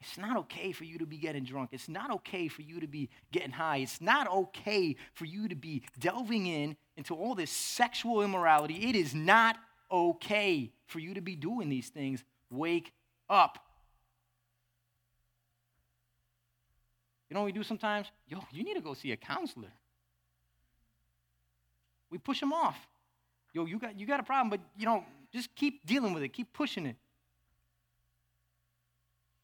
It's 0.00 0.18
not 0.18 0.36
okay 0.38 0.72
for 0.72 0.82
you 0.82 0.98
to 0.98 1.06
be 1.06 1.18
getting 1.18 1.44
drunk. 1.44 1.70
It's 1.72 1.88
not 1.88 2.10
okay 2.10 2.48
for 2.48 2.62
you 2.62 2.80
to 2.80 2.88
be 2.88 3.08
getting 3.30 3.52
high. 3.52 3.78
It's 3.78 4.00
not 4.00 4.28
okay 4.28 4.96
for 5.12 5.26
you 5.26 5.48
to 5.48 5.54
be 5.54 5.84
delving 5.98 6.46
in 6.46 6.76
into 6.96 7.14
all 7.14 7.36
this 7.36 7.52
sexual 7.52 8.22
immorality. 8.22 8.88
It 8.88 8.96
is 8.96 9.14
not 9.14 9.56
okay 9.90 10.72
for 10.86 10.98
you 10.98 11.14
to 11.14 11.20
be 11.20 11.36
doing 11.36 11.68
these 11.68 11.88
things. 11.88 12.24
Wake 12.50 12.92
up. 13.30 13.64
You 17.32 17.34
know 17.34 17.40
what 17.44 17.46
we 17.46 17.52
do 17.52 17.62
sometimes? 17.62 18.08
Yo, 18.28 18.44
you 18.52 18.62
need 18.62 18.74
to 18.74 18.82
go 18.82 18.92
see 18.92 19.10
a 19.10 19.16
counselor. 19.16 19.72
We 22.10 22.18
push 22.18 22.40
them 22.40 22.52
off. 22.52 22.76
Yo, 23.54 23.64
you 23.64 23.78
got, 23.78 23.98
you 23.98 24.04
got 24.04 24.20
a 24.20 24.22
problem, 24.22 24.50
but 24.50 24.60
you 24.76 24.84
know, 24.84 25.02
just 25.32 25.54
keep 25.54 25.86
dealing 25.86 26.12
with 26.12 26.22
it, 26.22 26.34
keep 26.34 26.52
pushing 26.52 26.84
it. 26.84 26.96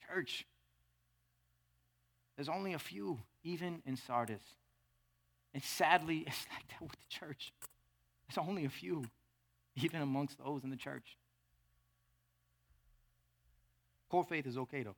Church, 0.06 0.46
there's 2.36 2.50
only 2.50 2.74
a 2.74 2.78
few, 2.78 3.20
even 3.42 3.80
in 3.86 3.96
Sardis. 3.96 4.42
And 5.54 5.62
sadly, 5.62 6.18
it's 6.26 6.46
like 6.52 6.68
that 6.68 6.82
with 6.82 6.92
the 6.92 7.08
church. 7.08 7.54
There's 8.28 8.46
only 8.46 8.66
a 8.66 8.68
few, 8.68 9.02
even 9.76 10.02
amongst 10.02 10.36
those 10.36 10.62
in 10.62 10.68
the 10.68 10.76
church. 10.76 11.16
Core 14.10 14.24
faith 14.24 14.46
is 14.46 14.58
okay, 14.58 14.82
though. 14.82 14.94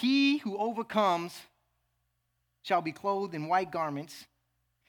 He 0.00 0.38
who 0.38 0.56
overcomes 0.56 1.38
shall 2.62 2.80
be 2.80 2.90
clothed 2.90 3.34
in 3.34 3.48
white 3.48 3.70
garments, 3.70 4.26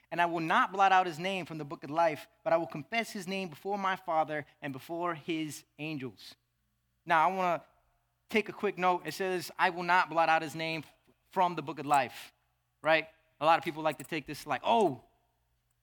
and 0.09 0.22
I 0.22 0.26
will 0.26 0.39
not 0.39 0.72
blot 0.72 0.93
out 0.93 1.05
his 1.05 1.20
name 1.20 1.45
from 1.45 1.57
the 1.57 1.66
book 1.66 1.84
of 1.84 1.89
life, 1.89 2.28
but 2.45 2.53
I 2.53 2.57
will 2.57 2.66
confess 2.66 3.12
his 3.12 3.28
name 3.28 3.49
before 3.49 3.78
my 3.78 3.97
Father 3.97 4.45
and 4.62 4.72
before 4.72 5.16
his 5.16 5.66
angels. 5.80 6.36
Now, 7.05 7.28
I 7.30 7.34
want 7.34 7.62
to 7.62 7.68
take 8.30 8.47
a 8.47 8.53
quick 8.53 8.78
note. 8.78 9.01
It 9.05 9.14
says, 9.14 9.51
I 9.59 9.70
will 9.70 9.84
not 9.84 10.09
blot 10.09 10.30
out 10.30 10.43
his 10.43 10.55
name 10.55 10.86
from 11.32 11.55
the 11.55 11.62
book 11.62 11.80
of 11.80 11.86
life, 11.86 12.32
right? 12.82 13.05
A 13.41 13.45
lot 13.45 13.57
of 13.57 13.66
people 13.66 13.84
like 13.84 13.97
to 13.97 14.05
take 14.05 14.26
this 14.26 14.47
like, 14.47 14.62
oh, 14.64 15.01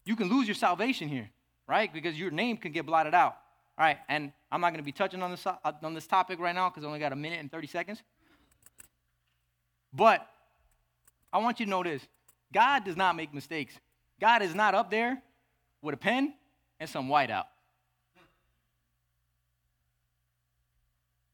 you 0.06 0.16
can 0.16 0.30
lose 0.30 0.48
your 0.48 0.54
salvation 0.54 1.06
here, 1.06 1.28
right? 1.66 1.92
Because 1.92 2.18
your 2.18 2.30
name 2.30 2.56
can 2.56 2.72
get 2.72 2.86
blotted 2.86 3.12
out. 3.12 3.36
All 3.76 3.84
right, 3.84 3.98
and 4.08 4.32
I'm 4.50 4.62
not 4.62 4.70
going 4.70 4.80
to 4.80 4.86
be 4.86 4.92
touching 4.92 5.22
on 5.22 5.30
this, 5.30 5.46
on 5.82 5.92
this 5.92 6.06
topic 6.06 6.40
right 6.40 6.54
now 6.54 6.70
because 6.70 6.82
I 6.82 6.86
only 6.86 6.98
got 6.98 7.12
a 7.12 7.16
minute 7.16 7.40
and 7.40 7.52
30 7.52 7.66
seconds. 7.66 8.02
But 9.92 10.26
I 11.32 11.38
want 11.38 11.60
you 11.60 11.66
to 11.66 11.70
know 11.70 11.82
this 11.82 12.06
God 12.52 12.84
does 12.84 12.96
not 12.96 13.16
make 13.16 13.34
mistakes. 13.34 13.74
God 14.20 14.42
is 14.42 14.54
not 14.54 14.74
up 14.74 14.90
there 14.90 15.22
with 15.82 15.94
a 15.94 15.98
pen 15.98 16.34
and 16.80 16.88
some 16.88 17.08
whiteout. 17.08 17.44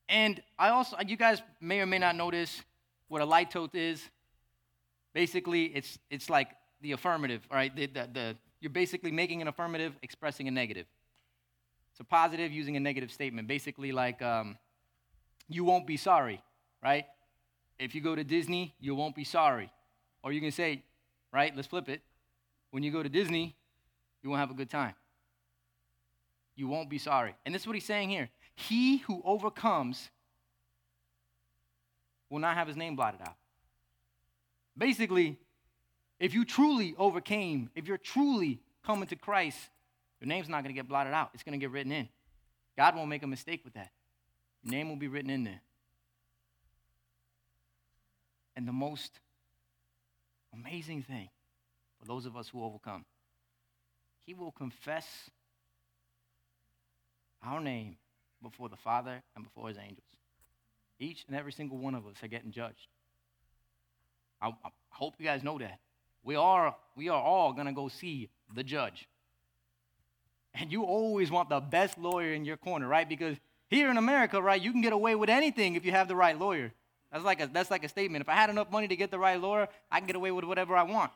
And 0.08 0.42
I 0.58 0.68
also, 0.68 0.96
you 1.06 1.16
guys 1.16 1.42
may 1.60 1.80
or 1.80 1.86
may 1.86 1.98
not 1.98 2.14
notice 2.14 2.62
what 3.08 3.22
a 3.22 3.26
litote 3.26 3.74
is. 3.74 4.02
Basically, 5.12 5.64
it's, 5.66 5.98
it's 6.10 6.28
like 6.28 6.48
the 6.82 6.92
affirmative, 6.92 7.46
right? 7.50 7.74
The, 7.74 7.86
the, 7.86 8.08
the, 8.12 8.36
you're 8.60 8.70
basically 8.70 9.10
making 9.10 9.40
an 9.40 9.48
affirmative, 9.48 9.96
expressing 10.02 10.46
a 10.46 10.50
negative. 10.50 10.86
It's 11.92 12.00
a 12.00 12.04
positive 12.04 12.52
using 12.52 12.76
a 12.76 12.80
negative 12.80 13.12
statement. 13.12 13.48
Basically, 13.48 13.92
like, 13.92 14.20
um, 14.20 14.58
you 15.48 15.64
won't 15.64 15.86
be 15.86 15.96
sorry, 15.96 16.42
right? 16.82 17.06
If 17.78 17.94
you 17.94 18.00
go 18.00 18.14
to 18.14 18.24
Disney, 18.24 18.74
you 18.80 18.94
won't 18.94 19.14
be 19.14 19.24
sorry. 19.24 19.70
Or 20.22 20.32
you 20.32 20.40
can 20.40 20.52
say, 20.52 20.82
right, 21.32 21.54
let's 21.54 21.68
flip 21.68 21.88
it. 21.88 22.02
When 22.70 22.82
you 22.82 22.90
go 22.90 23.02
to 23.02 23.08
Disney, 23.08 23.56
you 24.22 24.30
won't 24.30 24.40
have 24.40 24.50
a 24.50 24.54
good 24.54 24.70
time. 24.70 24.94
You 26.56 26.68
won't 26.68 26.88
be 26.88 26.98
sorry. 26.98 27.34
And 27.44 27.54
this 27.54 27.62
is 27.62 27.66
what 27.66 27.74
he's 27.74 27.84
saying 27.84 28.10
here. 28.10 28.30
He 28.54 28.98
who 28.98 29.22
overcomes 29.24 30.08
will 32.30 32.38
not 32.38 32.56
have 32.56 32.68
his 32.68 32.76
name 32.76 32.96
blotted 32.96 33.20
out. 33.20 33.36
Basically, 34.76 35.36
if 36.18 36.34
you 36.34 36.44
truly 36.44 36.94
overcame, 36.96 37.70
if 37.74 37.86
you're 37.86 37.98
truly 37.98 38.60
coming 38.84 39.06
to 39.08 39.16
Christ, 39.16 39.58
your 40.20 40.28
name's 40.28 40.48
not 40.48 40.62
going 40.62 40.74
to 40.74 40.78
get 40.78 40.88
blotted 40.88 41.12
out. 41.12 41.30
It's 41.34 41.42
going 41.42 41.58
to 41.58 41.62
get 41.62 41.70
written 41.70 41.92
in. 41.92 42.08
God 42.76 42.96
won't 42.96 43.08
make 43.08 43.22
a 43.22 43.26
mistake 43.26 43.62
with 43.64 43.74
that. 43.74 43.90
Your 44.62 44.72
name 44.72 44.88
will 44.88 44.96
be 44.96 45.08
written 45.08 45.30
in 45.30 45.44
there. 45.44 45.60
And 48.56 48.68
the 48.68 48.72
most 48.72 49.20
amazing 50.52 51.02
thing 51.02 51.28
for 51.98 52.06
those 52.06 52.26
of 52.26 52.36
us 52.36 52.48
who 52.48 52.62
overcome, 52.62 53.04
He 54.24 54.34
will 54.34 54.52
confess 54.52 55.06
our 57.42 57.60
name 57.60 57.96
before 58.42 58.68
the 58.68 58.76
Father 58.76 59.22
and 59.34 59.44
before 59.44 59.68
His 59.68 59.78
angels. 59.78 60.06
Each 60.98 61.24
and 61.26 61.36
every 61.36 61.52
single 61.52 61.78
one 61.78 61.94
of 61.94 62.06
us 62.06 62.14
are 62.22 62.28
getting 62.28 62.52
judged. 62.52 62.88
I, 64.40 64.48
I 64.48 64.70
hope 64.90 65.14
you 65.18 65.24
guys 65.24 65.42
know 65.42 65.58
that. 65.58 65.78
We 66.22 66.36
are, 66.36 66.74
we 66.96 67.08
are 67.08 67.20
all 67.20 67.52
going 67.52 67.66
to 67.66 67.72
go 67.72 67.88
see 67.88 68.30
the 68.54 68.62
judge. 68.62 69.08
And 70.54 70.70
you 70.70 70.84
always 70.84 71.30
want 71.30 71.48
the 71.48 71.60
best 71.60 71.98
lawyer 71.98 72.32
in 72.32 72.44
your 72.44 72.56
corner, 72.56 72.86
right? 72.86 73.08
Because 73.08 73.36
here 73.68 73.90
in 73.90 73.96
America, 73.96 74.40
right, 74.40 74.60
you 74.60 74.70
can 74.70 74.80
get 74.80 74.92
away 74.92 75.16
with 75.16 75.28
anything 75.28 75.74
if 75.74 75.84
you 75.84 75.90
have 75.90 76.06
the 76.06 76.14
right 76.14 76.38
lawyer. 76.38 76.72
That's 77.14 77.24
like 77.24 77.40
a, 77.40 77.46
that's 77.46 77.70
like 77.70 77.84
a 77.84 77.88
statement. 77.88 78.22
If 78.22 78.28
I 78.28 78.34
had 78.34 78.50
enough 78.50 78.72
money 78.72 78.88
to 78.88 78.96
get 78.96 79.12
the 79.12 79.20
right 79.20 79.40
lawyer, 79.40 79.68
I 79.88 80.00
can 80.00 80.08
get 80.08 80.16
away 80.16 80.32
with 80.32 80.44
whatever 80.44 80.74
I 80.74 80.82
want. 80.82 81.12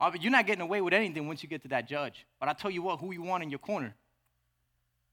Oh, 0.00 0.10
but 0.10 0.22
you're 0.22 0.32
not 0.32 0.44
getting 0.44 0.62
away 0.62 0.80
with 0.80 0.92
anything 0.92 1.28
once 1.28 1.40
you 1.44 1.48
get 1.48 1.62
to 1.62 1.68
that 1.68 1.88
judge. 1.88 2.26
But 2.40 2.48
I 2.48 2.52
tell 2.52 2.70
you 2.70 2.82
what, 2.82 2.98
who 2.98 3.12
you 3.12 3.22
want 3.22 3.44
in 3.44 3.50
your 3.50 3.60
corner? 3.60 3.94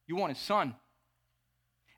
You 0.08 0.16
want 0.16 0.34
his 0.34 0.42
son. 0.42 0.74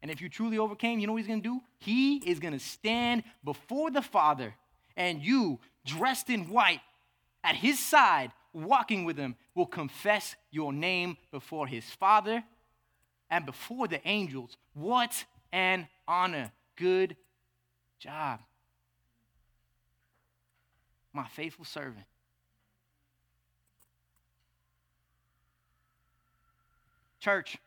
And 0.02 0.12
if 0.12 0.22
you 0.22 0.28
truly 0.28 0.58
overcame, 0.58 1.00
you 1.00 1.08
know 1.08 1.14
what 1.14 1.20
he's 1.20 1.28
going 1.28 1.42
to 1.42 1.50
do? 1.50 1.62
He 1.78 2.18
is 2.18 2.40
going 2.40 2.54
to 2.54 2.60
stand 2.60 3.24
before 3.42 3.90
the 3.90 4.02
Father, 4.02 4.54
and 4.98 5.22
you, 5.22 5.60
dressed 5.86 6.30
in 6.30 6.50
white, 6.50 6.82
at 7.42 7.56
his 7.56 7.80
side, 7.80 8.34
walking 8.52 9.06
with 9.06 9.18
him, 9.18 9.38
will 9.56 9.66
confess 9.66 10.36
your 10.52 10.74
name 10.74 11.16
before 11.32 11.68
his 11.68 11.86
Father 11.86 12.44
and 13.30 13.46
before 13.46 13.88
the 13.88 14.06
angels. 14.06 14.58
What 14.74 15.24
an 15.52 15.88
honor. 16.08 16.52
Good 16.76 17.16
job. 18.00 18.40
My 21.14 21.26
faithful 21.28 21.66
servant. 21.66 22.06
Church, 27.20 27.58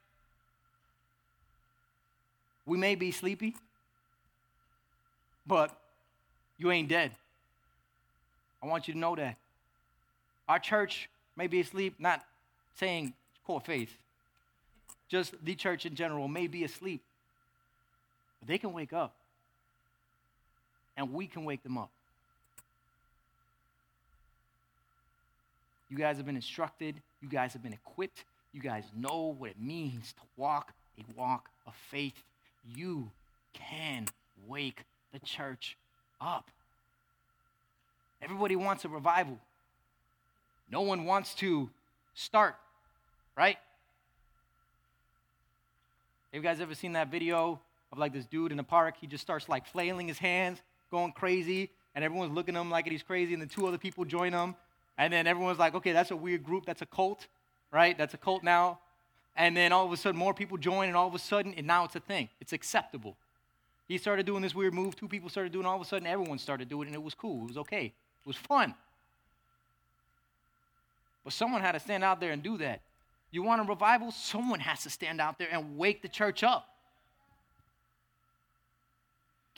we 2.65 2.79
may 2.79 2.95
be 2.95 3.11
sleepy, 3.11 3.57
but 5.47 5.77
you 6.57 6.71
ain't 6.71 6.89
dead. 6.89 7.11
I 8.63 8.67
want 8.67 8.87
you 8.87 8.95
to 8.95 9.01
know 9.01 9.17
that. 9.17 9.37
Our 10.49 10.59
church 10.59 11.11
may 11.37 11.47
be 11.47 11.61
asleep, 11.61 11.97
not 11.99 12.25
saying 12.77 13.15
core 13.45 13.61
faith, 13.61 13.99
just 15.09 15.35
the 15.45 15.55
church 15.55 15.85
in 15.85 15.95
general 15.95 16.29
may 16.29 16.47
be 16.47 16.65
asleep, 16.65 17.03
but 18.41 18.49
they 18.49 18.59
can 18.59 18.73
wake 18.73 18.93
up. 18.93 19.15
And 20.97 21.13
we 21.13 21.27
can 21.27 21.45
wake 21.45 21.63
them 21.63 21.79
up. 21.79 21.91
You 25.89 25.97
guys 25.97 26.17
have 26.19 26.27
been 26.27 26.37
instructed, 26.37 26.97
you 27.21 27.29
guys 27.29 27.53
have 27.53 27.63
been 27.63 27.73
equipped, 27.73 28.25
you 28.53 28.61
guys 28.61 28.85
know 28.97 29.35
what 29.39 29.51
it 29.51 29.61
means 29.61 30.13
to 30.13 30.23
walk 30.37 30.73
a 30.99 31.05
walk 31.19 31.49
of 31.67 31.75
faith. 31.91 32.23
You 32.77 33.11
can 33.53 34.07
wake 34.47 34.85
the 35.13 35.19
church 35.19 35.77
up. 36.21 36.51
Everybody 38.23 38.57
wants 38.57 38.85
a 38.85 38.89
revival. 38.89 39.39
No 40.71 40.83
one 40.83 41.05
wants 41.05 41.35
to 41.37 41.71
start, 42.15 42.57
right? 43.37 43.57
Have 46.33 46.43
you 46.43 46.49
guys 46.49 46.61
ever 46.61 46.75
seen 46.75 46.93
that 46.93 47.11
video 47.11 47.61
of 47.93 47.99
like 47.99 48.13
this 48.13 48.27
dude 48.27 48.51
in 48.51 48.57
the 48.57 48.65
park? 48.65 48.95
He 49.01 49.07
just 49.07 49.23
starts 49.23 49.49
like 49.49 49.67
flailing 49.67 50.09
his 50.09 50.19
hands, 50.19 50.61
going 50.91 51.13
crazy, 51.13 51.71
and 51.95 52.05
everyone's 52.05 52.33
looking 52.33 52.57
at 52.57 52.61
him 52.61 52.71
like 52.71 52.89
he's 52.89 53.03
crazy, 53.03 53.33
and 53.33 53.43
then 53.43 53.49
two 53.49 53.67
other 53.67 53.79
people 53.79 54.05
join 54.05 54.33
him. 54.33 54.55
And 54.99 55.13
then 55.13 55.27
everyone's 55.27 55.59
like, 55.59 55.75
okay, 55.75 55.93
that's 55.93 56.11
a 56.11 56.17
weird 56.17 56.45
group, 56.45 56.67
that's 56.67 56.83
a 56.83 56.87
cult 56.87 57.27
right? 57.71 57.97
That's 57.97 58.15
a 58.15 58.19
cult 58.19 58.43
now. 58.43 58.79
And 59.37 59.57
then 59.57 59.73
all 59.73 59.87
of 59.87 59.93
a 59.93 59.97
sudden, 59.97 60.19
more 60.19 60.35
people 60.35 60.59
join, 60.59 60.89
and 60.89 60.97
all 60.97 61.07
of 61.07 61.15
a 61.15 61.19
sudden, 61.19 61.55
and 61.57 61.67
now 61.67 61.85
it's 61.85 61.97
a 61.97 62.01
thing. 62.01 62.29
It's 62.41 62.53
acceptable. 62.53 63.17
He 63.89 63.99
started 63.99 64.27
doing 64.27 64.43
this 64.43 64.55
weird 64.55 64.75
move. 64.75 64.97
Two 64.97 65.09
people 65.09 65.29
started 65.29 65.53
doing. 65.53 65.67
All 65.67 65.77
of 65.77 65.83
a 65.83 65.85
sudden, 65.85 66.07
everyone 66.07 66.39
started 66.39 66.69
doing 66.69 66.83
it, 66.83 66.87
and 66.89 66.95
it 66.95 67.03
was 67.03 67.15
cool. 67.15 67.45
It 67.45 67.49
was 67.49 67.57
okay. 67.59 67.87
It 67.87 68.27
was 68.27 68.37
fun. 68.37 68.75
But 71.25 71.33
someone 71.33 71.61
had 71.61 71.73
to 71.73 71.81
stand 71.81 72.05
out 72.05 72.21
there 72.21 72.33
and 72.33 72.43
do 72.43 72.59
that. 72.59 72.81
You 73.31 73.43
want 73.43 73.61
a 73.61 73.65
revival? 73.65 74.11
Someone 74.11 74.61
has 74.61 74.83
to 74.83 74.91
stand 74.91 75.21
out 75.21 75.39
there 75.39 75.49
and 75.51 75.79
wake 75.79 76.03
the 76.03 76.09
church 76.09 76.43
up. 76.43 76.69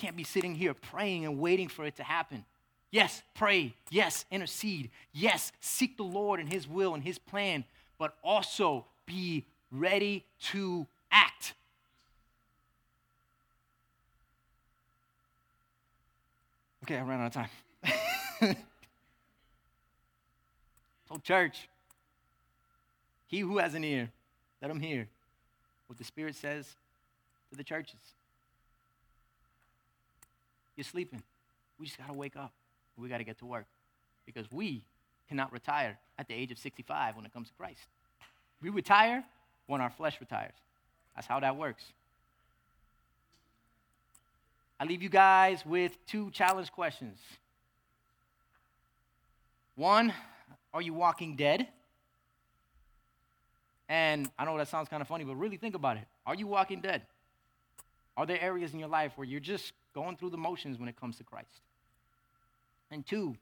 Can't 0.02 0.16
be 0.16 0.24
sitting 0.24 0.56
here 0.56 0.74
praying 0.74 1.24
and 1.26 1.38
waiting 1.38 1.68
for 1.68 1.84
it 1.84 1.94
to 1.94 2.02
happen. 2.02 2.44
Yes, 2.90 3.22
pray. 3.34 3.72
Yes, 3.88 4.24
intercede. 4.32 4.90
Yes, 5.12 5.52
seek 5.60 5.96
the 5.96 6.02
Lord 6.02 6.40
and 6.40 6.52
His 6.52 6.66
will 6.66 6.94
and 6.94 7.04
His 7.04 7.18
plan 7.18 7.62
but 7.98 8.16
also 8.24 8.84
be 9.06 9.46
ready 9.70 10.24
to 10.50 10.88
act. 11.12 11.54
Okay, 16.82 16.96
I 16.96 17.02
ran 17.02 17.20
out 17.20 17.26
of 17.26 17.32
time. 17.32 17.48
so, 21.08 21.16
church, 21.22 21.68
he 23.28 23.38
who 23.38 23.58
has 23.58 23.74
an 23.74 23.84
ear, 23.84 24.10
let 24.60 24.68
him 24.68 24.80
hear 24.80 25.06
what 25.86 25.96
the 25.96 26.02
Spirit 26.02 26.34
says 26.34 26.74
to 27.50 27.56
the 27.56 27.62
churches. 27.62 28.00
You're 30.76 30.84
sleeping. 30.84 31.22
We 31.78 31.86
just 31.86 31.98
got 31.98 32.08
to 32.08 32.14
wake 32.14 32.36
up. 32.36 32.52
We 32.96 33.08
got 33.08 33.18
to 33.18 33.24
get 33.24 33.38
to 33.38 33.46
work 33.46 33.66
because 34.26 34.50
we 34.50 34.82
cannot 35.28 35.52
retire 35.52 35.98
at 36.18 36.28
the 36.28 36.34
age 36.34 36.52
of 36.52 36.58
65 36.58 37.16
when 37.16 37.24
it 37.24 37.32
comes 37.32 37.48
to 37.48 37.54
Christ. 37.54 37.80
We 38.60 38.68
retire 38.68 39.24
when 39.66 39.80
our 39.80 39.90
flesh 39.90 40.20
retires. 40.20 40.54
That's 41.14 41.26
how 41.26 41.40
that 41.40 41.56
works. 41.56 41.84
I 44.78 44.84
leave 44.84 45.02
you 45.02 45.08
guys 45.08 45.64
with 45.64 45.96
two 46.06 46.30
challenge 46.32 46.72
questions. 46.72 47.18
One, 49.76 50.12
are 50.74 50.82
you 50.82 50.92
walking 50.92 51.36
dead? 51.36 51.68
And 53.88 54.30
I 54.38 54.44
know 54.44 54.56
that 54.58 54.68
sounds 54.68 54.88
kind 54.88 55.00
of 55.00 55.08
funny, 55.08 55.24
but 55.24 55.36
really 55.36 55.56
think 55.56 55.74
about 55.74 55.96
it. 55.96 56.04
Are 56.26 56.34
you 56.34 56.46
walking 56.46 56.80
dead? 56.80 57.02
Are 58.16 58.26
there 58.26 58.40
areas 58.40 58.72
in 58.72 58.78
your 58.78 58.88
life 58.88 59.12
where 59.16 59.26
you're 59.26 59.40
just 59.40 59.72
going 59.94 60.16
through 60.16 60.30
the 60.30 60.36
motions 60.36 60.78
when 60.78 60.88
it 60.88 60.98
comes 60.98 61.16
to 61.18 61.24
Christ? 61.24 61.60
And 62.90 63.06
two, 63.06 63.36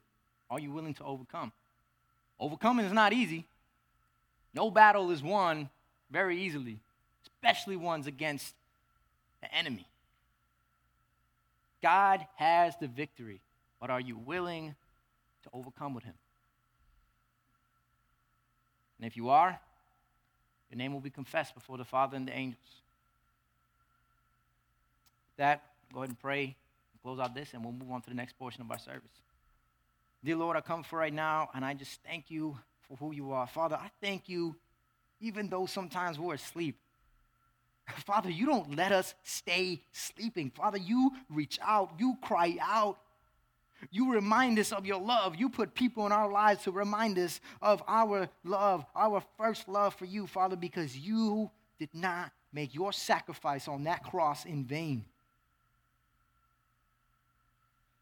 Are 0.50 0.58
you 0.58 0.72
willing 0.72 0.94
to 0.94 1.04
overcome? 1.04 1.52
Overcoming 2.40 2.84
is 2.84 2.92
not 2.92 3.12
easy. 3.12 3.44
No 4.52 4.70
battle 4.70 5.10
is 5.12 5.22
won 5.22 5.68
very 6.10 6.42
easily, 6.42 6.80
especially 7.22 7.76
ones 7.76 8.06
against 8.08 8.54
the 9.40 9.54
enemy. 9.54 9.86
God 11.82 12.26
has 12.36 12.74
the 12.80 12.88
victory, 12.88 13.40
but 13.80 13.90
are 13.90 14.00
you 14.00 14.16
willing 14.16 14.74
to 15.44 15.50
overcome 15.52 15.94
with 15.94 16.04
Him? 16.04 16.14
And 18.98 19.06
if 19.06 19.16
you 19.16 19.30
are, 19.30 19.58
your 20.70 20.76
name 20.78 20.92
will 20.92 21.00
be 21.00 21.10
confessed 21.10 21.54
before 21.54 21.78
the 21.78 21.84
Father 21.84 22.16
and 22.16 22.26
the 22.26 22.36
angels. 22.36 22.82
That, 25.36 25.62
go 25.92 26.00
ahead 26.00 26.10
and 26.10 26.18
pray, 26.18 26.56
close 27.02 27.18
out 27.18 27.34
this, 27.34 27.54
and 27.54 27.64
we'll 27.64 27.72
move 27.72 27.90
on 27.90 28.02
to 28.02 28.10
the 28.10 28.16
next 28.16 28.38
portion 28.38 28.62
of 28.62 28.70
our 28.70 28.78
service. 28.78 29.10
Dear 30.24 30.36
Lord, 30.36 30.56
I 30.56 30.60
come 30.60 30.82
for 30.82 30.98
right 30.98 31.12
now, 31.12 31.48
and 31.54 31.64
I 31.64 31.74
just 31.74 32.00
thank 32.02 32.30
you 32.30 32.58
for 32.88 32.96
who 32.96 33.12
you 33.12 33.32
are. 33.32 33.46
Father, 33.46 33.76
I 33.76 33.90
thank 34.00 34.28
you, 34.28 34.56
even 35.20 35.48
though 35.48 35.66
sometimes 35.66 36.18
we're 36.18 36.34
asleep. 36.34 36.76
Father, 38.04 38.30
you 38.30 38.46
don't 38.46 38.76
let 38.76 38.92
us 38.92 39.14
stay 39.22 39.82
sleeping. 39.92 40.50
Father, 40.50 40.78
you 40.78 41.12
reach 41.28 41.58
out, 41.62 41.92
you 41.98 42.16
cry 42.22 42.56
out. 42.60 42.98
You 43.90 44.12
remind 44.12 44.58
us 44.58 44.72
of 44.72 44.84
your 44.84 45.00
love. 45.00 45.36
You 45.36 45.48
put 45.48 45.74
people 45.74 46.04
in 46.04 46.12
our 46.12 46.30
lives 46.30 46.64
to 46.64 46.70
remind 46.70 47.18
us 47.18 47.40
of 47.62 47.82
our 47.88 48.28
love, 48.44 48.84
our 48.94 49.22
first 49.38 49.68
love 49.68 49.94
for 49.94 50.04
you, 50.04 50.26
Father, 50.26 50.54
because 50.54 50.98
you 50.98 51.50
did 51.78 51.88
not 51.94 52.30
make 52.52 52.74
your 52.74 52.92
sacrifice 52.92 53.68
on 53.68 53.84
that 53.84 54.04
cross 54.04 54.44
in 54.44 54.66
vain. 54.66 55.06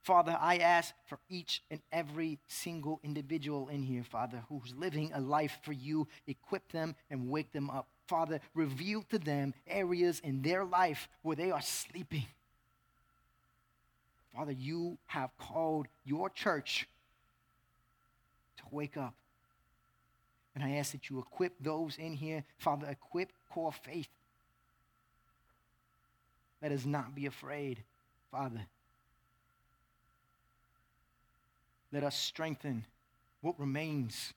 Father, 0.08 0.38
I 0.40 0.56
ask 0.56 0.94
for 1.04 1.18
each 1.28 1.62
and 1.70 1.82
every 1.92 2.38
single 2.48 2.98
individual 3.04 3.68
in 3.68 3.82
here, 3.82 4.02
Father, 4.02 4.42
who's 4.48 4.72
living 4.74 5.12
a 5.12 5.20
life 5.20 5.58
for 5.62 5.74
you. 5.74 6.08
Equip 6.26 6.72
them 6.72 6.96
and 7.10 7.28
wake 7.28 7.52
them 7.52 7.68
up. 7.68 7.88
Father, 8.06 8.40
reveal 8.54 9.02
to 9.10 9.18
them 9.18 9.52
areas 9.66 10.18
in 10.24 10.40
their 10.40 10.64
life 10.64 11.10
where 11.20 11.36
they 11.36 11.50
are 11.50 11.60
sleeping. 11.60 12.24
Father, 14.34 14.52
you 14.52 14.96
have 15.08 15.28
called 15.36 15.88
your 16.06 16.30
church 16.30 16.88
to 18.56 18.62
wake 18.70 18.96
up. 18.96 19.12
And 20.54 20.64
I 20.64 20.76
ask 20.76 20.92
that 20.92 21.10
you 21.10 21.18
equip 21.18 21.52
those 21.60 21.98
in 21.98 22.14
here. 22.14 22.44
Father, 22.56 22.86
equip 22.88 23.30
core 23.52 23.74
faith. 23.84 24.08
Let 26.62 26.72
us 26.72 26.86
not 26.86 27.14
be 27.14 27.26
afraid, 27.26 27.84
Father. 28.30 28.62
Let 31.92 32.04
us 32.04 32.16
strengthen 32.16 32.84
what 33.40 33.58
remains 33.58 34.34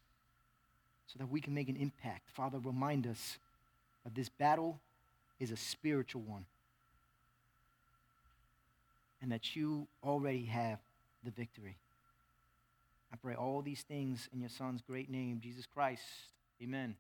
so 1.07 1.19
that 1.19 1.29
we 1.29 1.41
can 1.41 1.53
make 1.53 1.69
an 1.69 1.75
impact. 1.75 2.29
Father, 2.29 2.59
remind 2.59 3.05
us 3.05 3.37
that 4.03 4.15
this 4.15 4.29
battle 4.29 4.79
is 5.39 5.51
a 5.51 5.57
spiritual 5.57 6.21
one 6.21 6.45
and 9.21 9.31
that 9.31 9.55
you 9.55 9.87
already 10.03 10.45
have 10.45 10.79
the 11.23 11.31
victory. 11.31 11.77
I 13.13 13.17
pray 13.17 13.35
all 13.35 13.61
these 13.61 13.81
things 13.81 14.29
in 14.33 14.39
your 14.39 14.49
Son's 14.49 14.81
great 14.81 15.09
name, 15.09 15.39
Jesus 15.43 15.65
Christ. 15.65 16.03
Amen. 16.63 16.95